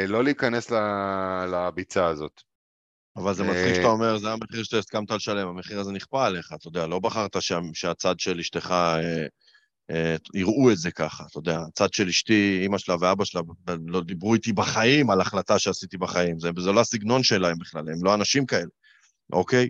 לא 0.08 0.24
להיכנס 0.24 0.72
לביצה 1.52 2.08
הזאת. 2.08 2.42
אבל 3.18 3.34
זה 3.34 3.44
מצחיק 3.44 3.76
שאתה 3.76 3.88
אומר, 3.88 4.18
זה 4.18 4.32
המחיר 4.32 4.64
שהסכמת 4.64 5.12
לשלם, 5.12 5.48
המחיר 5.48 5.80
הזה 5.80 5.92
נכפה 5.92 6.26
עליך, 6.26 6.54
אתה 6.54 6.68
יודע, 6.68 6.88
לא 6.88 7.00
בחרת 7.00 7.42
שה, 7.42 7.60
שהצד 7.74 8.20
של 8.20 8.40
אשתך 8.40 8.72
אה, 8.72 9.00
אה, 9.00 9.26
יראו 10.34 10.72
את 10.72 10.78
זה 10.78 10.92
ככה, 10.92 11.24
אתה 11.30 11.40
יודע, 11.40 11.60
הצד 11.68 11.94
של 11.94 12.08
אשתי, 12.08 12.60
אימא 12.62 12.78
שלה 12.78 12.96
ואבא 13.00 13.26
שלה 13.26 13.42
לא 13.88 14.02
דיברו 14.02 14.34
איתי 14.34 14.54
בחיים 14.54 15.10
על 15.10 15.22
החלטה 15.22 15.60
שעשיתי 15.60 15.98
בחיים, 15.98 16.40
זה, 16.40 16.50
זה 16.58 16.72
לא 16.72 16.80
הסגנון 16.80 17.24
שלהם 17.24 17.58
בכלל, 17.60 17.90
הם 17.90 18.04
לא 18.04 18.14
אנשים 18.14 18.46
כאלה, 18.46 18.70
אוקיי? 19.34 19.70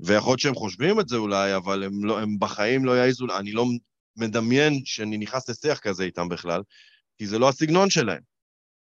ויכול 0.00 0.30
להיות 0.30 0.40
שהם 0.40 0.54
חושבים 0.54 1.00
את 1.00 1.08
זה 1.08 1.16
אולי, 1.16 1.56
אבל 1.56 1.84
הם, 1.84 2.04
לא, 2.04 2.20
הם 2.20 2.38
בחיים 2.38 2.84
לא 2.84 2.92
יעזו, 2.98 3.26
אני 3.38 3.52
לא 3.52 3.64
מדמיין 4.16 4.80
שאני 4.84 5.18
נכנס 5.18 5.48
לשיח 5.48 5.78
כזה 5.78 6.04
איתם 6.04 6.28
בכלל, 6.28 6.62
כי 7.18 7.26
זה 7.26 7.38
לא 7.38 7.48
הסגנון 7.48 7.90
שלהם. 7.90 8.22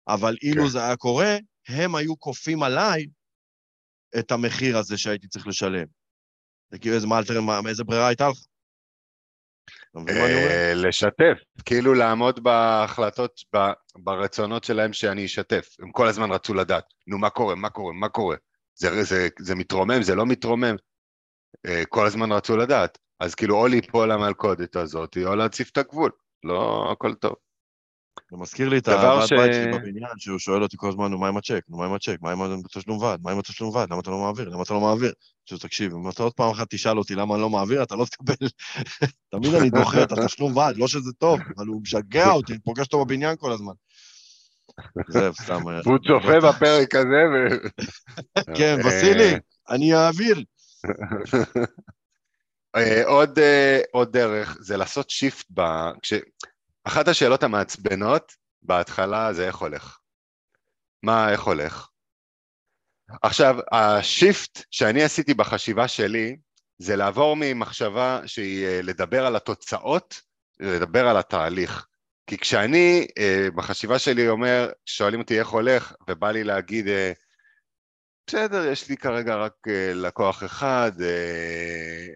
אבל 0.07 0.35
אילו 0.43 0.63
כן. 0.63 0.69
זה 0.69 0.83
היה 0.83 0.95
קורה, 0.95 1.37
הם 1.67 1.95
היו 1.95 2.19
כופים 2.19 2.63
עליי 2.63 3.05
את 4.19 4.31
המחיר 4.31 4.77
הזה 4.77 4.97
שהייתי 4.97 5.27
צריך 5.27 5.47
לשלם. 5.47 5.85
זה 6.71 6.79
כאילו, 6.79 6.95
איזה, 6.95 7.07
מה, 7.07 7.21
איזה 7.69 7.83
ברירה 7.83 8.07
הייתה 8.07 8.29
לך? 8.29 8.37
אתה 9.91 9.99
מבין 9.99 10.17
מה 10.17 10.25
אני 10.25 10.33
אומר? 10.33 10.47
אה, 10.47 10.73
לשתף, 10.73 11.37
כאילו 11.65 11.93
לעמוד 11.93 12.43
בהחלטות, 12.43 13.41
ברצונות 13.95 14.63
שלהם 14.63 14.93
שאני 14.93 15.25
אשתף. 15.25 15.67
הם 15.79 15.91
כל 15.91 16.07
הזמן 16.07 16.31
רצו 16.31 16.53
לדעת, 16.53 16.85
נו 17.07 17.17
מה 17.17 17.29
קורה, 17.29 17.55
מה 17.55 17.69
קורה, 17.69 17.93
מה 17.93 18.09
קורה. 18.09 18.35
זה, 18.75 19.03
זה, 19.03 19.27
זה 19.39 19.55
מתרומם, 19.55 20.01
זה 20.01 20.15
לא 20.15 20.25
מתרומם. 20.25 20.75
אה, 21.65 21.83
כל 21.89 22.05
הזמן 22.05 22.31
רצו 22.31 22.57
לדעת. 22.57 22.97
אז 23.19 23.35
כאילו 23.35 23.55
או 23.55 23.67
ליפול 23.67 24.11
למלכודת 24.11 24.75
הזאת, 24.75 25.17
או 25.25 25.35
להציף 25.35 25.69
את 25.71 25.77
הגבול. 25.77 26.11
לא, 26.43 26.89
הכל 26.91 27.13
טוב. 27.13 27.35
זה 28.32 28.38
מזכיר 28.38 28.69
לי 28.69 28.77
את 28.77 28.88
הוועד 28.88 29.27
ש- 29.27 29.34
בית 29.34 29.53
שלי 29.53 29.71
בבניין, 29.71 30.11
שהוא 30.17 30.39
שואל 30.39 30.63
אותי 30.63 30.77
כל 30.79 30.89
הזמן, 30.89 31.13
מה 31.13 31.27
עם 31.27 31.38
הצ'ק? 31.38 31.61
מה 31.69 31.86
עם 31.86 31.93
הצ'ק? 31.93 32.17
מה 32.21 32.32
עם 32.32 32.59
התשלום 32.65 32.97
ועד? 32.97 33.19
מה 33.23 33.32
עם 33.32 33.39
התשלום 33.39 33.75
ועד? 33.75 33.91
למה 33.91 33.99
אתה 33.99 34.11
לא 34.11 34.17
מעביר? 34.17 34.49
למה 34.49 34.63
אתה 34.63 34.73
לא 34.73 34.79
מעביר? 34.79 35.13
עכשיו, 35.43 35.57
תקשיב, 35.57 35.93
אם 35.93 36.09
אתה 36.09 36.23
עוד 36.23 36.34
פעם 36.34 36.49
אחת 36.49 36.67
תשאל 36.69 36.97
אותי 36.97 37.15
למה 37.15 37.34
אני 37.36 37.41
לא 37.41 37.49
מעביר, 37.49 37.84
אתה 37.84 37.95
לא 37.95 38.05
תקבל. 38.05 38.47
תמיד 39.32 39.53
אני 39.53 39.69
דוחה 39.69 40.03
את 40.03 40.11
התשלום 40.11 40.57
ועד, 40.57 40.77
לא 40.77 40.88
שזה 40.88 41.11
טוב, 41.17 41.39
אבל 41.57 41.67
הוא 41.67 41.82
משגע 41.82 42.29
אותי, 42.29 42.53
אני 42.53 42.61
פוגש 42.61 42.86
אותו 42.86 43.05
בבניין 43.05 43.36
כל 43.39 43.51
הזמן. 43.51 43.73
זהו, 45.09 45.34
סתם. 45.34 45.67
אה, 45.67 45.79
והוא 45.86 45.97
צופה 46.07 46.49
בפרק 46.49 46.95
הזה, 46.95 47.23
ו... 47.34 47.38
כן, 48.57 48.77
וסילי, 48.86 49.34
אני 49.69 49.93
אעביר. 49.95 50.43
אה, 52.75 53.05
עוד, 53.05 53.39
אה, 53.39 53.79
עוד 53.91 54.11
דרך 54.11 54.57
זה 54.59 54.77
לעשות 54.77 55.09
shift 55.09 55.45
ב... 55.53 55.61
כש... 56.01 56.13
אחת 56.84 57.07
השאלות 57.07 57.43
המעצבנות 57.43 58.36
בהתחלה 58.61 59.34
זה 59.34 59.47
איך 59.47 59.55
הולך. 59.55 59.97
מה, 61.03 61.32
איך 61.32 61.41
הולך? 61.41 61.88
עכשיו, 63.21 63.55
השיפט 63.71 64.63
שאני 64.71 65.03
עשיתי 65.03 65.34
בחשיבה 65.34 65.88
שלי, 65.88 66.38
זה 66.79 66.95
לעבור 66.95 67.36
ממחשבה 67.39 68.21
שהיא 68.25 68.65
אה, 68.65 68.82
לדבר 68.82 69.25
על 69.25 69.36
התוצאות, 69.36 70.21
לדבר 70.59 71.07
על 71.07 71.17
התהליך. 71.17 71.88
כי 72.27 72.38
כשאני 72.38 73.07
אה, 73.17 73.47
בחשיבה 73.55 73.99
שלי 73.99 74.29
אומר, 74.29 74.69
שואלים 74.86 75.19
אותי 75.19 75.39
איך 75.39 75.47
הולך, 75.47 75.93
ובא 76.09 76.32
לי 76.32 76.43
להגיד, 76.43 76.88
אה, 76.88 77.11
בסדר, 78.27 78.65
יש 78.65 78.89
לי 78.89 78.97
כרגע 78.97 79.36
רק 79.36 79.53
לקוח 79.95 80.43
אחד, 80.43 80.91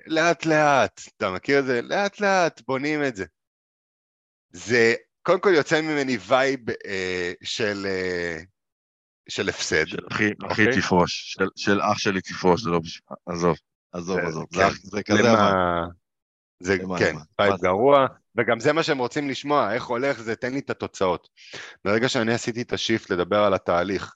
לאט 0.07 0.45
לאט, 0.45 1.01
אתה 1.17 1.31
מכיר 1.31 1.59
את 1.59 1.65
זה? 1.65 1.81
לאט 1.81 2.19
לאט, 2.19 2.61
בונים 2.67 3.03
את 3.03 3.15
זה. 3.15 3.25
זה 4.55 4.93
קודם 5.23 5.39
כל 5.39 5.51
יוצא 5.55 5.81
ממני 5.81 6.17
vibe 6.27 6.59
אה, 6.85 7.33
של, 7.43 7.85
אה, 7.89 8.37
של 9.29 9.49
הפסד. 9.49 9.87
של 9.87 9.97
אחי, 10.11 10.29
אוקיי. 10.43 10.69
אחי 10.69 10.79
תפרוש, 10.81 11.33
של, 11.37 11.45
של 11.55 11.81
אח 11.81 11.97
שלי 11.97 12.21
תפרוש, 12.21 12.61
זה 12.63 12.69
לא 12.69 12.79
בשביל... 12.79 13.01
עזוב, 13.25 13.55
עזוב, 13.91 14.21
זה- 14.21 14.27
עזוב. 14.27 14.45
כן. 14.53 14.69
זה, 14.69 14.75
זה 14.83 15.03
כזה 15.03 15.21
למה- 15.21 15.49
אבל. 15.51 15.89
זה 16.59 16.75
למה, 16.75 16.99
כן? 16.99 17.15
vibe? 17.41 17.53
גרוע, 17.61 18.07
וגם 18.37 18.59
זה 18.59 18.73
מה 18.73 18.83
שהם 18.83 18.97
רוצים 18.97 19.29
לשמוע, 19.29 19.73
איך 19.73 19.83
הולך 19.85 20.19
זה 20.21 20.35
תן 20.35 20.53
לי 20.53 20.59
את 20.59 20.69
התוצאות. 20.69 21.29
ברגע 21.85 22.09
שאני 22.09 22.33
עשיתי 22.33 22.61
את 22.61 22.73
ה 22.73 22.79
shift 22.79 23.09
לדבר 23.11 23.43
על 23.43 23.53
התהליך, 23.53 24.13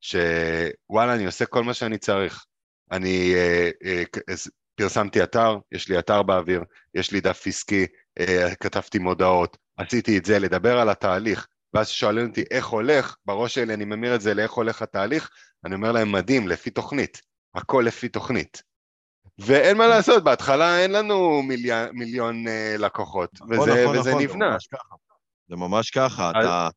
שוואלה 0.00 1.14
אני 1.14 1.26
עושה 1.26 1.46
כל 1.46 1.64
מה 1.64 1.74
שאני 1.74 1.98
צריך. 1.98 2.44
אני 2.92 3.34
אה, 3.34 3.70
אה, 3.84 4.02
פרסמתי 4.74 5.22
אתר, 5.22 5.58
יש 5.72 5.88
לי 5.88 5.98
אתר 5.98 6.22
באוויר, 6.22 6.62
יש 6.94 7.12
לי 7.12 7.20
דף 7.20 7.46
עסקי, 7.46 7.86
אה, 8.20 8.54
כתבתי 8.60 8.98
מודעות, 8.98 9.56
עשיתי 9.76 10.18
את 10.18 10.24
זה, 10.24 10.38
לדבר 10.38 10.78
על 10.78 10.88
התהליך, 10.88 11.46
ואז 11.74 11.88
שואלים 11.88 12.28
אותי 12.28 12.44
איך 12.50 12.66
הולך, 12.66 13.16
בראש 13.24 13.54
שלי 13.54 13.74
אני 13.74 13.84
ממיר 13.84 14.14
את 14.14 14.20
זה 14.20 14.34
לאיך 14.34 14.52
הולך 14.52 14.82
התהליך, 14.82 15.30
אני 15.64 15.74
אומר 15.74 15.92
להם 15.92 16.12
מדהים, 16.12 16.48
לפי 16.48 16.70
תוכנית, 16.70 17.20
הכל 17.54 17.84
לפי 17.86 18.08
תוכנית. 18.08 18.62
ואין 19.38 19.76
מה 19.76 19.86
לעשות, 19.86 20.24
בהתחלה 20.24 20.78
אין 20.78 20.92
לנו 20.92 21.42
מיליון, 21.42 21.88
מיליון 21.92 22.48
אה, 22.48 22.76
לקוחות, 22.78 23.30
נכון, 23.34 23.58
וזה, 23.58 23.82
נכון, 23.82 23.98
וזה 23.98 24.10
נכון, 24.10 24.22
נבנה. 24.22 24.46
זה 24.46 24.52
ממש 24.52 24.66
ככה. 24.66 24.94
זה 25.48 25.56
ממש 25.56 25.90
ככה. 25.90 26.30
אז- 26.34 26.44
אתה... 26.44 26.68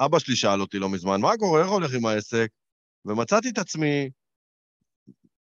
אבא 0.00 0.18
שלי 0.18 0.36
שאל 0.36 0.60
אותי 0.60 0.78
לא 0.78 0.88
מזמן, 0.88 1.20
מה 1.20 1.36
קורה, 1.38 1.62
איך 1.62 1.70
הולך 1.70 1.94
עם 1.94 2.06
העסק? 2.06 2.48
ומצאתי 3.04 3.48
את 3.48 3.58
עצמי 3.58 4.10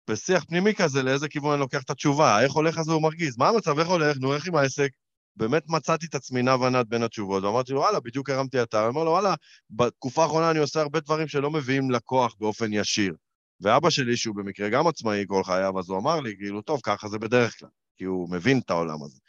בשיח 0.10 0.44
פנימי 0.44 0.76
כזה, 0.76 1.04
לאיזה 1.04 1.30
כיוון 1.30 1.52
אני 1.52 1.60
לוקח 1.60 1.82
את 1.84 1.90
התשובה, 1.90 2.44
איך 2.44 2.52
הולך 2.54 2.78
אז 2.78 2.90
הוא 2.90 3.02
מרגיז, 3.02 3.38
מה 3.38 3.50
המצב, 3.50 3.80
איך 3.80 3.88
הולך, 3.88 4.18
נו, 4.18 4.36
איך 4.36 4.48
עם 4.48 4.56
העסק? 4.56 4.90
באמת 5.36 5.64
מצאתי 5.68 6.06
את 6.06 6.16
עצמי 6.16 6.42
נע 6.42 6.56
ונד 6.56 6.86
בין 6.90 7.04
התשובות, 7.04 7.44
ואמרתי 7.44 7.74
לו, 7.74 7.80
וואלה, 7.80 8.00
בדיוק 8.00 8.30
הרמתי 8.30 8.62
אתר, 8.62 8.88
אומר 8.88 9.04
לו, 9.04 9.12
וואלה, 9.12 9.36
בתקופה 9.70 10.24
האחרונה 10.24 10.52
אני 10.52 10.60
עושה 10.60 10.82
הרבה 10.82 11.00
דברים 11.00 11.28
שלא 11.28 11.52
מביאים 11.52 11.92
לקוח 11.92 12.36
באופן 12.40 12.74
ישיר. 12.74 13.14
ואבא 13.62 13.90
שלי, 13.90 14.18
שהוא 14.18 14.36
במקרה 14.36 14.70
גם 14.70 14.88
עצמאי 14.88 15.24
כל 15.28 15.44
חייו, 15.44 15.80
אז 15.80 15.90
הוא 15.90 16.00
אמר 16.00 16.20
לי, 16.20 16.36
כאילו, 16.38 16.62
טוב, 16.62 16.80
ככה 16.84 17.08
זה 17.08 17.20
בדרך 17.20 17.60
כלל, 17.60 17.70
כי 17.98 18.04
הוא 18.04 18.30
מבין 18.30 18.60
את 18.60 18.70
העולם 18.70 19.04
הזה. 19.04 19.20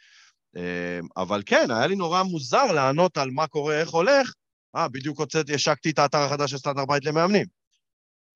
אמ, 0.55 1.07
אבל 1.17 1.41
כן, 1.45 1.71
היה 1.71 1.87
לי 1.87 1.95
נורא 1.95 2.23
מוזר 2.23 2.71
לענות 2.71 3.17
על 3.17 3.31
מה 3.31 3.47
קורה, 3.47 3.79
איך 3.79 3.89
הולך. 3.89 4.33
אה, 4.75 4.87
בדיוק 4.87 5.19
הוצאתי, 5.19 5.53
השקתי 5.53 5.89
את 5.89 5.99
האתר 5.99 6.17
החדש 6.17 6.51
של 6.51 6.57
סטארט 6.57 6.77
בית 6.87 7.05
למאמנים. 7.05 7.45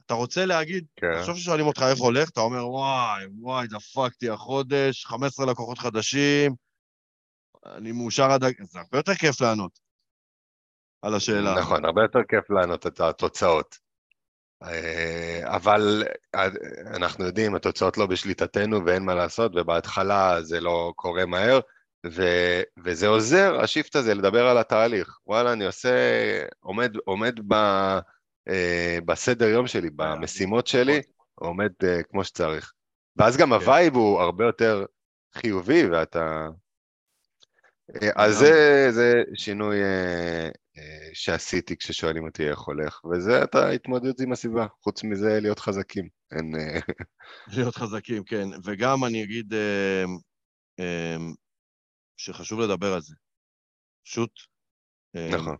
אתה 0.05 0.13
רוצה 0.13 0.45
להגיד, 0.45 0.85
כן. 0.95 1.07
עכשיו 1.19 1.37
ששואלים 1.37 1.65
אותך 1.65 1.85
איך 1.89 1.99
הולך, 1.99 2.29
אתה 2.29 2.41
אומר, 2.41 2.67
וואי, 2.67 3.25
וואי, 3.39 3.67
דפקתי 3.67 4.29
החודש, 4.29 5.05
15 5.05 5.45
לקוחות 5.45 5.79
חדשים, 5.79 6.55
אני 7.65 7.91
מאושר 7.91 8.31
עד... 8.31 8.43
הג-" 8.43 8.63
זה 8.63 8.79
הרבה 8.79 8.97
יותר 8.97 9.15
כיף 9.15 9.41
לענות 9.41 9.79
על 11.01 11.15
השאלה. 11.15 11.55
נכון, 11.59 11.85
הרבה 11.85 12.01
יותר 12.01 12.19
כיף 12.29 12.49
לענות 12.49 12.87
את 12.87 12.99
התוצאות. 12.99 13.77
אה, 14.63 15.41
אבל 15.55 16.03
אה, 16.35 16.47
אנחנו 16.95 17.25
יודעים, 17.25 17.55
התוצאות 17.55 17.97
לא 17.97 18.05
בשליטתנו 18.05 18.85
ואין 18.85 19.03
מה 19.03 19.15
לעשות, 19.15 19.51
ובהתחלה 19.55 20.41
זה 20.41 20.59
לא 20.59 20.93
קורה 20.95 21.25
מהר, 21.25 21.59
ו, 22.05 22.23
וזה 22.83 23.07
עוזר, 23.07 23.59
ה 23.63 23.69
shift 23.69 23.95
הזה, 23.95 24.13
לדבר 24.13 24.47
על 24.47 24.57
התהליך. 24.57 25.19
וואלה, 25.27 25.53
אני 25.53 25.65
עושה, 25.65 25.89
עומד, 26.59 26.95
עומד 27.05 27.39
ב, 27.47 27.53
אה, 28.47 28.97
בסדר 29.05 29.45
יום 29.45 29.67
שלי, 29.67 29.89
במשימות 29.89 30.67
שלי, 30.67 31.01
עומד 31.35 31.71
כמו 32.09 32.23
שצריך. 32.23 32.73
ואז 33.15 33.37
גם 33.37 33.53
ה 33.53 33.62
vibe 33.62 33.95
הוא 33.95 34.21
הרבה 34.21 34.45
יותר 34.45 34.85
חיובי, 35.33 35.87
ואתה... 35.87 36.47
אה, 37.95 38.09
אז 38.15 38.35
זה, 38.37 38.87
זה 38.91 39.23
שינוי 39.35 39.83
אה, 39.83 40.49
אה, 40.77 41.09
שעשיתי 41.13 41.77
כששואלים 41.77 42.25
אותי 42.25 42.49
איך 42.49 42.59
הולך, 42.59 43.05
וזה 43.05 43.43
את 43.43 43.55
ההתמודדות 43.55 44.19
עם 44.19 44.31
הסביבה, 44.31 44.67
חוץ 44.81 45.03
מזה 45.03 45.39
להיות 45.41 45.59
חזקים. 45.59 46.09
אין... 46.31 46.55
אה, 46.55 46.79
להיות 47.55 47.75
חזקים, 47.75 48.23
כן. 48.23 48.47
וגם 48.65 49.05
אני 49.05 49.23
אגיד 49.23 49.53
שחשוב 52.17 52.59
לדבר 52.59 52.93
על 52.93 53.01
זה. 53.01 53.15
פשוט 54.05 54.31
נכון, 55.15 55.55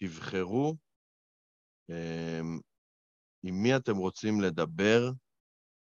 תבחרו 0.00 0.76
עם 3.42 3.62
מי 3.62 3.76
אתם 3.76 3.96
רוצים 3.96 4.40
לדבר 4.40 5.10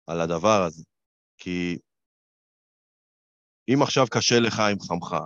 על 0.07 0.21
הדבר 0.21 0.63
הזה. 0.67 0.85
כי 1.37 1.79
אם 3.75 3.83
עכשיו 3.83 4.07
קשה 4.11 4.41
לך 4.41 4.61
עם 4.61 4.81
חמך, 4.81 5.17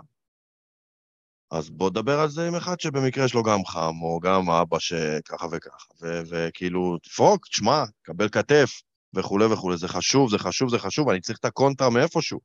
אז 1.50 1.70
בוא 1.70 1.90
דבר 1.90 2.20
על 2.20 2.28
זה 2.28 2.48
עם 2.48 2.54
אחד 2.54 2.80
שבמקרה 2.80 3.24
יש 3.24 3.34
לו 3.34 3.42
גם 3.42 3.64
חם, 3.64 3.94
או 4.02 4.20
גם 4.20 4.50
אבא 4.50 4.78
שככה 4.78 5.46
וככה, 5.52 5.86
וכאילו, 6.30 6.98
תפרוק, 7.02 7.46
תשמע, 7.46 7.84
קבל 8.02 8.28
כתף, 8.28 8.70
וכולי 9.14 9.44
וכולי, 9.44 9.76
זה 9.76 9.88
חשוב, 9.88 10.30
זה 10.30 10.38
חשוב, 10.38 10.70
זה 10.70 10.78
חשוב, 10.78 11.08
אני 11.08 11.20
צריך 11.20 11.38
את 11.38 11.44
הקונטרה 11.44 11.90
מאיפשהו, 11.90 12.40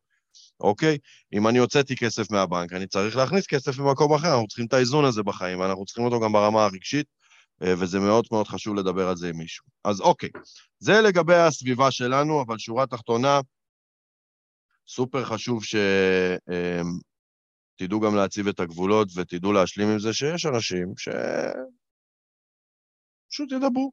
אוקיי? 0.59 0.97
אם 1.33 1.47
אני 1.47 1.57
הוצאתי 1.57 1.95
כסף 1.95 2.31
מהבנק, 2.31 2.73
אני 2.73 2.87
צריך 2.87 3.15
להכניס 3.15 3.47
כסף 3.47 3.79
ממקום 3.79 4.13
אחר, 4.13 4.31
אנחנו 4.31 4.47
צריכים 4.47 4.65
את 4.65 4.73
האיזון 4.73 5.05
הזה 5.05 5.23
בחיים, 5.23 5.59
ואנחנו 5.59 5.85
צריכים 5.85 6.05
אותו 6.05 6.19
גם 6.19 6.31
ברמה 6.31 6.65
הרגשית, 6.65 7.05
אה, 7.63 7.73
וזה 7.77 7.99
מאוד 7.99 8.25
מאוד 8.31 8.47
חשוב 8.47 8.75
לדבר 8.75 9.07
על 9.07 9.15
זה 9.15 9.29
עם 9.29 9.37
מישהו. 9.37 9.65
אז 9.83 10.01
אוקיי, 10.01 10.29
זה 10.79 11.01
לגבי 11.01 11.35
הסביבה 11.35 11.91
שלנו, 11.91 12.41
אבל 12.41 12.57
שורה 12.57 12.85
תחתונה, 12.85 13.39
סופר 14.87 15.25
חשוב 15.25 15.63
שתדעו 17.75 17.99
גם 17.99 18.15
להציב 18.15 18.47
את 18.47 18.59
הגבולות 18.59 19.07
ותדעו 19.15 19.53
להשלים 19.53 19.87
עם 19.87 19.99
זה 19.99 20.13
שיש 20.13 20.45
אנשים 20.45 20.93
ש... 20.97 21.09
פשוט 23.31 23.51
ידברו, 23.51 23.91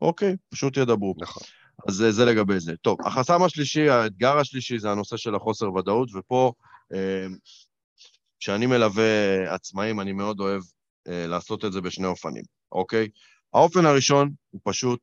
אוקיי? 0.00 0.36
פשוט 0.48 0.76
ידברו. 0.76 1.14
נכון. 1.18 1.42
אז 1.88 1.94
זה, 1.94 2.12
זה 2.12 2.24
לגבי 2.24 2.60
זה. 2.60 2.76
טוב, 2.76 2.98
החסם 3.06 3.42
השלישי, 3.42 3.88
האתגר 3.88 4.38
השלישי 4.38 4.78
זה 4.78 4.90
הנושא 4.90 5.16
של 5.16 5.34
החוסר 5.34 5.72
ודאות, 5.72 6.08
ופה, 6.14 6.52
אה, 6.94 7.26
כשאני 8.40 8.66
מלווה 8.66 9.54
עצמאים, 9.54 10.00
אני 10.00 10.12
מאוד 10.12 10.40
אוהב 10.40 10.62
אה, 11.08 11.26
לעשות 11.26 11.64
את 11.64 11.72
זה 11.72 11.80
בשני 11.80 12.06
אופנים, 12.06 12.42
אוקיי? 12.72 13.08
האופן 13.54 13.86
הראשון 13.86 14.30
הוא 14.50 14.60
פשוט 14.64 15.00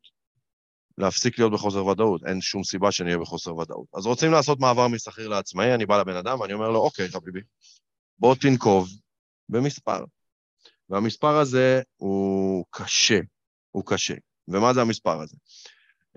להפסיק 1.00 1.40
להיות 1.40 1.54
בחוסר 1.54 1.86
ודאות, 1.86 2.22
אין 2.26 2.42
שום 2.42 2.64
סיבה 2.64 2.92
שנהיה 2.92 3.18
בחוסר 3.18 3.56
ודאות. 3.56 3.88
אז 3.94 4.06
רוצים 4.06 4.32
לעשות 4.32 4.60
מעבר 4.60 4.88
משכיר 4.88 5.28
לעצמאי, 5.28 5.74
אני 5.74 5.86
בא 5.86 6.00
לבן 6.00 6.16
אדם 6.16 6.40
ואני 6.40 6.54
אומר 6.54 6.70
לו, 6.70 6.80
אוקיי, 6.80 7.10
חביבי, 7.10 7.40
בוא 8.20 8.36
תנקוב 8.36 8.90
במספר. 9.50 10.04
והמספר 10.90 11.36
הזה 11.36 11.82
הוא 11.98 12.66
קשה, 12.70 13.20
הוא 13.72 13.84
קשה. 13.86 14.14
ומה 14.48 14.74
זה 14.74 14.82
המספר 14.82 15.22
הזה? 15.22 15.36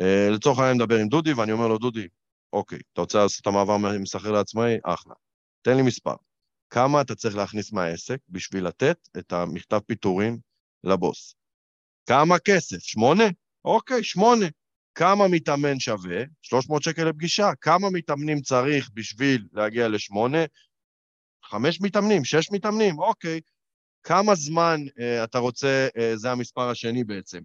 Uh, 0.01 0.35
לצורך 0.35 0.59
העניין 0.59 0.77
אני 0.77 0.85
מדבר 0.85 0.99
עם 0.99 1.09
דודי, 1.09 1.33
ואני 1.33 1.53
אומר 1.53 1.69
לו, 1.69 1.79
דודי, 1.79 2.09
אוקיי, 2.53 2.79
אתה 2.93 3.01
רוצה 3.01 3.19
לעשות 3.19 3.41
את 3.41 3.47
המעבר 3.47 3.79
משכיר 4.01 4.33
לעצמאי? 4.33 4.79
אחלה. 4.85 5.15
תן 5.63 5.77
לי 5.77 5.83
מספר. 5.83 6.15
כמה 6.71 7.01
אתה 7.01 7.15
צריך 7.15 7.37
להכניס 7.37 7.73
מהעסק 7.73 8.19
בשביל 8.29 8.67
לתת 8.67 9.09
את 9.19 9.33
המכתב 9.33 9.79
פיטורים 9.87 10.39
לבוס? 10.85 11.35
כמה 12.07 12.39
כסף? 12.39 12.79
שמונה? 12.79 13.25
אוקיי, 13.65 14.05
שמונה. 14.05 14.47
כמה 14.95 15.29
מתאמן 15.29 15.81
שווה? 15.81 16.23
300 16.43 16.83
שקל 16.83 17.05
לפגישה. 17.05 17.51
כמה 17.61 17.91
מתאמנים 17.91 18.41
צריך 18.41 18.91
בשביל 18.95 19.47
להגיע 19.53 19.89
לשמונה? 19.89 20.45
חמש 21.45 21.81
מתאמנים, 21.81 22.25
שש 22.25 22.51
מתאמנים, 22.53 22.99
אוקיי. 22.99 23.41
כמה 24.03 24.35
זמן 24.35 24.81
uh, 24.89 25.25
אתה 25.25 25.39
רוצה, 25.39 25.89
uh, 25.97 26.17
זה 26.17 26.31
המספר 26.31 26.69
השני 26.69 27.05
בעצם, 27.05 27.41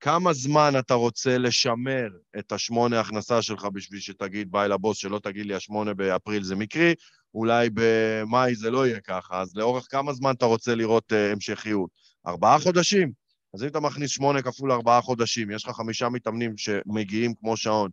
כמה 0.00 0.32
זמן 0.32 0.72
אתה 0.78 0.94
רוצה 0.94 1.38
לשמר 1.38 2.08
את 2.38 2.52
השמונה 2.52 3.00
הכנסה 3.00 3.42
שלך 3.42 3.64
בשביל 3.72 4.00
שתגיד 4.00 4.52
ביי 4.52 4.68
לבוס, 4.68 4.98
שלא 4.98 5.18
תגיד 5.22 5.46
לי 5.46 5.54
השמונה 5.54 5.94
באפריל 5.94 6.42
זה 6.42 6.56
מקרי, 6.56 6.94
אולי 7.34 7.68
במאי 7.74 8.54
זה 8.54 8.70
לא 8.70 8.86
יהיה 8.86 9.00
ככה, 9.00 9.40
אז 9.40 9.56
לאורך 9.56 9.86
כמה 9.90 10.12
זמן 10.12 10.34
אתה 10.34 10.46
רוצה 10.46 10.74
לראות 10.74 11.12
uh, 11.12 11.32
המשכיות? 11.32 11.90
ארבעה 12.26 12.58
חודשים? 12.58 13.23
אז 13.54 13.62
אם 13.62 13.68
אתה 13.68 13.80
מכניס 13.80 14.10
שמונה 14.10 14.42
כפול 14.42 14.72
ארבעה 14.72 15.02
חודשים, 15.02 15.50
יש 15.50 15.64
לך 15.64 15.76
חמישה 15.76 16.08
מתאמנים 16.08 16.56
שמגיעים 16.56 17.34
כמו 17.34 17.56
שעון, 17.56 17.90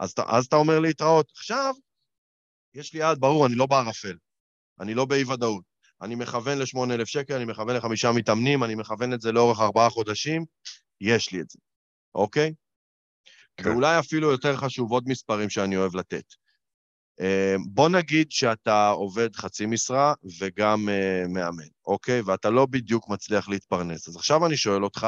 אז, 0.00 0.14
אז 0.26 0.46
אתה 0.46 0.56
אומר 0.56 0.80
להתראות. 0.80 1.30
עכשיו, 1.36 1.74
יש 2.74 2.92
לי 2.92 3.00
יעד 3.00 3.18
ברור, 3.20 3.46
אני 3.46 3.54
לא 3.54 3.66
בערפל, 3.66 4.16
אני 4.80 4.94
לא 4.94 5.04
באי-ודאות. 5.04 5.64
אני 6.02 6.14
מכוון 6.14 6.58
ל-8,000 6.58 7.06
שקל, 7.06 7.34
אני 7.34 7.44
מכוון 7.44 7.76
לחמישה 7.76 8.12
מתאמנים, 8.12 8.64
אני 8.64 8.74
מכוון 8.74 9.12
את 9.12 9.20
זה 9.20 9.32
לאורך 9.32 9.60
ארבעה 9.60 9.90
חודשים, 9.90 10.44
יש 11.00 11.32
לי 11.32 11.40
את 11.40 11.50
זה, 11.50 11.58
אוקיי? 12.14 12.52
כן. 13.56 13.68
ואולי 13.68 13.98
אפילו 13.98 14.30
יותר 14.30 14.56
חשוב, 14.56 14.92
עוד 14.92 15.04
מספרים 15.06 15.50
שאני 15.50 15.76
אוהב 15.76 15.96
לתת. 15.96 16.24
אה, 17.20 17.56
בוא 17.68 17.88
נגיד 17.88 18.30
שאתה 18.30 18.88
עובד 18.88 19.36
חצי 19.36 19.66
משרה 19.66 20.14
וגם 20.40 20.88
uh, 20.88 21.28
מאמן, 21.28 21.68
אוקיי? 21.86 22.20
ואתה 22.20 22.50
לא 22.50 22.66
בדיוק 22.66 23.08
מצליח 23.08 23.48
להתפרנס. 23.48 24.08
אז 24.08 24.16
עכשיו 24.16 24.46
אני 24.46 24.56
שואל 24.56 24.84
אותך, 24.84 25.06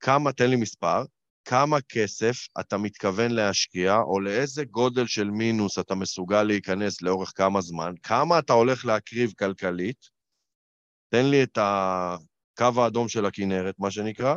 כמה, 0.00 0.32
תן 0.32 0.50
לי 0.50 0.56
מספר, 0.56 1.04
כמה 1.44 1.80
כסף 1.88 2.36
אתה 2.60 2.78
מתכוון 2.78 3.30
להשקיע, 3.30 3.96
או 3.96 4.20
לאיזה 4.20 4.64
גודל 4.64 5.06
של 5.06 5.30
מינוס 5.30 5.78
אתה 5.78 5.94
מסוגל 5.94 6.42
להיכנס 6.42 7.02
לאורך 7.02 7.32
כמה 7.34 7.60
זמן, 7.60 7.92
כמה 8.02 8.38
אתה 8.38 8.52
הולך 8.52 8.84
להקריב 8.84 9.32
כלכלית, 9.38 10.08
תן 11.08 11.26
לי 11.26 11.42
את 11.42 11.58
הקו 11.60 12.82
האדום 12.82 13.08
של 13.08 13.26
הכנרת, 13.26 13.74
מה 13.78 13.90
שנקרא, 13.90 14.36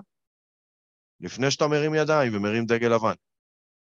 לפני 1.20 1.52
שאתה 1.52 1.68
מרים 1.68 1.96
ידיים 1.96 2.36
ומרים 2.36 2.66
דגל 2.66 2.94
לבן. 2.96 3.14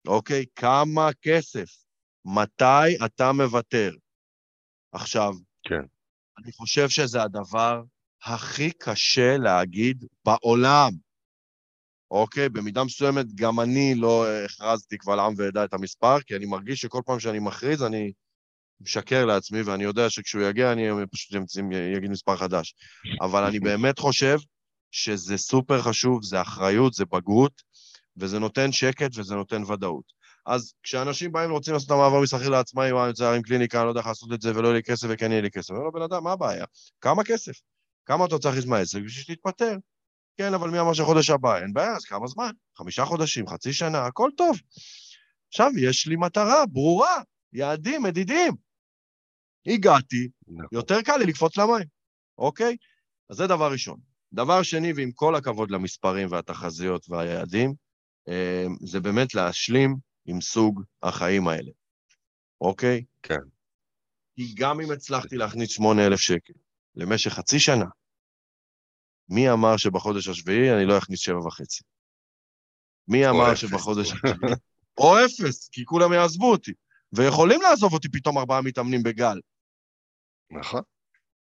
אוקיי? 0.07 0.45
כמה 0.55 1.09
כסף? 1.21 1.84
מתי 2.25 3.05
אתה 3.05 3.31
מוותר? 3.31 3.91
עכשיו, 4.91 5.33
כן. 5.63 5.81
אני 6.43 6.51
חושב 6.51 6.89
שזה 6.89 7.23
הדבר 7.23 7.81
הכי 8.23 8.71
קשה 8.71 9.37
להגיד 9.37 10.05
בעולם. 10.25 10.91
אוקיי? 12.11 12.49
במידה 12.49 12.83
מסוימת 12.83 13.33
גם 13.35 13.59
אני 13.59 13.95
לא 13.95 14.25
הכרזתי 14.45 14.97
קבל 14.97 15.19
עם 15.19 15.33
ועדה 15.37 15.65
את 15.65 15.73
המספר, 15.73 16.21
כי 16.21 16.35
אני 16.35 16.45
מרגיש 16.45 16.81
שכל 16.81 17.01
פעם 17.05 17.19
שאני 17.19 17.39
מכריז 17.39 17.83
אני 17.83 18.11
משקר 18.81 19.25
לעצמי, 19.25 19.61
ואני 19.61 19.83
יודע 19.83 20.09
שכשהוא 20.09 20.43
יגיע 20.43 20.71
אני 20.71 20.87
פשוט 21.11 21.37
אגיד 21.97 22.11
מספר 22.11 22.37
חדש. 22.37 22.75
אבל 23.21 23.43
אני 23.43 23.59
באמת 23.59 23.99
חושב 23.99 24.37
שזה 24.91 25.37
סופר 25.37 25.81
חשוב, 25.81 26.23
זה 26.23 26.41
אחריות, 26.41 26.93
זה 26.93 27.05
בגרות, 27.05 27.61
וזה 28.17 28.39
נותן 28.39 28.71
שקט 28.71 29.17
וזה 29.17 29.35
נותן 29.35 29.63
ודאות. 29.63 30.13
אז 30.45 30.73
כשאנשים 30.83 31.31
באים 31.31 31.51
ורוצים 31.51 31.73
לעשות 31.73 31.87
את 31.87 31.91
המעבר 31.91 32.21
משכיר 32.21 32.49
לעצמאי, 32.49 32.91
וואי, 32.91 33.03
אני 33.03 33.09
רוצה 33.09 33.23
להרים 33.23 33.41
קליניקה, 33.41 33.77
אני 33.77 33.85
לא 33.85 33.91
יודע 33.91 33.99
איך 33.99 34.07
לעשות 34.07 34.33
את 34.33 34.41
זה, 34.41 34.51
ולא 34.55 34.67
יהיה 34.67 34.77
לי 34.77 34.83
כסף 34.83 35.07
וכן 35.09 35.31
יהיה 35.31 35.41
לי 35.41 35.51
כסף. 35.51 35.69
אומר 35.69 35.83
לו, 35.83 35.91
בן 35.91 36.01
אדם, 36.01 36.23
מה 36.23 36.31
הבעיה? 36.31 36.65
כמה 37.01 37.23
כסף? 37.23 37.61
כמה 38.05 38.25
אתה 38.25 38.35
רוצה 38.35 38.49
להכניס 38.49 38.65
מהעסק 38.65 38.95
בשביל 38.95 39.09
שתתפטר? 39.09 39.77
כן, 40.37 40.53
אבל 40.53 40.69
מי 40.69 40.79
אמר 40.79 40.93
שחודש 40.93 41.29
הבא? 41.29 41.57
אין 41.57 41.73
בעיה, 41.73 41.95
אז 41.95 42.05
כמה 42.05 42.27
זמן? 42.27 42.51
חמישה 42.77 43.05
חודשים, 43.05 43.47
חצי 43.47 43.73
שנה, 43.73 44.05
הכל 44.05 44.29
טוב. 44.37 44.57
עכשיו, 45.47 45.71
יש 45.77 46.07
לי 46.07 46.15
מטרה 46.15 46.65
ברורה, 46.65 47.21
יעדים, 47.53 48.03
מדידים. 48.03 48.53
הגעתי, 49.67 50.29
נכון. 50.47 50.65
יותר 50.71 51.01
קל 51.01 51.17
לי 51.17 51.25
לקפוץ 51.25 51.57
למים, 51.57 51.87
אוקיי? 52.37 52.77
אז 53.29 53.37
זה 53.37 53.47
דבר 53.47 53.71
ראשון. 53.71 53.99
דבר 54.33 54.63
שני, 54.63 54.93
ועם 54.93 55.11
כל 55.11 55.35
הכבוד 55.35 55.71
למספרים 55.71 56.27
והתחזיות 56.31 57.09
והיעדים, 57.09 57.73
אה, 58.27 58.65
זה 58.85 58.99
באמת 58.99 59.35
להשלים 59.35 59.95
עם 60.25 60.41
סוג 60.41 60.83
החיים 61.03 61.47
האלה, 61.47 61.71
אוקיי? 62.61 63.03
כן. 63.23 63.39
כי 64.35 64.53
גם 64.55 64.81
אם 64.81 64.91
הצלחתי 64.91 65.37
להכניס 65.37 65.69
8,000 65.69 66.19
שקל 66.19 66.53
למשך 66.95 67.31
חצי 67.31 67.59
שנה, 67.59 67.85
מי 69.29 69.51
אמר 69.51 69.77
שבחודש 69.77 70.27
השביעי 70.27 70.73
אני 70.73 70.85
לא 70.85 70.97
אכניס 70.97 71.19
שבע 71.19 71.47
וחצי? 71.47 71.83
מי 73.07 73.29
אמר 73.29 73.55
שבחודש 73.55 74.11
השביעי... 74.11 74.35
או 74.97 75.17
אפס, 75.25 75.69
כי 75.69 75.85
כולם 75.85 76.13
יעזבו 76.13 76.51
אותי. 76.51 76.71
ויכולים 77.13 77.61
לעזוב 77.61 77.93
אותי 77.93 78.09
פתאום 78.09 78.37
ארבעה 78.37 78.61
מתאמנים 78.61 79.03
בגל. 79.03 79.39
נכון. 80.51 80.81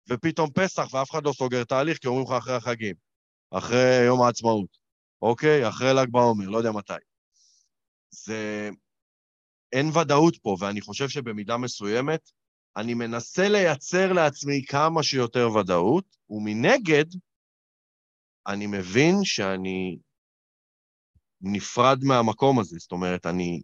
ופתאום 0.08 0.50
פסח 0.50 0.94
ואף 0.94 1.10
אחד 1.10 1.24
לא 1.24 1.32
סוגר 1.32 1.64
תהליך, 1.64 1.98
כי 1.98 2.08
אומרים 2.08 2.26
לך 2.26 2.32
אחרי 2.32 2.54
החגים, 2.54 2.94
אחרי 3.50 4.04
יום 4.06 4.22
העצמאות, 4.22 4.78
אוקיי? 5.22 5.68
אחרי 5.68 5.94
ל"ג 5.94 6.10
בעומר, 6.10 6.48
לא 6.48 6.58
יודע 6.58 6.72
מתי. 6.72 6.92
זה... 8.10 8.70
אין 9.72 9.86
ודאות 9.86 10.36
פה, 10.42 10.56
ואני 10.60 10.80
חושב 10.80 11.08
שבמידה 11.08 11.56
מסוימת, 11.56 12.30
אני 12.76 12.94
מנסה 12.94 13.48
לייצר 13.48 14.12
לעצמי 14.12 14.64
כמה 14.68 15.02
שיותר 15.02 15.50
ודאות, 15.50 16.16
ומנגד, 16.30 17.04
אני 18.46 18.66
מבין 18.66 19.14
שאני 19.24 19.98
נפרד 21.40 21.98
מהמקום 22.02 22.58
הזה. 22.58 22.76
זאת 22.78 22.92
אומרת, 22.92 23.26
אני 23.26 23.62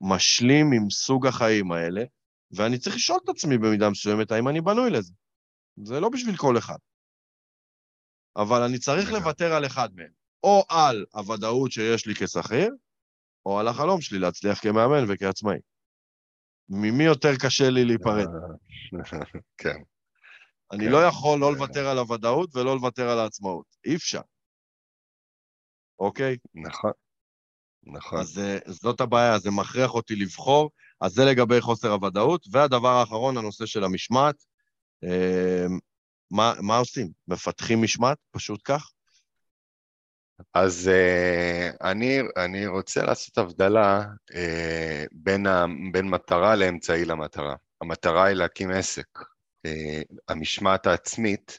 משלים 0.00 0.66
עם 0.72 0.90
סוג 0.90 1.26
החיים 1.26 1.72
האלה, 1.72 2.04
ואני 2.50 2.78
צריך 2.78 2.96
לשאול 2.96 3.18
את 3.24 3.28
עצמי 3.28 3.58
במידה 3.58 3.90
מסוימת 3.90 4.32
האם 4.32 4.48
אני 4.48 4.60
בנוי 4.60 4.90
לזה. 4.90 5.12
זה 5.84 6.00
לא 6.00 6.08
בשביל 6.08 6.36
כל 6.36 6.58
אחד. 6.58 6.78
אבל 8.36 8.62
אני 8.62 8.78
צריך 8.78 9.12
לוותר 9.12 9.52
על 9.52 9.66
אחד 9.66 9.88
מהם. 9.94 10.12
או 10.42 10.64
על 10.68 11.04
הוודאות 11.12 11.72
שיש 11.72 12.06
לי 12.06 12.14
כשכיר, 12.14 12.70
או 13.46 13.58
על 13.58 13.68
החלום 13.68 14.00
שלי 14.00 14.18
להצליח 14.18 14.62
כמאמן 14.62 15.04
וכעצמאי. 15.08 15.58
ממי 16.68 17.04
יותר 17.04 17.36
קשה 17.36 17.70
לי 17.70 17.84
להיפרד? 17.84 18.26
כן. 19.62 19.78
אני 20.72 20.88
לא 20.88 21.04
יכול 21.06 21.40
לא 21.40 21.52
לוותר 21.52 21.86
על 21.86 21.98
הוודאות 21.98 22.56
ולא 22.56 22.74
לוותר 22.74 23.08
על 23.08 23.18
העצמאות. 23.18 23.66
אי 23.84 23.96
אפשר. 23.96 24.20
אוקיי? 25.98 26.36
נכון. 26.54 26.90
נכון. 27.86 28.20
אז 28.20 28.38
אה, 28.38 28.58
זאת 28.66 29.00
הבעיה, 29.00 29.38
זה 29.38 29.50
מכריח 29.50 29.94
אותי 29.94 30.16
לבחור, 30.16 30.70
אז 31.00 31.12
זה 31.12 31.24
לגבי 31.24 31.60
חוסר 31.60 31.92
הוודאות. 31.92 32.46
והדבר 32.50 32.88
האחרון, 32.88 33.36
הנושא 33.36 33.66
של 33.66 33.84
המשמעת. 33.84 34.44
אה, 35.04 35.66
מה, 36.30 36.52
מה 36.62 36.78
עושים? 36.78 37.10
מפתחים 37.28 37.82
משמעת? 37.82 38.18
פשוט 38.30 38.60
כך? 38.64 38.90
אז 40.54 40.90
uh, 40.92 41.76
אני, 41.90 42.20
אני 42.36 42.66
רוצה 42.66 43.02
לעשות 43.02 43.38
הבדלה 43.38 44.04
uh, 44.32 45.06
בין, 45.12 45.46
ה, 45.46 45.66
בין 45.92 46.08
מטרה 46.08 46.56
לאמצעי 46.56 47.04
למטרה. 47.04 47.54
המטרה 47.80 48.24
היא 48.24 48.34
להקים 48.34 48.70
עסק. 48.70 49.18
Uh, 49.66 50.16
המשמעת 50.28 50.86
העצמית 50.86 51.58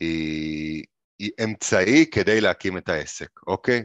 היא, 0.00 0.84
היא 1.18 1.30
אמצעי 1.44 2.06
כדי 2.10 2.40
להקים 2.40 2.78
את 2.78 2.88
העסק, 2.88 3.30
אוקיי? 3.46 3.82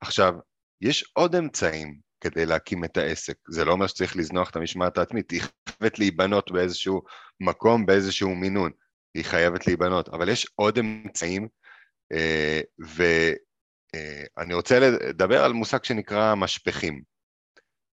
עכשיו, 0.00 0.34
יש 0.80 1.10
עוד 1.12 1.34
אמצעים 1.34 1.98
כדי 2.20 2.46
להקים 2.46 2.84
את 2.84 2.96
העסק. 2.96 3.36
זה 3.48 3.64
לא 3.64 3.72
אומר 3.72 3.86
שצריך 3.86 4.16
לזנוח 4.16 4.50
את 4.50 4.56
המשמעת 4.56 4.98
העצמית, 4.98 5.30
היא 5.30 5.42
חייבת 5.42 5.98
להיבנות 5.98 6.52
באיזשהו 6.52 7.02
מקום, 7.40 7.86
באיזשהו 7.86 8.34
מינון. 8.34 8.70
היא 9.14 9.24
חייבת 9.24 9.66
להיבנות, 9.66 10.08
אבל 10.08 10.28
יש 10.28 10.46
עוד 10.54 10.78
אמצעים, 10.78 11.48
ואני 13.96 14.54
רוצה 14.54 14.78
לדבר 14.78 15.44
על 15.44 15.52
מושג 15.52 15.84
שנקרא 15.84 16.34
משפכים. 16.34 17.02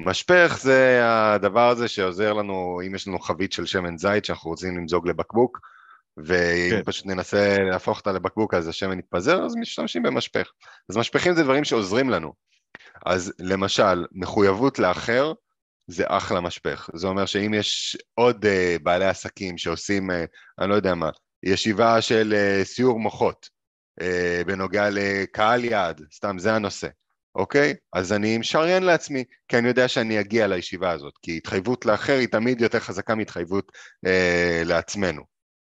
משפך 0.03 0.59
זה 0.61 1.01
הדבר 1.05 1.69
הזה 1.69 1.89
שעוזר 1.89 2.33
לנו, 2.33 2.81
אם 2.87 2.95
יש 2.95 3.09
לנו 3.09 3.19
חבית 3.19 3.53
של 3.53 3.67
שמן 3.67 3.99
זית 3.99 4.25
שאנחנו 4.25 4.51
רוצים 4.51 4.77
למזוג 4.77 5.09
לבקבוק, 5.09 5.61
ואם 6.17 6.71
כן. 6.71 6.83
פשוט 6.85 7.07
ננסה 7.07 7.57
להפוך 7.71 7.99
אותה 7.99 8.13
לבקבוק 8.13 8.55
אז 8.55 8.69
השמן 8.69 8.99
יתפזר, 8.99 9.45
אז 9.45 9.57
משתמשים 9.57 10.03
במשפך. 10.03 10.51
אז 10.89 10.97
משפכים 10.97 11.35
זה 11.35 11.43
דברים 11.43 11.65
שעוזרים 11.65 12.11
לנו. 12.11 12.33
אז 13.07 13.33
למשל, 13.39 14.07
מחויבות 14.13 14.79
לאחר 14.79 15.33
זה 15.87 16.05
אחלה 16.07 16.41
משפך. 16.41 16.91
זה 16.95 17.07
אומר 17.07 17.27
שאם 17.27 17.55
יש 17.55 17.97
עוד 18.15 18.45
uh, 18.45 18.83
בעלי 18.83 19.05
עסקים 19.07 19.59
שעושים, 19.59 20.11
uh, 20.11 20.15
אני 20.59 20.71
לא 20.71 20.75
יודע 20.75 20.95
מה, 20.95 21.11
ישיבה 21.43 22.01
של 22.01 22.35
uh, 22.35 22.65
סיור 22.65 23.01
מוחות 23.01 23.49
uh, 24.01 24.05
בנוגע 24.47 24.89
לקהל 24.91 25.65
יעד, 25.65 26.01
סתם 26.13 26.39
זה 26.39 26.55
הנושא, 26.55 26.89
אוקיי? 27.35 27.75
אז 27.93 28.13
אני 28.13 28.39
משריין 28.39 28.83
לעצמי, 28.83 29.25
כי 29.49 29.59
אני 29.59 29.69
יודע 29.69 29.89
שאני 29.89 30.21
אגיע 30.21 30.47
לישיבה 30.47 30.91
הזאת, 30.91 31.15
כי 31.23 31.37
התחייבות 31.37 31.87
לאחר 31.87 32.17
היא 32.17 32.29
תמיד 32.29 32.61
יותר 32.61 32.81
חזקה 32.81 33.15
מהתחייבות 33.15 33.73
uh, 34.07 34.09
לעצמנו. 34.65 35.23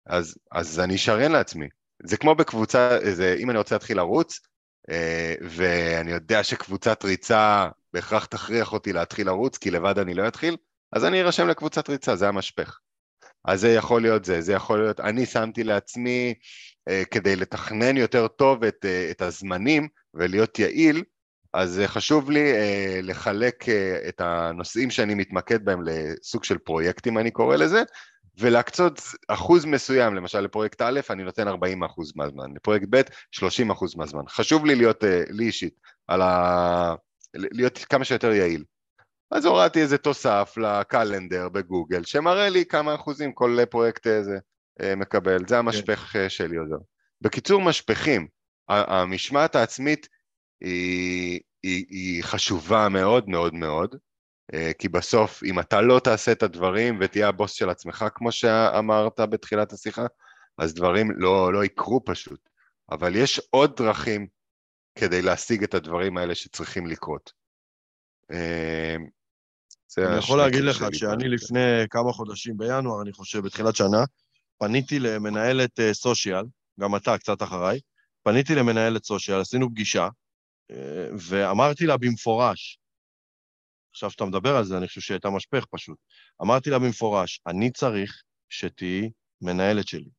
אז, 0.07 0.39
אז 0.53 0.81
אני 0.81 0.95
אשריין 0.95 1.33
לעצמי. 1.33 1.69
זה 2.05 2.17
כמו 2.17 2.35
בקבוצה, 2.35 2.99
זה, 3.13 3.37
אם 3.39 3.51
אני 3.51 3.59
רוצה 3.59 3.75
להתחיל 3.75 3.97
לרוץ, 3.97 4.41
אה, 4.91 5.35
ואני 5.43 6.11
יודע 6.11 6.45
שקבוצת 6.45 7.05
ריצה 7.05 7.69
בהכרח 7.93 8.25
תכריח 8.25 8.73
אותי 8.73 8.93
להתחיל 8.93 9.27
לרוץ, 9.27 9.59
כי 9.59 9.71
לבד 9.71 9.99
אני 9.99 10.15
לא 10.15 10.29
אתחיל, 10.29 10.57
אז 10.93 11.05
אני 11.05 11.23
ארשם 11.23 11.49
לקבוצת 11.49 11.89
ריצה, 11.89 12.17
זה 12.17 12.29
המשפך. 12.29 12.79
אז 13.45 13.61
זה 13.61 13.69
יכול 13.69 14.03
להיות 14.03 14.25
זה, 14.25 14.41
זה 14.41 14.53
יכול 14.53 14.83
להיות, 14.83 15.01
אני 15.01 15.27
שמתי 15.27 15.65
לעצמי 15.65 16.35
אה, 16.89 17.03
כדי 17.11 17.37
לתכנן 17.37 17.97
יותר 17.97 18.29
טוב 18.29 18.65
את, 18.65 18.85
אה, 18.85 19.11
את 19.11 19.23
הזמנים 19.23 19.89
ולהיות 20.15 20.59
יעיל, 20.59 21.03
אז 21.55 21.81
חשוב 21.87 22.31
לי 22.31 22.53
אה, 22.53 23.01
לחלק 23.03 23.69
אה, 23.69 24.09
את 24.09 24.21
הנושאים 24.21 24.91
שאני 24.91 25.15
מתמקד 25.15 25.65
בהם 25.65 25.83
לסוג 25.85 26.45
של 26.45 26.59
פרויקטים, 26.59 27.19
אני 27.19 27.31
קורא 27.31 27.57
לזה, 27.57 27.83
ולהקצות 28.39 29.01
אחוז 29.29 29.65
מסוים, 29.65 30.15
למשל 30.15 30.41
לפרויקט 30.41 30.83
א', 30.83 31.01
אני 31.11 31.25
נותן 31.25 31.49
40 31.49 31.85
אחוז 31.85 32.13
מהזמן, 32.17 32.55
לפרויקט 32.57 32.87
ב', 32.91 33.01
30 33.31 33.71
אחוז 33.71 33.97
מהזמן. 33.97 34.23
חשוב 34.29 34.67
לי 34.67 34.75
להיות, 34.75 35.05
אה, 35.05 35.23
לי 35.29 35.45
אישית, 35.45 35.75
על 36.09 36.23
ה... 36.23 36.95
להיות 37.35 37.79
כמה 37.79 38.05
שיותר 38.05 38.33
יעיל. 38.33 38.65
אז 39.33 39.45
הורדתי 39.45 39.81
איזה 39.81 39.99
תוסף 39.99 40.55
לקלנדר 40.57 41.49
בגוגל, 41.49 42.05
שמראה 42.05 42.49
לי 42.49 42.67
כמה 42.67 42.95
אחוזים 42.95 43.33
כל 43.33 43.57
פרויקט 43.71 44.07
איזה 44.07 44.39
אה, 44.81 44.97
מקבל, 44.97 45.49
זה 45.49 45.59
המשפך 45.59 45.99
כן. 45.99 46.29
שלי 46.29 46.57
עוזר. 46.57 46.77
בקיצור, 47.21 47.61
משפכים, 47.61 48.29
המשמעת 48.69 49.57
העצמית 49.57 50.09
היא, 50.61 51.41
היא, 51.63 51.85
היא 51.89 52.25
חשובה 52.25 52.89
מאוד 52.89 53.29
מאוד 53.29 53.55
מאוד, 53.55 53.97
אה, 54.55 54.71
כי 54.79 54.89
בסוף, 54.89 55.43
אם 55.45 55.61
אתה 55.61 55.81
לא 55.81 56.01
תעשה 56.05 56.33
את 56.33 56.43
הדברים 56.43 56.99
ותהיה 57.01 57.29
הבוס 57.29 57.53
של 57.53 57.71
עצמך, 57.71 58.05
כמו 58.15 58.33
שאמרת 58.33 59.21
בתחילת 59.21 59.73
השיחה, 59.73 60.07
אז 60.59 60.75
דברים 60.75 61.11
לא, 61.11 61.53
לא 61.53 61.65
יקרו 61.65 62.05
פשוט. 62.05 62.49
אבל 62.91 63.17
יש 63.17 63.41
עוד 63.51 63.77
דרכים 63.77 64.27
כדי 64.99 65.23
להשיג 65.23 65.63
את 65.63 65.75
הדברים 65.75 66.17
האלה 66.17 66.35
שצריכים 66.35 66.87
לקרות. 66.87 67.33
אני 69.99 70.19
יכול 70.19 70.39
להגיד 70.39 70.61
לך 70.61 70.85
שאני 70.93 71.29
לפני 71.29 71.89
כמה 71.91 72.13
חודשים, 72.13 72.57
בינואר, 72.57 73.03
אני 73.03 73.13
חושב, 73.13 73.39
בתחילת 73.39 73.77
שנה, 73.77 74.05
פניתי 74.59 74.99
למנהלת 74.99 75.81
סושיאל, 75.93 76.37
אה, 76.37 76.43
גם 76.81 76.97
אתה 76.97 77.19
קצת 77.19 77.43
אחריי, 77.43 77.81
פניתי 78.23 78.55
למנהלת 78.55 79.05
סושיאל, 79.05 79.41
עשינו 79.41 79.71
פגישה, 79.71 80.09
אה, 80.71 81.09
ואמרתי 81.19 81.87
לה 81.87 81.97
במפורש, 81.97 82.79
עכשיו 83.93 84.11
שאתה 84.11 84.25
מדבר 84.25 84.57
על 84.57 84.65
זה, 84.65 84.77
אני 84.77 84.89
חושב 84.89 85.01
שהיא 85.01 85.15
הייתה 85.15 85.31
משפך 85.31 85.65
פשוט. 85.71 85.99
אמרתי 86.43 86.71
לה 86.71 86.79
במפורש, 86.79 87.41
אני 87.47 87.71
צריך 87.71 88.23
שתהיי 88.49 89.11
מנהלת 89.43 89.89
שלי. 89.89 90.11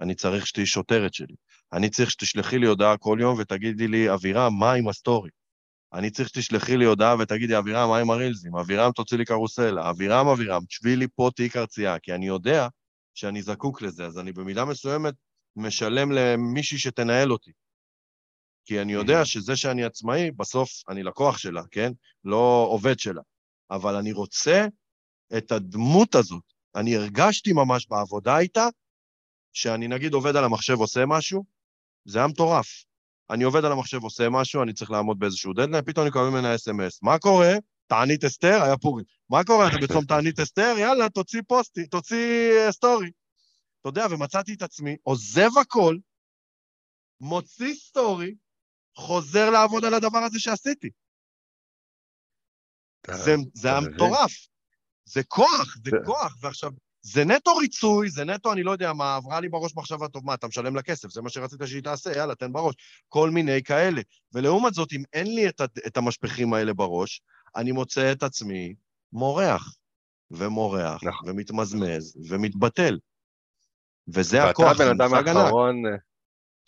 אני 0.00 0.14
צריך 0.14 0.46
שתהיי 0.46 0.66
שוטרת 0.66 1.14
שלי. 1.14 1.34
אני 1.72 1.90
צריך 1.90 2.10
שתשלחי 2.10 2.58
לי 2.58 2.66
הודעה 2.66 2.96
כל 2.96 3.18
יום 3.20 3.38
ותגידי 3.38 3.88
לי, 3.88 4.14
אבירם, 4.14 4.58
מה 4.58 4.72
עם 4.72 4.88
הסטורי? 4.88 5.30
אני 5.94 6.10
צריך 6.10 6.28
שתשלחי 6.28 6.76
לי 6.76 6.84
הודעה 6.84 7.16
ותגידי, 7.18 7.58
אבירם, 7.58 7.88
מה 7.88 7.98
עם 7.98 8.10
הרילזים? 8.10 8.56
אבירם, 8.56 8.92
תוציא 8.92 9.18
לי 9.18 9.24
קרוסלה. 9.24 9.90
אבירם, 9.90 10.28
אבירם, 10.28 10.64
תשבי 10.64 10.96
לי 10.96 11.06
פה 11.14 11.30
תיק 11.36 11.56
הרצייה, 11.56 11.98
כי 11.98 12.14
אני 12.14 12.26
יודע 12.26 12.68
שאני 13.14 13.42
זקוק 13.42 13.82
לזה, 13.82 14.06
אז 14.06 14.18
אני 14.18 14.32
במידה 14.32 14.64
מסוימת 14.64 15.14
משלם 15.56 16.12
למישהי 16.12 16.78
שתנהל 16.78 17.32
אותי. 17.32 17.52
כי 18.64 18.80
אני 18.80 18.92
יודע 18.92 19.24
שזה 19.24 19.56
שאני 19.56 19.84
עצמאי, 19.84 20.30
בסוף 20.30 20.70
אני 20.88 21.02
לקוח 21.02 21.38
שלה, 21.38 21.62
כן? 21.70 21.92
לא 22.24 22.66
עובד 22.70 22.98
שלה. 22.98 23.22
אבל 23.70 23.94
אני 23.94 24.12
רוצה 24.12 24.66
את 25.36 25.52
הדמות 25.52 26.14
הזאת. 26.14 26.44
אני 26.74 26.96
הרגשתי 26.96 27.52
ממש 27.52 27.86
בעבודה 27.88 28.38
איתה, 28.38 28.68
שאני 29.52 29.88
נגיד 29.88 30.14
עובד 30.14 30.36
על 30.36 30.44
המחשב 30.44 30.74
עושה 30.74 31.06
משהו, 31.06 31.44
זה 32.04 32.18
היה 32.18 32.28
מטורף. 32.28 32.84
אני 33.32 33.44
עובד 33.44 33.64
על 33.64 33.72
המחשב 33.72 34.02
עושה 34.02 34.28
משהו, 34.30 34.62
אני 34.62 34.72
צריך 34.72 34.90
לעמוד 34.90 35.18
באיזשהו 35.18 35.52
דדליין, 35.52 35.84
פתאום 35.84 36.02
אני 36.02 36.10
מקבל 36.10 36.28
ממנה 36.28 36.54
אס.אם.אס. 36.54 37.02
מה 37.02 37.18
קורה? 37.18 37.52
תענית 37.86 38.24
אסתר, 38.24 38.62
היה 38.62 38.76
פורים. 38.76 39.04
מה 39.30 39.44
קורה? 39.44 39.68
אתה 39.68 39.76
בצום 39.82 40.04
תענית 40.04 40.40
אסתר? 40.40 40.74
יאללה, 40.78 41.08
תוציא 41.08 41.40
פוסט, 41.48 41.86
תוציא 41.86 42.70
סטורי. 42.70 43.10
אתה 43.80 43.88
יודע, 43.88 44.06
ומצאתי 44.10 44.54
את 44.54 44.62
עצמי, 44.62 44.96
עוזב 45.02 45.58
הכל, 45.60 45.96
מוציא 47.20 47.74
סטורי, 47.74 48.34
חוזר 48.96 49.50
לעבוד 49.50 49.84
על 49.84 49.94
הדבר 49.94 50.18
הזה 50.18 50.40
שעשיתי. 50.40 50.90
זה, 53.10 53.34
זה 53.54 53.68
היה 53.68 53.80
מטורף. 53.80 54.32
זה 55.04 55.22
כוח, 55.24 55.76
זה 55.84 55.90
כוח, 56.06 56.36
ועכשיו, 56.40 56.70
זה 57.02 57.24
נטו 57.24 57.56
ריצוי, 57.56 58.10
זה 58.10 58.24
נטו, 58.24 58.52
אני 58.52 58.62
לא 58.62 58.70
יודע 58.70 58.92
מה, 58.92 59.16
עברה 59.16 59.40
לי 59.40 59.48
בראש 59.48 59.72
מחשבה 59.76 60.08
טוב, 60.08 60.26
מה, 60.26 60.34
אתה 60.34 60.46
משלם 60.46 60.76
לה 60.76 60.82
כסף, 60.82 61.10
זה 61.10 61.22
מה 61.22 61.30
שרצית 61.30 61.60
שהיא 61.64 61.82
תעשה, 61.82 62.12
יאללה, 62.16 62.34
תן 62.34 62.52
בראש. 62.52 62.74
כל 63.08 63.30
מיני 63.30 63.62
כאלה. 63.62 64.00
ולעומת 64.32 64.74
זאת, 64.74 64.92
אם 64.92 65.02
אין 65.12 65.34
לי 65.34 65.48
את, 65.48 65.60
את 65.86 65.96
המשפכים 65.96 66.54
האלה 66.54 66.72
בראש, 66.72 67.22
אני 67.56 67.72
מוצא 67.72 68.12
את 68.12 68.22
עצמי 68.22 68.74
מורח, 69.12 69.74
ומורח, 70.30 71.04
נכון. 71.04 71.30
ומתמזמז, 71.30 72.16
ומתבטל. 72.28 72.98
וזה 74.08 74.44
הכוח, 74.44 74.76
זה 74.76 74.92
מושג 74.92 75.28
ענק. 75.28 75.52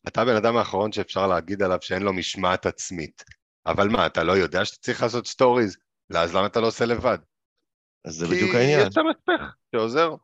אתה 0.09 0.22
הבן 0.22 0.37
אדם 0.37 0.57
האחרון 0.57 0.93
שאפשר 0.93 1.26
להגיד 1.26 1.62
עליו 1.62 1.78
שאין 1.80 2.03
לו 2.03 2.12
משמעת 2.12 2.66
עצמית. 2.66 3.24
אבל 3.66 3.89
מה, 3.89 4.07
אתה 4.07 4.22
לא 4.22 4.32
יודע 4.32 4.64
שאתה 4.64 4.78
צריך 4.80 5.03
לעשות 5.03 5.26
סטוריז? 5.26 5.76
אז 6.14 6.35
למה 6.35 6.47
אתה 6.47 6.61
לא 6.61 6.66
עושה 6.66 6.85
לבד? 6.85 7.18
אז 8.05 8.15
זה 8.15 8.27
בדיוק 8.27 8.55
העניין. 8.55 8.81
כי 8.81 8.87
יש 8.87 8.93
את 8.93 8.99
המשפך 8.99 9.55
שעוזר, 9.75 10.15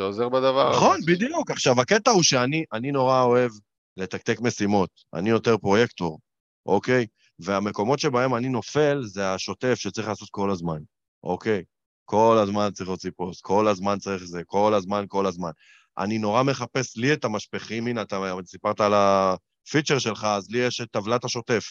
שעוזר 0.00 0.28
בדבר. 0.28 0.70
נכון, 0.70 1.00
בדיוק. 1.06 1.50
עכשיו, 1.50 1.80
הקטע 1.80 2.10
הוא 2.10 2.22
שאני 2.22 2.92
נורא 2.92 3.22
אוהב 3.22 3.50
לתקתק 3.96 4.40
משימות. 4.40 4.90
אני 5.14 5.30
יותר 5.30 5.56
פרויקטור, 5.56 6.18
אוקיי? 6.66 7.06
והמקומות 7.38 7.98
שבהם 7.98 8.34
אני 8.34 8.48
נופל 8.48 9.00
זה 9.04 9.34
השוטף 9.34 9.74
שצריך 9.74 10.08
לעשות 10.08 10.28
כל 10.30 10.50
הזמן, 10.50 10.78
אוקיי? 11.24 11.64
כל 12.04 12.38
הזמן 12.42 12.70
צריך 12.70 12.88
להוציא 12.88 13.10
פוסט, 13.16 13.40
כל 13.44 13.68
הזמן 13.68 13.98
צריך 13.98 14.24
זה, 14.24 14.42
כל 14.46 14.74
הזמן, 14.74 15.04
כל 15.08 15.26
הזמן. 15.26 15.50
אני 15.98 16.18
נורא 16.18 16.42
מחפש 16.42 16.96
לי 16.96 17.12
את 17.12 17.24
המשפכים, 17.24 17.86
הנה, 17.86 18.02
אתה 18.02 18.34
סיפרת 18.46 18.80
על 18.80 18.94
הפיצ'ר 18.94 19.98
שלך, 19.98 20.24
אז 20.24 20.50
לי 20.50 20.58
יש 20.58 20.80
את 20.80 20.88
טבלת 20.90 21.24
השוטף, 21.24 21.64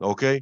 אוקיי? 0.00 0.40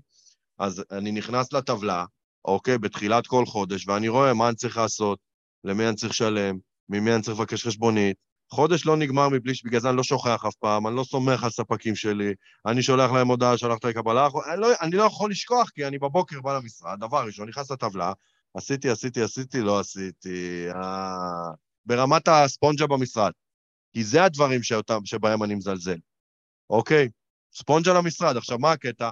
אז 0.59 0.85
אני 0.91 1.13
נכנס 1.13 1.53
לטבלה, 1.53 2.05
אוקיי, 2.45 2.79
בתחילת 2.79 3.27
כל 3.27 3.47
חודש, 3.47 3.89
ואני 3.89 4.09
רואה 4.09 4.35
מה 4.35 4.49
אני 4.49 4.57
צריך 4.57 4.77
לעשות, 4.77 5.19
למי 5.65 5.89
אני 5.89 5.97
צריך 5.97 6.13
לשלם, 6.13 6.59
ממי 6.89 7.15
אני 7.15 7.23
צריך 7.23 7.39
לבקש 7.39 7.67
חשבונית. 7.67 8.17
חודש 8.51 8.87
לא 8.87 8.97
נגמר 8.97 9.29
מבלי 9.29 9.55
שבגלל 9.55 9.81
זה 9.81 9.89
אני 9.89 9.97
לא 9.97 10.03
שוכח 10.03 10.45
אף 10.49 10.55
פעם, 10.55 10.87
אני 10.87 10.97
לא 10.97 11.05
סומך 11.05 11.45
על 11.45 11.51
ספקים 11.51 11.97
שלי, 11.97 12.35
אני 12.67 12.83
שולח 12.83 13.11
להם 13.11 13.29
הודעה, 13.29 13.59
שלחת 13.59 13.85
לי 13.85 13.95
קבלה, 13.95 14.29
אני 14.53 14.61
לא, 14.61 14.69
אני 14.81 14.97
לא 14.97 15.03
יכול 15.03 15.31
לשכוח, 15.31 15.71
כי 15.71 15.87
אני 15.87 15.99
בבוקר 15.99 16.41
בא 16.41 16.57
למשרד, 16.57 17.01
דבר 17.01 17.27
ראשון, 17.27 17.49
נכנס 17.49 17.71
לטבלה, 17.71 18.13
עשיתי, 18.55 18.91
עשיתי, 18.91 19.23
עשיתי, 19.23 19.61
לא 19.61 19.81
עשיתי, 19.81 20.67
אה... 20.75 21.51
ברמת 21.87 22.29
הספונג'ה 22.29 22.87
במשרד. 22.87 23.33
כי 23.93 24.05
זה 24.05 24.25
הדברים 24.25 24.63
שאותם, 24.63 24.99
שבהם 25.05 25.43
אני 25.43 25.55
מזלזל, 25.55 25.99
אוקיי? 26.71 27.09
ספונג'ה 27.55 27.95
למשרד. 27.95 28.37
עכשיו, 28.37 28.59
מה 28.59 28.73
הקטע? 28.73 29.11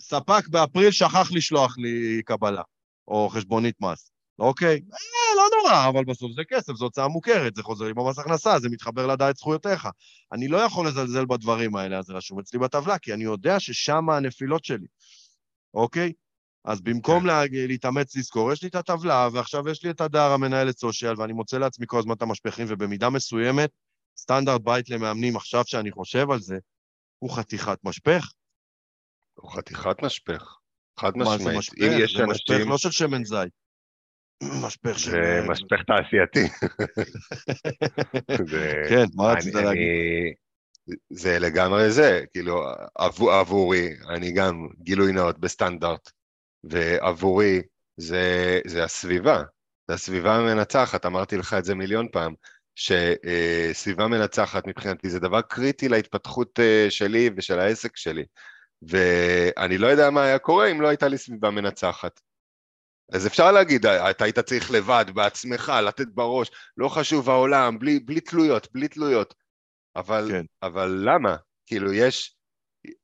ספק 0.00 0.48
באפריל 0.48 0.90
שכח 0.90 1.32
לשלוח 1.32 1.78
לי 1.78 2.22
קבלה, 2.22 2.62
או 3.08 3.28
חשבונית 3.28 3.80
מס, 3.80 4.10
אוקיי? 4.38 4.80
אה, 4.92 5.36
לא 5.36 5.44
נורא, 5.58 5.88
אבל 5.88 6.04
בסוף 6.04 6.32
זה 6.32 6.42
כסף, 6.48 6.72
זו 6.72 6.84
הוצאה 6.84 7.08
מוכרת, 7.08 7.54
זה 7.54 7.62
חוזר 7.62 7.84
לי 7.84 7.94
במס 7.94 8.18
הכנסה, 8.18 8.58
זה 8.58 8.68
מתחבר 8.68 9.06
לדעת 9.06 9.36
זכויותיך. 9.36 9.88
אני 10.32 10.48
לא 10.48 10.56
יכול 10.56 10.88
לזלזל 10.88 11.24
בדברים 11.24 11.76
האלה, 11.76 11.98
אז 11.98 12.04
זה 12.04 12.12
רשום 12.12 12.38
אצלי 12.38 12.58
בטבלה, 12.58 12.98
כי 12.98 13.14
אני 13.14 13.24
יודע 13.24 13.60
ששם 13.60 14.10
הנפילות 14.10 14.64
שלי, 14.64 14.86
אוקיי? 15.74 16.12
אז 16.64 16.80
במקום 16.80 17.20
כן. 17.20 17.26
לה, 17.26 17.42
להתאמץ 17.52 18.16
לזכור, 18.16 18.52
יש 18.52 18.62
לי 18.62 18.68
את 18.68 18.74
הטבלה, 18.74 19.28
ועכשיו 19.32 19.68
יש 19.68 19.84
לי 19.84 19.90
את 19.90 20.00
הדר 20.00 20.32
המנהלת 20.32 20.78
סושיאל, 20.78 21.20
ואני 21.20 21.32
מוצא 21.32 21.58
לעצמי 21.58 21.86
כל 21.88 21.98
הזמן 21.98 22.14
את 22.14 22.22
המשפכים, 22.22 22.66
ובמידה 22.68 23.10
מסוימת, 23.10 23.70
סטנדרט 24.16 24.60
בית 24.60 24.90
למאמנים, 24.90 25.36
עכשיו 25.36 25.62
שאני 25.66 25.90
חושב 25.90 26.30
על 26.30 26.40
זה, 26.40 26.58
הוא 27.18 27.36
חתיכת 27.36 27.78
משפך. 27.84 28.32
הוא 29.34 29.50
חתיכת 29.50 30.02
משפך, 30.02 30.58
חד 31.00 31.12
משמעית. 31.16 31.58
משפך? 31.58 31.74
אם 31.78 31.90
יש 31.98 32.16
זה 32.16 32.24
אנשים... 32.24 32.56
משפך 32.56 32.70
לא 32.70 32.78
של 32.78 32.90
שמן 32.90 33.24
זית. 33.24 33.52
משפך 34.66 34.98
של... 34.98 35.10
זה 35.10 35.40
משפך 35.48 35.82
תעשייתי. 35.86 36.48
כן, 38.88 39.04
מה 39.14 39.32
רצית 39.32 39.54
להגיד? 39.54 40.34
זה 41.10 41.38
לגמרי 41.38 41.90
זה, 41.90 42.24
כאילו, 42.32 42.62
עבורי, 43.40 43.88
אני 44.08 44.32
גם 44.32 44.68
גילוי 44.82 45.12
נאות 45.12 45.38
בסטנדרט, 45.38 46.10
ועבורי 46.64 47.62
זה, 47.96 48.60
זה 48.66 48.84
הסביבה, 48.84 49.42
זה 49.88 49.94
הסביבה 49.94 50.36
המנצחת, 50.36 51.06
אמרתי 51.06 51.36
לך 51.36 51.54
את 51.58 51.64
זה 51.64 51.74
מיליון 51.74 52.08
פעם, 52.12 52.34
שסביבה 52.74 54.08
מנצחת 54.08 54.66
מבחינתי 54.66 55.10
זה 55.10 55.20
דבר 55.20 55.42
קריטי 55.42 55.88
להתפתחות 55.88 56.60
אה, 56.60 56.86
שלי 56.90 57.30
ושל 57.36 57.58
העסק 57.58 57.96
שלי. 57.96 58.24
ואני 58.88 59.78
לא 59.78 59.86
יודע 59.86 60.10
מה 60.10 60.22
היה 60.22 60.38
קורה 60.38 60.70
אם 60.70 60.80
לא 60.80 60.88
הייתה 60.88 61.08
לי 61.08 61.18
סביבה 61.18 61.50
מנצחת. 61.50 62.20
אז 63.12 63.26
אפשר 63.26 63.52
להגיד, 63.52 63.86
אתה 63.86 64.24
היית 64.24 64.38
צריך 64.38 64.70
לבד, 64.70 65.04
בעצמך, 65.14 65.72
לתת 65.86 66.08
בראש, 66.14 66.50
לא 66.76 66.88
חשוב 66.88 67.30
העולם, 67.30 67.78
בלי, 67.78 68.00
בלי 68.00 68.20
תלויות, 68.20 68.68
בלי 68.72 68.88
תלויות. 68.88 69.34
אבל, 69.96 70.28
כן. 70.30 70.44
אבל 70.62 71.02
למה? 71.04 71.36
כאילו, 71.66 71.92
יש... 71.92 72.36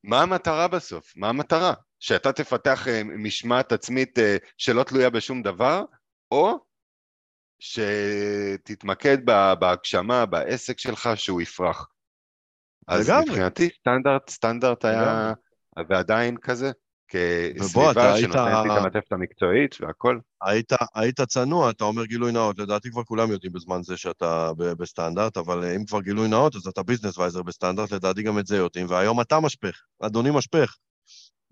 מה 0.04 0.22
המטרה 0.22 0.68
בסוף? 0.68 1.12
מה 1.16 1.28
המטרה? 1.28 1.74
שאתה 2.00 2.32
תפתח 2.32 2.88
אה, 2.88 3.02
משמעת 3.04 3.72
עצמית 3.72 4.18
אה, 4.18 4.36
שלא 4.58 4.82
תלויה 4.82 5.10
בשום 5.10 5.42
דבר, 5.42 5.84
או 6.30 6.58
שתתמקד 7.58 9.18
בהגשמה, 9.60 10.26
בעסק 10.26 10.78
שלך, 10.78 11.08
שהוא 11.14 11.40
יפרח. 11.40 11.88
אז 12.88 13.08
לגמרי. 13.08 13.24
מבחינתי 13.24 13.68
סטנדרט, 13.80 14.30
סטנדרט 14.30 14.84
היה, 14.84 15.32
ועדיין 15.88 16.36
כזה, 16.36 16.70
כסביבה 17.08 18.16
שנותנת 18.16 18.64
לי 18.64 18.72
את 18.72 18.78
המעטפת 18.78 19.12
המקצועית 19.12 19.76
והכל. 19.80 20.18
היית, 20.42 20.72
היית 20.94 21.20
צנוע, 21.20 21.70
אתה 21.70 21.84
אומר 21.84 22.04
גילוי 22.04 22.32
נאות, 22.32 22.58
לדעתי 22.58 22.90
כבר 22.90 23.04
כולם 23.04 23.30
יודעים 23.30 23.52
בזמן 23.52 23.82
זה 23.82 23.96
שאתה 23.96 24.50
בסטנדרט, 24.58 25.36
אבל 25.36 25.64
אם 25.76 25.84
כבר 25.84 26.00
גילוי 26.00 26.28
נאות, 26.28 26.56
אז 26.56 26.66
אתה 26.66 26.82
business 26.82 27.18
advisor 27.18 27.42
בסטנדרט, 27.42 27.92
לדעתי 27.92 28.22
גם 28.22 28.38
את 28.38 28.46
זה 28.46 28.56
יודעים, 28.56 28.86
והיום 28.88 29.20
אתה 29.20 29.40
משפך, 29.40 29.82
אדוני 30.02 30.30
משפך. 30.34 30.76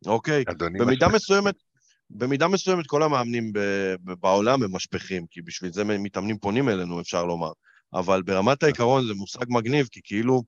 אוקיי? 0.07 0.45
אדוני 0.49 0.79
במידה 0.79 1.07
משפך. 1.07 1.17
מסוימת, 1.17 1.55
במידה 2.11 2.49
מסוימת 2.49 2.87
כל 2.87 3.03
המאמנים 3.03 3.53
בעולם 4.01 4.63
הם 4.63 4.77
משפכים, 4.77 5.27
כי 5.31 5.43
בשביל 5.43 5.73
זה 5.73 5.85
מתאמנים 5.85 6.39
פונים 6.39 6.69
אלינו, 6.69 7.01
אפשר 7.01 7.25
לומר. 7.25 7.51
אבל 7.95 8.23
ברמת 8.23 8.63
העיקרון 8.63 9.07
זה 9.07 9.15
מושג 9.15 9.45
מגניב, 9.49 9.89
כי 9.91 10.01
כאילו, 10.05 10.43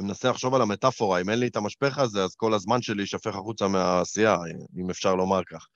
אני 0.00 0.08
מנסה 0.08 0.30
לחשוב 0.30 0.54
על 0.54 0.62
המטאפורה, 0.62 1.20
אם 1.20 1.30
אין 1.30 1.38
לי 1.38 1.46
את 1.46 1.56
המשפך 1.56 1.98
הזה, 1.98 2.24
אז 2.24 2.34
כל 2.34 2.54
הזמן 2.54 2.82
שלי 2.82 3.02
יישפך 3.02 3.34
החוצה 3.34 3.68
מהעשייה, 3.68 4.36
אם 4.80 4.90
אפשר 4.90 5.14
לומר 5.14 5.40
כך. 5.44 5.66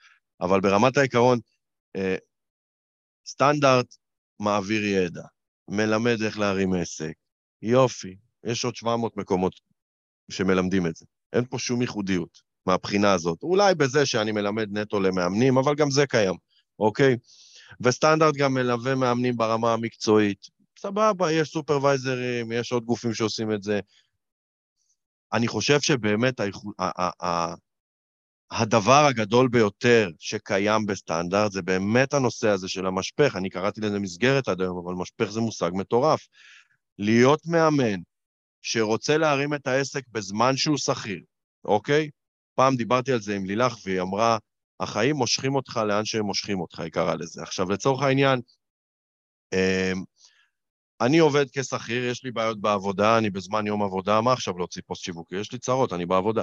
אבל 0.41 0.61
ברמת 0.61 0.97
העיקרון, 0.97 1.39
אה, 1.97 2.16
סטנדרט 3.27 3.97
מעביר 4.41 4.85
ידע, 4.85 5.23
מלמד 5.68 6.23
איך 6.23 6.39
להרים 6.39 6.73
עסק, 6.73 7.12
יופי, 7.62 8.16
יש 8.45 8.64
עוד 8.64 8.77
700 8.77 9.16
מקומות 9.16 9.53
שמלמדים 10.31 10.87
את 10.87 10.97
זה. 10.97 11.07
אין 11.33 11.45
פה 11.45 11.59
שום 11.59 11.81
ייחודיות 11.81 12.41
מהבחינה 12.66 13.12
הזאת. 13.12 13.43
אולי 13.43 13.75
בזה 13.75 14.07
שאני 14.07 14.33
מלמד 14.33 14.79
נטו 14.79 15.01
למאמנים, 15.01 15.59
אבל 15.59 15.75
גם 15.75 15.91
זה 15.91 16.07
קיים, 16.07 16.35
אוקיי? 16.79 17.16
וסטנדרט 17.81 18.35
גם 18.37 18.55
מלווה 18.55 18.95
מאמנים 18.95 19.37
ברמה 19.37 19.73
המקצועית. 19.73 20.47
סבבה, 20.79 21.33
יש 21.33 21.49
סופרוויזרים, 21.49 22.53
יש 22.53 22.73
עוד 22.73 22.85
גופים 22.85 23.14
שעושים 23.14 23.53
את 23.53 23.62
זה. 23.62 23.81
אני 25.33 25.49
חושב 25.49 25.81
שבאמת 25.81 26.41
האיכו- 26.41 26.72
ה- 26.78 27.26
ה- 27.26 27.55
הדבר 28.51 29.05
הגדול 29.07 29.49
ביותר 29.49 30.11
שקיים 30.18 30.87
בסטנדרט 30.87 31.53
זה 31.53 31.62
באמת 31.62 32.14
הנושא 32.14 32.49
הזה 32.49 32.68
של 32.68 32.87
המשפך. 32.87 33.37
אני 33.37 33.51
קראתי 33.51 33.81
לזה 33.81 33.99
מסגרת 33.99 34.49
עד 34.49 34.61
היום, 34.61 34.78
אבל 34.78 34.95
משפך 34.95 35.31
זה 35.31 35.41
מושג 35.41 35.70
מטורף. 35.74 36.20
להיות 36.99 37.41
מאמן 37.47 38.01
שרוצה 38.62 39.16
להרים 39.16 39.55
את 39.55 39.66
העסק 39.66 40.03
בזמן 40.09 40.57
שהוא 40.57 40.76
שכיר, 40.78 41.20
אוקיי? 41.64 42.11
פעם 42.55 42.76
דיברתי 42.76 43.12
על 43.12 43.20
זה 43.20 43.37
עם 43.37 43.45
לילך, 43.45 43.76
והיא 43.85 44.01
אמרה, 44.01 44.39
החיים 44.81 45.16
מושכים 45.16 45.55
אותך 45.55 45.81
לאן 45.89 46.05
שהם 46.05 46.24
מושכים 46.24 46.61
אותך, 46.61 46.81
היא 46.81 46.93
קראה 46.93 47.14
לזה. 47.14 47.43
עכשיו, 47.43 47.70
לצורך 47.70 48.03
העניין, 48.03 48.41
אמ, 49.53 50.05
אני 51.01 51.18
עובד 51.18 51.46
כשכיר, 51.53 52.05
יש 52.05 52.24
לי 52.24 52.30
בעיות 52.30 52.61
בעבודה, 52.61 53.18
אני 53.18 53.30
בזמן 53.30 53.66
יום 53.66 53.82
עבודה, 53.82 54.20
מה 54.20 54.32
עכשיו 54.32 54.59
להוציא 54.59 54.82
פוסט 54.86 55.05
שיווקי? 55.05 55.36
יש 55.36 55.53
לי 55.53 55.59
צרות, 55.59 55.92
אני 55.92 56.07
בעבודה. 56.07 56.42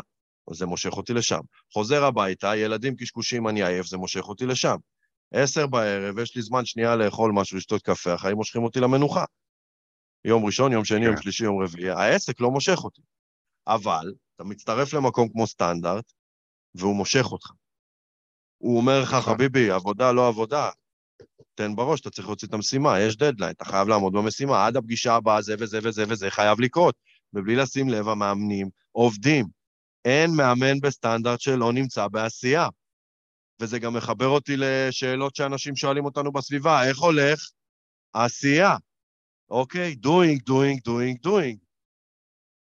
אז 0.52 0.58
זה 0.58 0.66
מושך 0.66 0.92
אותי 0.98 1.14
לשם. 1.14 1.40
חוזר 1.74 2.04
הביתה, 2.04 2.56
ילדים 2.56 2.96
קשקושים, 2.96 3.48
אני 3.48 3.64
עייף, 3.64 3.86
זה 3.86 3.98
מושך 3.98 4.30
אותי 4.30 4.46
לשם. 4.46 4.76
עשר 5.34 5.68
בערב, 5.68 6.20
יש 6.20 6.36
לי 6.36 6.42
זמן 6.42 6.66
שנייה 6.66 6.96
לאכול 6.96 7.32
משהו, 7.32 7.58
לשתות 7.58 7.82
קפה, 7.82 8.14
החיים 8.14 8.36
מושכים 8.38 8.64
אותי 8.64 8.80
למנוחה. 8.80 9.26
יום 10.26 10.46
ראשון, 10.46 10.72
יום 10.72 10.86
שני, 10.86 11.06
יום 11.06 11.16
כן. 11.16 11.22
שלישי, 11.22 11.44
יום 11.44 11.64
רביעי, 11.64 11.90
העסק 11.90 12.42
לא 12.42 12.52
מושך 12.52 12.84
אותי. 12.84 13.02
אבל 13.68 14.14
אתה 14.36 14.44
מצטרף 14.44 14.94
למקום 14.94 15.30
כמו 15.30 15.48
סטנדרט, 15.48 16.14
והוא 16.76 16.96
מושך 16.96 17.32
אותך. 17.32 17.52
הוא 18.58 18.78
אומר 18.78 19.02
לך, 19.02 19.14
נכון. 19.14 19.34
חביבי, 19.34 19.72
עבודה 19.72 20.12
לא 20.12 20.28
עבודה, 20.28 20.70
תן 21.56 21.76
בראש, 21.76 22.02
אתה 22.02 22.10
צריך 22.10 22.28
להוציא 22.28 22.48
את 22.48 22.54
המשימה, 22.54 23.00
יש 23.00 23.18
דדליין, 23.18 23.52
אתה 23.52 23.66
חייב 23.66 23.88
לעמוד 23.88 24.14
במשימה, 24.14 24.66
עד 24.66 24.78
הפגישה 24.78 25.16
הבאה 25.16 25.42
זה 25.42 25.56
וזה 25.60 25.80
וזה 25.84 26.04
וזה 26.10 26.30
חייב 26.30 26.60
לקרות. 26.60 26.96
ובלי 27.34 27.56
לשים 27.56 27.90
לב, 27.90 28.08
המאמנים 28.08 28.70
עובדים. 28.92 29.46
אין 30.06 30.32
מאמן 30.36 30.80
בסטנדרט 30.80 31.40
שלא 31.40 31.74
נמצא 31.74 32.08
בעשייה. 32.08 32.68
וזה 33.62 33.80
גם 33.80 33.94
מחבר 33.94 34.28
אותי 34.28 34.54
לשאלות 34.58 35.36
שאנשים 35.36 35.76
שואלים 35.76 36.06
אותנו 36.06 36.32
בסביבה, 36.32 36.88
איך 36.88 36.98
הולך? 36.98 37.40
עשייה. 38.14 38.76
אוקיי? 39.50 39.96
doing, 40.06 40.40
doing, 40.50 41.28
doing. 41.28 41.58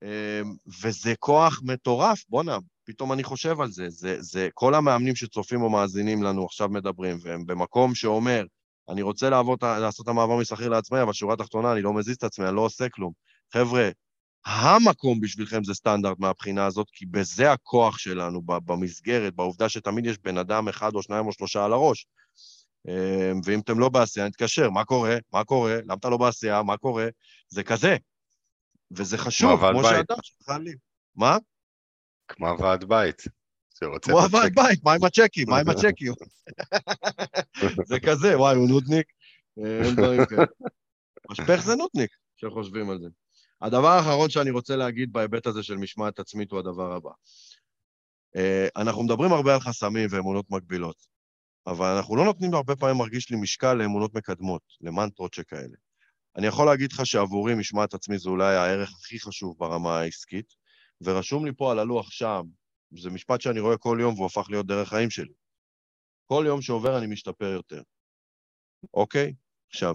אמ, 0.03 0.57
וזה 0.83 1.15
כוח 1.19 1.61
מטורף, 1.65 2.25
בואנה, 2.29 2.59
פתאום 2.87 3.13
אני 3.13 3.25
חושב 3.25 3.61
על 3.61 3.71
זה. 3.71 3.91
זה, 3.91 4.17
זה 4.23 4.49
כל 4.55 4.75
המאמנים 4.75 5.17
שצופים 5.17 5.63
או 5.63 5.71
מאזינים 5.71 6.23
לנו 6.23 6.45
עכשיו 6.45 6.69
מדברים, 6.69 7.19
והם 7.23 7.47
במקום 7.47 7.95
שאומר, 7.95 8.45
אני 8.89 9.03
רוצה 9.03 9.31
לעבוד, 9.31 9.65
לעשות 9.65 10.05
את 10.05 10.09
המעבר 10.09 10.37
משכיר 10.37 10.69
לעצמאי, 10.69 11.03
אבל 11.03 11.13
שורה 11.13 11.37
תחתונה, 11.37 11.73
אני 11.73 11.83
לא 11.83 11.93
מזיז 11.93 12.17
את 12.17 12.25
עצמי, 12.25 12.49
אני 12.49 12.57
לא 12.57 12.61
עושה 12.61 12.89
כלום. 12.89 13.13
חבר'ה, 13.53 13.91
המקום 14.47 15.21
בשבילכם 15.21 15.65
זה 15.65 15.75
סטנדרט 15.75 16.19
מהבחינה 16.19 16.67
הזאת, 16.67 16.87
כי 16.93 17.07
בזה 17.07 17.53
הכוח 17.53 17.99
שלנו, 17.99 18.43
במסגרת, 18.43 19.35
בעובדה 19.35 19.69
שתמיד 19.69 20.07
יש 20.07 20.19
בן 20.19 20.39
אדם 20.39 20.69
אחד 20.69 20.95
או 20.95 21.03
שניים 21.03 21.27
או 21.27 21.33
שלושה 21.33 21.65
על 21.65 21.73
הראש. 21.73 22.07
אמ, 22.89 23.41
ואם 23.45 23.61
אתם 23.61 23.79
לא 23.79 23.89
בעשייה, 23.89 24.27
נתקשר, 24.27 24.71
מה 24.71 24.85
קורה? 24.85 25.17
מה 25.33 25.45
קורה? 25.45 25.77
למה 25.85 25.95
אתה 25.95 26.09
לא 26.09 26.17
בעשייה? 26.17 26.63
מה 26.63 26.77
קורה? 26.77 27.09
זה 27.49 27.63
כזה. 27.63 27.97
וזה 28.91 29.19
חשוב, 29.19 29.71
כמו. 29.71 29.85
שאדם 29.85 30.17
שלך 30.23 30.49
לי. 30.61 30.73
מה? 31.17 31.39
כמו 32.29 32.49
הוועד 32.49 32.85
בית. 32.85 33.23
כמו 34.03 34.21
הוועד. 34.21 34.53
בית, 34.55 34.85
מה 34.85 34.93
עם 34.93 35.05
הצ'קים? 35.05 35.49
מה 35.49 35.59
עם 35.59 35.69
הצ'קים? 35.69 36.13
זה 37.91 38.01
כזה, 38.01 38.39
וואי, 38.39 38.57
הוא 38.57 38.69
נודניק. 38.69 39.07
אה, 39.59 39.85
אין 39.85 39.95
דברים 39.95 40.27
כאלה. 40.27 40.45
משפך 41.31 41.61
זה 41.65 41.75
נודניק, 41.75 42.11
כשחושבים 42.37 42.91
על 42.91 42.99
זה. 42.99 43.09
הדבר 43.63 43.89
האחרון 43.89 44.31
שאני 44.31 44.51
רוצה 44.51 44.77
להגיד 44.77 45.13
בהיבט 45.13 45.47
הזה 45.47 45.63
של 45.63 45.77
משמעת 45.77 46.19
עצמית 46.19 46.51
הוא 46.51 46.59
הדבר 46.59 46.93
הבא. 46.93 47.11
אה, 48.37 48.69
אנחנו 48.77 49.03
מדברים 49.03 49.33
הרבה 49.33 49.55
על 49.55 49.61
חסמים 49.61 50.09
ואמונות 50.11 50.51
מגבילות, 50.51 51.07
אבל 51.67 51.87
אנחנו 51.97 52.17
לא 52.17 52.25
נותנים 52.25 52.55
הרבה 52.55 52.77
פעמים, 52.77 52.97
מרגיש 52.97 53.31
לי, 53.31 53.37
משקל 53.37 53.75
לאמונות 53.75 54.15
מקדמות, 54.15 54.63
למנטרות 54.81 55.35
שכאלה. 55.35 55.77
אני 56.37 56.47
יכול 56.47 56.67
להגיד 56.67 56.93
לך 56.93 57.07
שעבורי 57.07 57.55
משמעת 57.55 57.95
עצמית 57.95 58.21
זה 58.21 58.31
אולי 58.31 58.57
הערך 58.57 58.91
הכי 59.01 59.21
חשוב 59.21 59.57
ברמה 59.59 59.99
העסקית, 59.99 60.55
ורשום 61.01 61.47
לי 61.47 61.53
פה 61.57 61.73
על 61.73 61.79
הלוח 61.79 62.11
שם, 62.11 62.43
זה 62.99 63.11
משפט 63.11 63.41
שאני 63.41 63.61
רואה 63.61 63.77
כל 63.77 63.99
יום 64.01 64.15
והוא 64.15 64.27
הפך 64.27 64.47
להיות 64.51 64.67
דרך 64.67 64.89
חיים 64.89 65.11
שלי. 65.11 65.33
כל 66.27 66.45
יום 66.47 66.63
שעובר 66.63 66.99
אני 66.99 67.07
משתפר 67.07 67.45
יותר, 67.47 67.83
אוקיי? 68.95 69.35
עכשיו, 69.71 69.95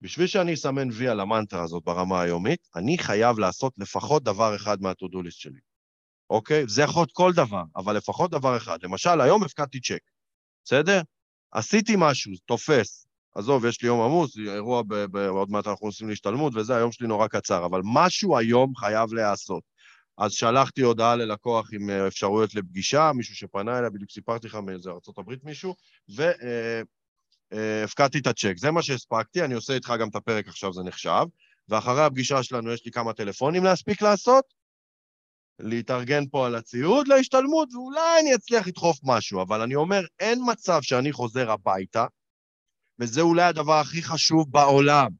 בשביל 0.00 0.26
שאני 0.26 0.54
אסמן 0.54 0.88
וי 0.92 1.08
על 1.08 1.20
המנטרה 1.20 1.62
הזאת 1.62 1.84
ברמה 1.84 2.20
היומית, 2.20 2.68
אני 2.76 2.98
חייב 2.98 3.38
לעשות 3.38 3.72
לפחות 3.78 4.22
דבר 4.22 4.56
אחד 4.56 4.82
מה-to-do 4.82 5.26
list 5.26 5.30
שלי, 5.30 5.60
אוקיי? 6.30 6.64
זה 6.68 6.82
יכול 6.82 7.00
להיות 7.00 7.12
כל 7.12 7.32
דבר, 7.32 7.62
אבל 7.76 7.96
לפחות 7.96 8.30
דבר 8.30 8.56
אחד. 8.56 8.78
למשל, 8.82 9.20
היום 9.20 9.44
הפקדתי 9.44 9.80
צ'ק, 9.80 10.10
בסדר? 10.64 11.00
עשיתי 11.52 11.92
משהו, 11.98 12.32
תופס. 12.44 13.06
עזוב, 13.34 13.64
יש 13.64 13.82
לי 13.82 13.88
יום 13.88 14.00
עמוס, 14.00 14.38
אירוע, 14.38 14.82
ב- 14.82 15.04
ב- 15.04 15.16
עוד 15.16 15.50
מעט 15.50 15.66
אנחנו 15.66 15.86
עושים 15.86 16.08
להשתלמות 16.08 16.52
וזה, 16.56 16.76
היום 16.76 16.92
שלי 16.92 17.06
נורא 17.06 17.28
קצר, 17.28 17.66
אבל 17.66 17.80
משהו 17.84 18.38
היום 18.38 18.76
חייב 18.76 19.12
להיעשות. 19.12 19.62
אז 20.18 20.32
שלחתי 20.32 20.80
הודעה 20.80 21.16
ללקוח 21.16 21.68
עם 21.72 21.90
אה, 21.90 22.06
אפשרויות 22.06 22.54
לפגישה, 22.54 23.12
מישהו 23.14 23.34
שפנה 23.36 23.78
אליי, 23.78 23.90
בדיוק 23.90 24.10
סיפרתי 24.10 24.46
לך 24.46 24.54
מאיזה 24.54 24.90
ארה"ב 24.90 25.34
מישהו, 25.42 25.74
והפקדתי 27.52 28.18
את 28.18 28.26
הצ'ק. 28.26 28.54
זה 28.56 28.70
מה 28.70 28.82
שהספקתי, 28.82 29.44
אני 29.44 29.54
עושה 29.54 29.72
איתך 29.72 29.94
גם 30.00 30.08
את 30.08 30.16
הפרק 30.16 30.48
עכשיו, 30.48 30.72
זה 30.72 30.82
נחשב. 30.82 31.24
ואחרי 31.68 32.04
הפגישה 32.04 32.42
שלנו 32.42 32.72
יש 32.72 32.84
לי 32.84 32.92
כמה 32.92 33.12
טלפונים 33.12 33.64
להספיק 33.64 34.02
לעשות, 34.02 34.44
להתארגן 35.58 36.26
פה 36.30 36.46
על 36.46 36.54
הציוד 36.54 37.08
להשתלמות, 37.08 37.68
ואולי 37.74 38.20
אני 38.20 38.34
אצליח 38.34 38.66
לדחוף 38.66 38.98
משהו, 39.02 39.42
אבל 39.42 39.60
אני 39.60 39.74
אומר, 39.74 40.00
אין 40.20 40.38
מצב 40.50 40.78
שאני 40.82 41.12
חוזר 41.12 41.50
הביתה, 41.50 42.06
וזה 42.98 43.20
אולי 43.20 43.42
הדבר 43.42 43.80
הכי 43.80 44.02
חשוב 44.02 44.52
בעולם. 44.52 45.10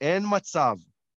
אין 0.00 0.22
מצב 0.30 0.76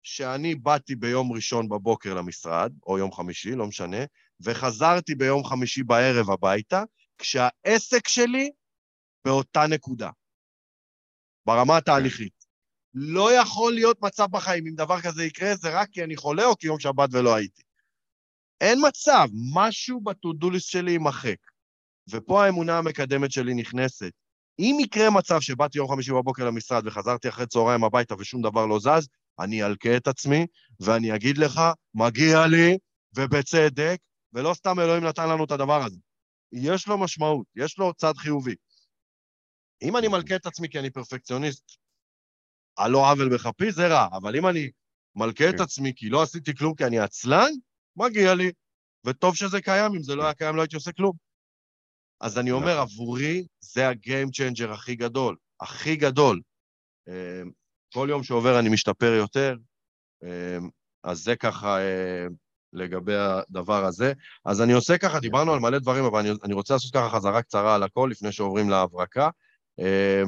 שאני 0.07 0.55
באתי 0.55 0.97
ביום 0.97 1.33
ראשון 1.33 1.69
בבוקר 1.69 2.15
למשרד, 2.15 2.73
או 2.87 2.99
יום 2.99 3.13
חמישי, 3.13 3.55
לא 3.55 3.67
משנה, 3.67 3.97
וחזרתי 4.41 5.15
ביום 5.15 5.45
חמישי 5.45 5.83
בערב 5.83 6.31
הביתה, 6.31 6.83
כשהעסק 7.19 8.09
שלי 8.09 8.51
באותה 9.25 9.67
נקודה, 9.67 10.11
ברמה 11.47 11.77
התהליכית. 11.77 12.47
לא 12.95 13.33
יכול 13.33 13.75
להיות 13.75 14.03
מצב 14.03 14.27
בחיים, 14.31 14.67
אם 14.67 14.75
דבר 14.75 15.01
כזה 15.01 15.25
יקרה, 15.25 15.57
זה 15.57 15.81
רק 15.81 15.89
כי 15.93 16.05
אני 16.05 16.17
חולה 16.17 16.45
או 16.45 16.57
כי 16.57 16.67
יום 16.67 16.81
שבת 16.81 17.09
ולא 17.13 17.35
הייתי. 17.35 17.63
אין 18.61 18.79
מצב, 18.89 19.29
משהו 19.55 20.01
בטודוליסט 20.01 20.69
שלי 20.69 20.91
יימחק. 20.91 21.39
ופה 22.11 22.45
האמונה 22.45 22.79
המקדמת 22.79 23.33
שלי 23.33 23.55
נכנסת. 23.55 24.13
אם 24.59 24.77
יקרה 24.81 25.11
מצב 25.11 25.41
שבאתי 25.41 25.79
יום 25.79 25.89
חמישי 25.89 26.13
בבוקר 26.13 26.45
למשרד 26.45 26.87
וחזרתי 26.87 27.29
אחרי 27.29 27.47
צהריים 27.47 27.85
הביתה 27.85 28.15
ושום 28.19 28.43
דבר 28.43 28.67
לא 28.67 28.79
זז, 28.79 29.09
אני 29.41 29.65
אלקה 29.65 29.97
את 29.97 30.07
עצמי 30.07 30.47
ואני 30.81 31.15
אגיד 31.15 31.39
לך, 31.39 31.61
מגיע 31.95 32.47
לי, 32.47 32.79
ובצדק, 33.17 33.99
ולא 34.33 34.55
סתם 34.55 34.81
אלוהים 34.81 35.05
נתן 35.05 35.29
לנו 35.29 35.45
את 35.45 35.51
הדבר 35.51 35.83
הזה. 35.85 35.99
יש 36.53 36.89
לו 36.89 36.99
משמעות, 36.99 37.47
יש 37.57 37.79
לו 37.79 37.95
צד 37.95 38.13
חיובי. 38.17 38.55
אם 39.83 39.97
אני 39.97 40.09
מלקה 40.09 40.37
את 40.37 40.47
עצמי 40.47 40.69
כי 40.69 40.79
אני 40.79 40.91
פרפקציוניסט, 40.91 41.77
על 42.77 42.91
לא 42.91 43.11
עוול 43.11 43.35
בכפי, 43.35 43.73
זה 43.73 43.87
רע, 43.87 44.07
אבל 44.13 44.37
אם 44.37 44.47
אני 44.47 44.71
מלקה 45.17 45.51
את 45.51 45.55
כן. 45.57 45.63
עצמי 45.63 45.93
כי 45.97 46.09
לא 46.09 46.23
עשיתי 46.23 46.55
כלום 46.55 46.75
כי 46.75 46.85
אני 46.85 46.99
עצלן, 46.99 47.51
מגיע 47.97 48.35
לי. 48.35 48.53
וטוב 49.07 49.37
שזה 49.37 49.61
קיים, 49.61 49.95
אם 49.95 50.03
זה 50.03 50.15
לא 50.15 50.25
היה 50.25 50.35
קיים 50.35 50.57
לא 50.57 50.61
הייתי 50.61 50.77
עושה 50.77 50.93
כלום. 50.93 51.17
אז 52.21 52.39
אני 52.39 52.51
אומר, 52.51 52.73
נכון. 52.73 52.83
עבורי 52.83 53.47
זה 53.61 53.89
ה 53.89 53.97
game 53.97 54.31
changer 54.31 54.73
הכי 54.73 54.95
גדול, 54.95 55.37
הכי 55.61 55.97
גדול. 55.97 56.41
כל 57.97 58.07
יום 58.11 58.23
שעובר 58.23 58.59
אני 58.59 58.69
משתפר 58.69 59.13
יותר, 59.13 59.57
אה, 60.25 60.59
אז 61.05 61.19
זה 61.19 61.37
ככה 61.37 61.79
אה, 61.79 62.27
לגבי 62.73 63.15
הדבר 63.15 63.85
הזה. 63.85 64.13
אז 64.45 64.63
אני 64.63 64.73
עושה 64.73 64.99
ככה, 64.99 65.21
דיברנו 65.21 65.53
על 65.53 65.61
מלא 65.61 65.79
דברים, 65.79 66.05
אבל 66.05 66.19
אני, 66.19 66.31
אני 66.45 66.55
רוצה 66.55 66.75
לעשות 66.75 66.93
ככה 66.95 67.11
חזרה 67.11 67.43
קצרה 67.43 67.75
על 67.75 67.83
הכל 67.83 68.09
לפני 68.11 68.33
שעוברים 68.33 68.71
להברקה. 68.71 69.31
אה, 69.81 70.23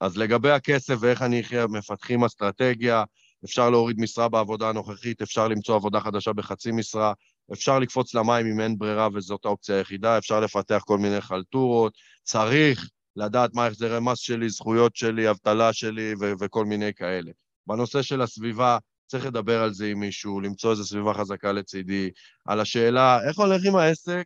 אז 0.00 0.16
לגבי 0.16 0.50
הכסף 0.50 0.94
ואיך 1.00 1.22
אני 1.22 1.40
אחיה, 1.40 1.66
מפתחים 1.66 2.24
אסטרטגיה, 2.24 3.04
אפשר 3.44 3.70
להוריד 3.70 4.00
משרה 4.00 4.28
בעבודה 4.28 4.68
הנוכחית, 4.68 5.22
אפשר 5.22 5.48
למצוא 5.48 5.76
עבודה 5.76 6.00
חדשה 6.00 6.32
בחצי 6.32 6.72
משרה, 6.72 7.12
אפשר 7.52 7.78
לקפוץ 7.78 8.14
למים 8.14 8.46
אם 8.46 8.60
אין 8.60 8.78
ברירה 8.78 9.08
וזאת 9.14 9.44
האופציה 9.44 9.76
היחידה, 9.76 10.18
אפשר 10.18 10.40
לפתח 10.40 10.82
כל 10.86 10.98
מיני 10.98 11.20
חלטורות, 11.20 11.92
צריך 12.22 12.88
לדעת 13.16 13.54
מה 13.54 13.66
החזרי 13.66 13.98
מס 14.00 14.18
שלי, 14.18 14.50
זכויות 14.50 14.96
שלי, 14.96 15.30
אבטלה 15.30 15.72
שלי 15.72 16.14
ו- 16.20 16.32
וכל 16.40 16.64
מיני 16.64 16.94
כאלה. 16.94 17.30
בנושא 17.66 18.02
של 18.02 18.20
הסביבה, 18.22 18.78
צריך 19.06 19.26
לדבר 19.26 19.62
על 19.62 19.72
זה 19.72 19.86
עם 19.86 20.00
מישהו, 20.00 20.40
למצוא 20.40 20.70
איזו 20.70 20.84
סביבה 20.84 21.14
חזקה 21.14 21.52
לצידי. 21.52 22.10
על 22.44 22.60
השאלה, 22.60 23.28
איך 23.28 23.38
הולך 23.38 23.62
עם 23.64 23.76
העסק? 23.76 24.24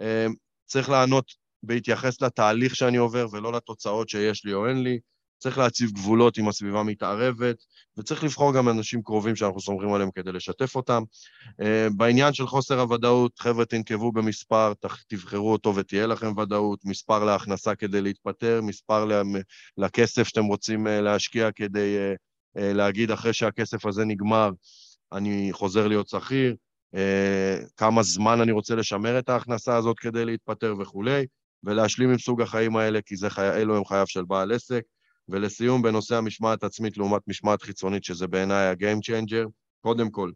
אה, 0.00 0.26
צריך 0.66 0.90
לענות 0.90 1.32
בהתייחס 1.62 2.22
לתהליך 2.22 2.76
שאני 2.76 2.96
עובר 2.96 3.26
ולא 3.32 3.52
לתוצאות 3.52 4.08
שיש 4.08 4.44
לי 4.44 4.52
או 4.52 4.68
אין 4.68 4.82
לי. 4.82 4.98
צריך 5.42 5.58
להציב 5.58 5.90
גבולות 5.90 6.38
אם 6.38 6.48
הסביבה 6.48 6.82
מתערבת, 6.82 7.56
וצריך 7.96 8.24
לבחור 8.24 8.54
גם 8.54 8.68
אנשים 8.68 9.02
קרובים 9.02 9.36
שאנחנו 9.36 9.60
סומכים 9.60 9.92
עליהם 9.92 10.10
כדי 10.10 10.32
לשתף 10.32 10.76
אותם. 10.76 11.02
אה, 11.60 11.88
בעניין 11.96 12.32
של 12.32 12.46
חוסר 12.46 12.80
הוודאות, 12.80 13.38
חבר'ה, 13.38 13.64
תנקבו 13.64 14.12
במספר, 14.12 14.72
תבחרו 15.08 15.52
אותו 15.52 15.76
ותהיה 15.76 16.06
לכם 16.06 16.38
ודאות, 16.38 16.84
מספר 16.84 17.24
להכנסה 17.24 17.74
כדי 17.74 18.00
להתפטר, 18.00 18.60
מספר 18.62 19.22
לכסף 19.78 20.28
שאתם 20.28 20.44
רוצים 20.44 20.86
אה, 20.86 21.00
להשקיע 21.00 21.52
כדי 21.52 21.96
אה, 22.56 22.72
להגיד 22.72 23.10
אחרי 23.10 23.32
שהכסף 23.32 23.86
הזה 23.86 24.04
נגמר, 24.04 24.50
אני 25.12 25.48
חוזר 25.52 25.88
להיות 25.88 26.08
שכיר, 26.08 26.56
כמה 27.76 28.02
זמן 28.02 28.40
אני 28.40 28.52
רוצה 28.52 28.74
לשמר 28.74 29.18
את 29.18 29.28
ההכנסה 29.28 29.76
הזאת 29.76 29.98
כדי 29.98 30.24
להתפטר 30.24 30.74
וכולי, 30.78 31.26
ולהשלים 31.64 32.10
עם 32.10 32.18
סוג 32.18 32.42
החיים 32.42 32.76
האלה, 32.76 33.00
כי 33.06 33.16
זה 33.16 33.30
חי... 33.30 33.50
אלו 33.50 33.76
הם 33.76 33.84
חייו 33.84 34.06
של 34.06 34.24
בעל 34.24 34.52
עסק. 34.52 34.82
ולסיום, 35.32 35.82
בנושא 35.82 36.16
המשמעת 36.16 36.64
עצמית 36.64 36.96
לעומת 36.96 37.22
משמעת 37.26 37.62
חיצונית, 37.62 38.04
שזה 38.04 38.26
בעיניי 38.26 38.66
ה-game 38.66 39.00
changer, 39.00 39.48
קודם 39.80 40.10
כל, 40.10 40.30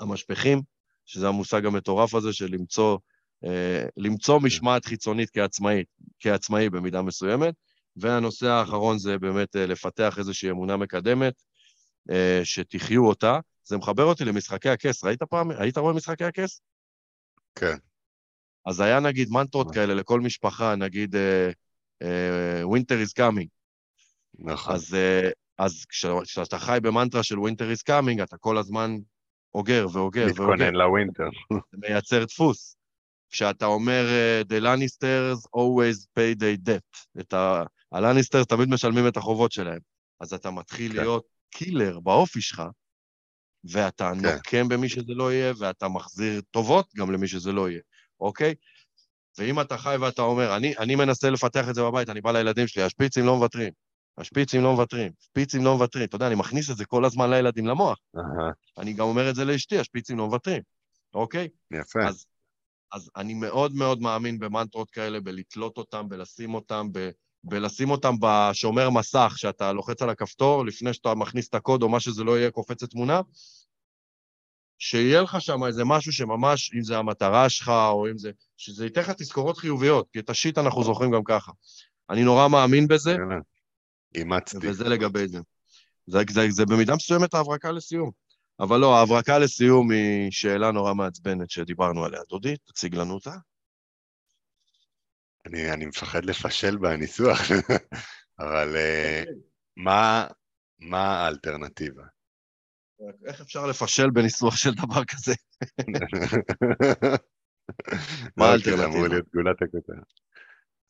המשפכים, 0.00 0.62
שזה 1.06 1.28
המושג 1.28 1.66
המטורף 1.66 2.14
הזה 2.14 2.32
של 2.32 2.46
למצוא, 2.50 2.98
אה, 3.44 3.84
למצוא 3.96 4.38
כן. 4.38 4.46
משמעת 4.46 4.84
חיצונית 4.84 5.30
כעצמאי, 5.30 5.84
כעצמאי 6.20 6.70
במידה 6.70 7.02
מסוימת, 7.02 7.54
והנושא 7.96 8.46
האחרון 8.46 8.98
זה 8.98 9.18
באמת 9.18 9.56
אה, 9.56 9.66
לפתח 9.66 10.18
איזושהי 10.18 10.50
אמונה 10.50 10.76
מקדמת, 10.76 11.42
אה, 12.10 12.40
שתחיו 12.44 13.04
אותה. 13.04 13.38
זה 13.64 13.76
מחבר 13.76 14.04
אותי 14.04 14.24
למשחקי 14.24 14.68
הכס. 14.68 15.04
ראית 15.04 15.22
פעם, 15.22 15.50
היית 15.50 15.78
רואה 15.78 15.94
משחקי 15.94 16.24
הכס? 16.24 16.60
כן. 17.54 17.76
אז 18.66 18.80
היה 18.80 19.00
נגיד 19.00 19.28
מנטרות 19.30 19.74
כאלה 19.74 19.94
לכל 19.94 20.20
משפחה, 20.20 20.76
נגיד 20.76 21.14
uh, 21.14 21.18
uh, 22.02 22.66
Winter 22.66 23.08
is 23.08 23.12
coming. 23.12 23.59
נכון. 24.38 24.74
אז, 24.74 24.94
uh, 24.94 25.32
אז 25.58 25.84
כשאתה 26.24 26.58
חי 26.58 26.78
במנטרה 26.82 27.22
של 27.22 27.36
Winter 27.36 27.76
is 27.78 27.82
coming, 27.90 28.22
אתה 28.22 28.36
כל 28.36 28.58
הזמן 28.58 28.96
אוגר 29.54 29.86
ואוגר 29.92 30.26
ואוגר. 30.26 30.26
מתכונן 30.26 30.74
לווינטר. 30.74 31.28
זה 31.52 31.76
מייצר 31.88 32.24
דפוס. 32.24 32.76
כשאתה 33.30 33.66
אומר, 33.66 34.06
uh, 34.06 34.52
The 34.52 34.62
Lannisters 34.62 35.46
always 35.56 36.06
pay 36.18 36.40
their 36.40 36.68
debt. 36.68 37.20
את 37.20 37.32
ה... 37.32 37.62
הלניסטרס 37.92 38.46
תמיד 38.46 38.68
משלמים 38.68 39.08
את 39.08 39.16
החובות 39.16 39.52
שלהם. 39.52 39.80
אז 40.20 40.32
אתה 40.34 40.50
מתחיל 40.50 40.92
כן. 40.92 40.98
להיות 40.98 41.24
קילר 41.50 42.00
באופי 42.00 42.40
שלך, 42.40 42.62
ואתה 43.64 44.12
כן. 44.14 44.26
נוקם 44.26 44.68
במי 44.68 44.88
שזה 44.88 45.12
לא 45.14 45.32
יהיה, 45.32 45.52
ואתה 45.58 45.88
מחזיר 45.88 46.40
טובות 46.50 46.88
גם 46.96 47.10
למי 47.10 47.28
שזה 47.28 47.52
לא 47.52 47.70
יהיה. 47.70 47.80
אוקיי? 48.20 48.54
ואם 49.38 49.60
אתה 49.60 49.78
חי 49.78 49.96
ואתה 50.00 50.22
אומר, 50.22 50.56
אני, 50.56 50.76
אני 50.78 50.94
מנסה 50.94 51.30
לפתח 51.30 51.68
את 51.68 51.74
זה 51.74 51.82
בבית, 51.82 52.08
אני 52.08 52.20
בא 52.20 52.32
לילדים 52.32 52.66
שלי, 52.66 52.82
השפיצים 52.82 53.26
לא 53.26 53.36
מוותרים, 53.36 53.72
השפיצים 54.18 54.62
לא 54.62 54.72
מוותרים, 54.72 55.12
שפיצים 55.20 55.64
לא 55.64 55.74
מוותרים. 55.74 56.04
אתה 56.04 56.16
יודע, 56.16 56.26
אני 56.26 56.34
מכניס 56.34 56.70
את 56.70 56.76
זה 56.76 56.84
כל 56.84 57.04
הזמן 57.04 57.30
לילדים 57.30 57.66
למוח. 57.66 57.98
Uh-huh. 58.16 58.20
אני 58.78 58.92
גם 58.92 59.06
אומר 59.06 59.30
את 59.30 59.34
זה 59.34 59.44
לאשתי, 59.44 59.78
השפיצים 59.78 60.18
לא 60.18 60.26
מוותרים, 60.26 60.62
אוקיי? 61.14 61.48
יפה. 61.70 62.08
אז, 62.08 62.26
אז 62.92 63.10
אני 63.16 63.34
מאוד 63.34 63.74
מאוד 63.74 64.00
מאמין 64.00 64.38
במנטרות 64.38 64.90
כאלה, 64.90 65.20
בלתלות 65.20 65.78
אותם, 65.78 66.08
בלשים 66.08 66.54
אותם, 66.54 66.88
ב... 66.92 67.10
בלשים 67.44 67.90
אותם 67.90 68.14
בשומר 68.20 68.90
מסך, 68.90 69.32
שאתה 69.36 69.72
לוחץ 69.72 70.02
על 70.02 70.10
הכפתור, 70.10 70.66
לפני 70.66 70.94
שאתה 70.94 71.14
מכניס 71.14 71.48
את 71.48 71.54
הקוד 71.54 71.82
או 71.82 71.88
מה 71.88 72.00
שזה 72.00 72.24
לא 72.24 72.38
יהיה, 72.38 72.50
קופצת 72.50 72.90
תמונה, 72.90 73.20
שיהיה 74.78 75.22
לך 75.22 75.40
שם 75.40 75.64
איזה 75.64 75.84
משהו 75.84 76.12
שממש, 76.12 76.74
אם 76.74 76.82
זה 76.82 76.98
המטרה 76.98 77.48
שלך, 77.48 77.68
או 77.68 78.06
אם 78.10 78.18
זה... 78.18 78.30
שזה 78.56 78.84
ייתן 78.84 79.00
לך 79.00 79.10
תזכורות 79.10 79.58
חיוביות, 79.58 80.08
כי 80.12 80.18
את 80.18 80.30
השיט 80.30 80.58
אנחנו 80.58 80.84
זוכרים 80.84 81.10
גם 81.10 81.24
ככה. 81.24 81.52
אני 82.10 82.24
נורא 82.24 82.48
מאמין 82.48 82.88
בזה. 82.88 83.16
אימצתי. 84.14 84.68
וזה 84.68 84.88
לגבי 84.88 85.28
זה. 85.28 85.38
זה, 86.06 86.18
זה, 86.30 86.46
זה 86.50 86.66
במידה 86.66 86.94
מסוימת 86.94 87.34
ההברקה 87.34 87.72
לסיום. 87.72 88.10
אבל 88.60 88.80
לא, 88.80 88.98
ההברקה 88.98 89.38
לסיום 89.38 89.90
היא 89.90 90.30
שאלה 90.30 90.72
נורא 90.72 90.94
מעצבנת 90.94 91.50
שדיברנו 91.50 92.04
עליה. 92.04 92.20
דודי, 92.28 92.56
תציג 92.56 92.94
לנו 92.94 93.14
אותה. 93.14 93.36
אני, 95.46 95.72
אני 95.72 95.86
מפחד 95.86 96.24
לפשל 96.24 96.76
בניסוח, 96.76 97.38
אבל 98.40 98.76
uh, 98.76 99.30
מה, 99.76 100.26
מה 100.78 101.24
האלטרנטיבה? 101.24 102.02
איך 103.26 103.40
אפשר 103.40 103.66
לפשל 103.66 104.10
בניסוח 104.10 104.56
של 104.56 104.74
דבר 104.74 105.04
כזה? 105.04 105.34
מה 108.36 108.46
האלטרנטיבה? 108.46 108.84
אמור 108.84 109.08
להיות 109.08 109.28
גולת 109.34 109.62
הכותרת. 109.62 110.12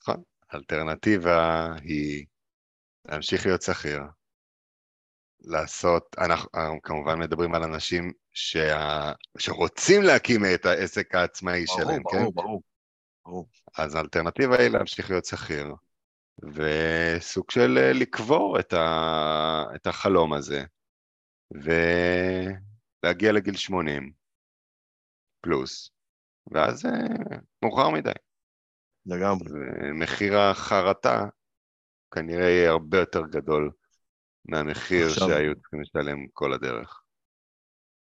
נכון, 0.02 0.22
האלטרנטיבה 0.51 1.68
היא 1.82 2.26
להמשיך 3.11 3.47
להיות 3.47 3.62
שכיר, 3.62 4.01
לעשות, 5.41 6.16
אנחנו 6.19 6.82
כמובן 6.82 7.19
מדברים 7.19 7.55
על 7.55 7.62
אנשים 7.62 8.12
שה... 8.32 9.12
שרוצים 9.39 10.03
להקים 10.03 10.41
את 10.55 10.66
העסק 10.66 11.15
העצמאי 11.15 11.65
ברור, 11.65 11.78
שלהם, 11.78 12.03
ברור, 12.03 12.12
כן? 12.12 12.19
ברור, 12.19 12.32
ברור, 12.35 12.62
ברור. 13.24 13.49
אז 13.78 13.95
האלטרנטיבה 13.95 14.59
היא 14.59 14.69
להמשיך 14.69 15.11
להיות 15.11 15.24
שכיר, 15.24 15.74
וסוג 16.43 17.51
של 17.51 17.78
אה, 17.78 17.93
לקבור 17.93 18.61
את, 18.61 18.73
ה... 18.73 19.65
את 19.74 19.87
החלום 19.87 20.32
הזה, 20.32 20.65
ולהגיע 23.03 23.32
לגיל 23.32 23.57
80 23.57 24.12
פלוס, 25.41 25.91
ואז 26.51 26.87
אה, 26.87 27.37
מאוחר 27.62 27.91
מדי. 27.91 28.12
לגמרי. 29.07 29.51
ומחיר 29.53 30.39
החרטה 30.39 31.24
כנראה 32.11 32.49
יהיה 32.49 32.70
הרבה 32.70 32.99
יותר 32.99 33.23
גדול 33.27 33.70
מהמחיר 34.45 35.07
עכשיו... 35.07 35.28
שהיו 35.28 35.55
צריכים 35.61 35.81
לשלם 35.81 36.27
כל 36.32 36.53
הדרך. 36.53 37.03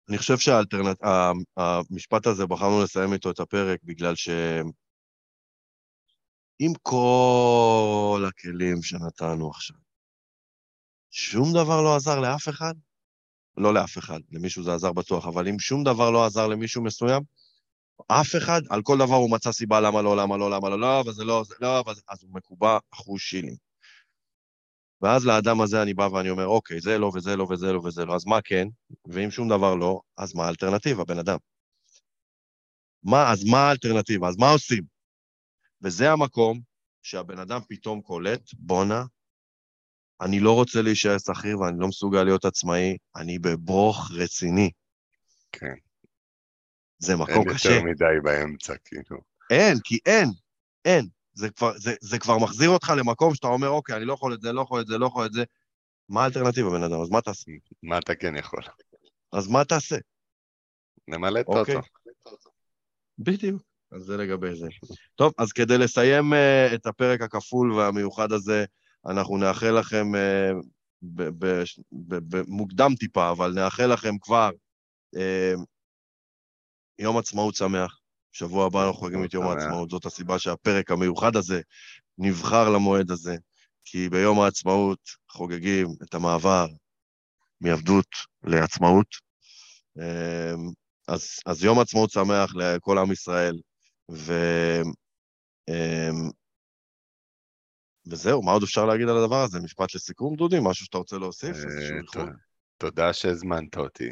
אני 0.08 0.18
חושב 0.18 0.38
שהמשפט 0.38 2.26
הזה, 2.26 2.46
בחרנו 2.46 2.82
לסיים 2.82 3.12
איתו 3.12 3.30
את 3.30 3.40
הפרק, 3.40 3.80
בגלל 3.82 4.14
ש... 4.14 4.28
עם 6.58 6.72
כל 6.82 8.24
הכלים 8.28 8.82
שנתנו 8.82 9.50
עכשיו, 9.50 9.76
שום 11.10 11.52
דבר 11.52 11.82
לא 11.82 11.96
עזר 11.96 12.20
לאף 12.20 12.48
אחד, 12.48 12.74
לא 13.56 13.74
לאף 13.74 13.98
אחד, 13.98 14.20
למישהו 14.30 14.62
זה 14.62 14.74
עזר 14.74 14.92
בטוח, 14.92 15.26
אבל 15.26 15.48
אם 15.48 15.58
שום 15.58 15.84
דבר 15.84 16.10
לא 16.10 16.26
עזר 16.26 16.46
למישהו 16.46 16.82
מסוים, 16.84 17.22
אף 18.08 18.36
אחד, 18.36 18.60
על 18.70 18.82
כל 18.82 18.98
דבר 18.98 19.14
הוא 19.14 19.30
מצא 19.30 19.52
סיבה 19.52 19.80
למה 19.80 20.02
לא, 20.02 20.16
למה 20.16 20.36
לא, 20.36 20.50
למה 20.50 20.68
לא, 20.68 20.80
לא, 20.80 21.04
וזה 21.06 21.24
לא, 21.24 21.44
זה 21.44 21.54
לא, 21.60 21.84
וזה, 21.86 22.02
אז 22.08 22.22
הוא 22.22 22.30
מקובע 22.34 22.78
אחוז 22.94 23.20
שילים. 23.20 23.63
ואז 25.04 25.26
לאדם 25.26 25.60
הזה 25.60 25.82
אני 25.82 25.94
בא 25.94 26.08
ואני 26.12 26.30
אומר, 26.30 26.46
אוקיי, 26.46 26.80
זה 26.80 26.98
לא, 26.98 27.10
וזה 27.14 27.36
לא, 27.36 27.44
וזה 27.44 27.72
לא, 27.72 27.78
וזה 27.78 28.04
לא, 28.04 28.14
אז 28.14 28.26
מה 28.26 28.42
כן? 28.44 28.68
ואם 29.06 29.30
שום 29.30 29.48
דבר 29.48 29.74
לא, 29.74 30.00
אז 30.16 30.34
מה 30.34 30.46
האלטרנטיבה, 30.46 31.04
בן 31.04 31.18
אדם? 31.18 31.38
מה, 33.02 33.32
אז 33.32 33.44
מה 33.44 33.58
האלטרנטיבה? 33.58 34.28
אז 34.28 34.36
מה 34.36 34.50
עושים? 34.50 34.84
וזה 35.82 36.10
המקום 36.10 36.60
שהבן 37.02 37.38
אדם 37.38 37.60
פתאום 37.68 38.00
קולט, 38.00 38.40
בואנה, 38.52 39.04
אני 40.20 40.40
לא 40.40 40.54
רוצה 40.54 40.82
להישאר 40.82 41.18
שכיר 41.18 41.60
ואני 41.60 41.78
לא 41.78 41.88
מסוגל 41.88 42.22
להיות 42.22 42.44
עצמאי, 42.44 42.96
אני 43.16 43.38
בברוך 43.38 44.10
רציני. 44.14 44.70
כן. 45.52 45.74
זה 46.98 47.16
מקום 47.16 47.48
אין 47.48 47.54
קשה. 47.54 47.68
אין 47.68 47.88
יותר 47.88 47.90
מדי 47.90 48.20
באמצע, 48.22 48.74
כאילו. 48.84 49.20
אין, 49.50 49.78
כי 49.84 49.98
אין, 50.06 50.28
אין. 50.84 51.08
זה 51.34 51.50
כבר, 51.50 51.78
זה, 51.78 51.94
זה 52.00 52.18
כבר 52.18 52.38
מחזיר 52.38 52.70
אותך 52.70 52.92
למקום 52.98 53.34
שאתה 53.34 53.46
אומר, 53.46 53.68
אוקיי, 53.68 53.96
אני 53.96 54.04
לא 54.04 54.12
יכול 54.12 54.34
את 54.34 54.40
זה, 54.40 54.52
לא 54.52 54.62
יכול 54.62 54.80
את 54.80 54.86
זה, 54.86 54.98
לא 54.98 55.06
יכול 55.06 55.26
את 55.26 55.32
זה. 55.32 55.44
מה 56.08 56.22
האלטרנטיבה, 56.22 56.70
בן 56.70 56.82
אדם? 56.82 57.00
אז 57.00 57.10
מה 57.10 57.20
תעשה? 57.20 57.50
מה 57.82 57.98
אתה 57.98 58.14
כן 58.14 58.36
יכול? 58.36 58.62
אז 59.32 59.48
מה 59.48 59.64
תעשה? 59.64 59.96
נמלא 61.08 61.40
את 61.40 61.46
אוקיי. 61.46 61.74
טוטו. 62.24 62.50
בדיוק. 63.18 63.62
אז 63.92 64.02
זה 64.02 64.16
לגבי 64.16 64.54
זה. 64.54 64.68
טוב, 65.14 65.32
אז 65.38 65.52
כדי 65.52 65.78
לסיים 65.78 66.32
uh, 66.32 66.74
את 66.74 66.86
הפרק 66.86 67.20
הכפול 67.20 67.72
והמיוחד 67.72 68.32
הזה, 68.32 68.64
אנחנו 69.06 69.36
נאחל 69.36 69.70
לכם, 69.70 70.06
uh, 70.14 70.64
במוקדם 72.12 72.94
טיפה, 72.98 73.30
אבל 73.30 73.52
נאחל 73.54 73.86
לכם 73.92 74.18
כבר 74.18 74.50
uh, 75.16 75.60
יום 76.98 77.18
עצמאות 77.18 77.54
שמח. 77.54 78.00
שבוע 78.34 78.66
הבא 78.66 78.86
אנחנו 78.86 79.00
חוגגים 79.00 79.24
את 79.24 79.34
יום 79.34 79.46
העצמאות, 79.46 79.90
זאת 79.90 80.06
הסיבה 80.06 80.38
שהפרק 80.38 80.90
המיוחד 80.90 81.36
הזה 81.36 81.60
נבחר 82.18 82.70
למועד 82.70 83.10
הזה, 83.10 83.36
כי 83.84 84.08
ביום 84.08 84.40
העצמאות 84.40 84.98
חוגגים 85.30 85.88
את 86.02 86.14
המעבר 86.14 86.66
מעבדות 87.60 88.06
לעצמאות. 88.42 89.06
אמ, 89.98 90.70
אז, 91.08 91.28
אז 91.46 91.64
יום 91.64 91.80
עצמאות 91.80 92.10
שמח 92.10 92.54
לכל 92.54 92.98
עם 92.98 93.12
ישראל, 93.12 93.60
ו... 94.10 94.32
אמ, 95.68 96.30
וזהו, 98.06 98.42
מה 98.42 98.52
עוד 98.52 98.62
אפשר 98.62 98.86
להגיד 98.86 99.08
על 99.08 99.16
הדבר 99.18 99.42
הזה? 99.42 99.60
משפט 99.60 99.94
לסיכום, 99.94 100.36
דודי? 100.36 100.56
משהו 100.62 100.84
שאתה 100.84 100.98
רוצה 100.98 101.18
להוסיף? 101.18 101.56
אה, 101.56 102.24
תודה 102.78 103.12
שהזמנת 103.12 103.76
אותי. 103.76 104.10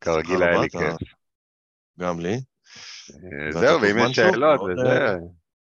כרגיל 0.00 0.42
היה 0.42 0.60
לי 0.60 0.70
כיף. 0.70 1.08
גם 1.98 2.20
לי. 2.20 2.36
זהו, 3.50 3.80
ואם 3.80 3.96
יש 3.98 4.16
שאלות, 4.16 4.60
וזה... 4.60 5.16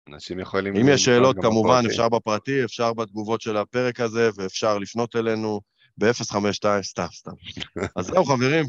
אנשים 0.09 0.41
יכולים... 0.41 0.77
אם 0.77 0.89
יש 0.89 1.05
שאלות, 1.05 1.37
כמובן. 1.43 1.83
אפשר 1.87 2.09
בפרטי, 2.09 2.65
אפשר 2.65 2.93
בתגובות 2.93 3.41
של 3.41 3.57
הפרק 3.57 4.01
הזה, 4.01 4.31
ואפשר 4.37 4.79
לפנות 4.79 5.17
אלינו 5.17 5.61
ב-052, 5.99 6.83
סתם, 6.83 7.07
סתם. 7.13 7.31
אז 7.97 8.07
זהו, 8.07 8.25
חברים, 8.25 8.65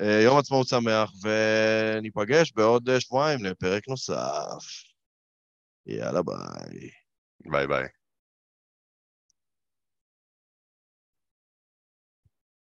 אה, 0.00 0.20
יום 0.24 0.38
עצמאות 0.38 0.68
שמח, 0.68 1.10
וניפגש 1.22 2.52
בעוד 2.52 2.88
אה, 2.88 3.00
שבועיים 3.00 3.44
לפרק 3.44 3.88
נוסף. 3.88 4.16
יאללה, 5.86 6.22
ביי. 6.22 6.90
ביי 7.46 7.66
ביי. 7.66 7.86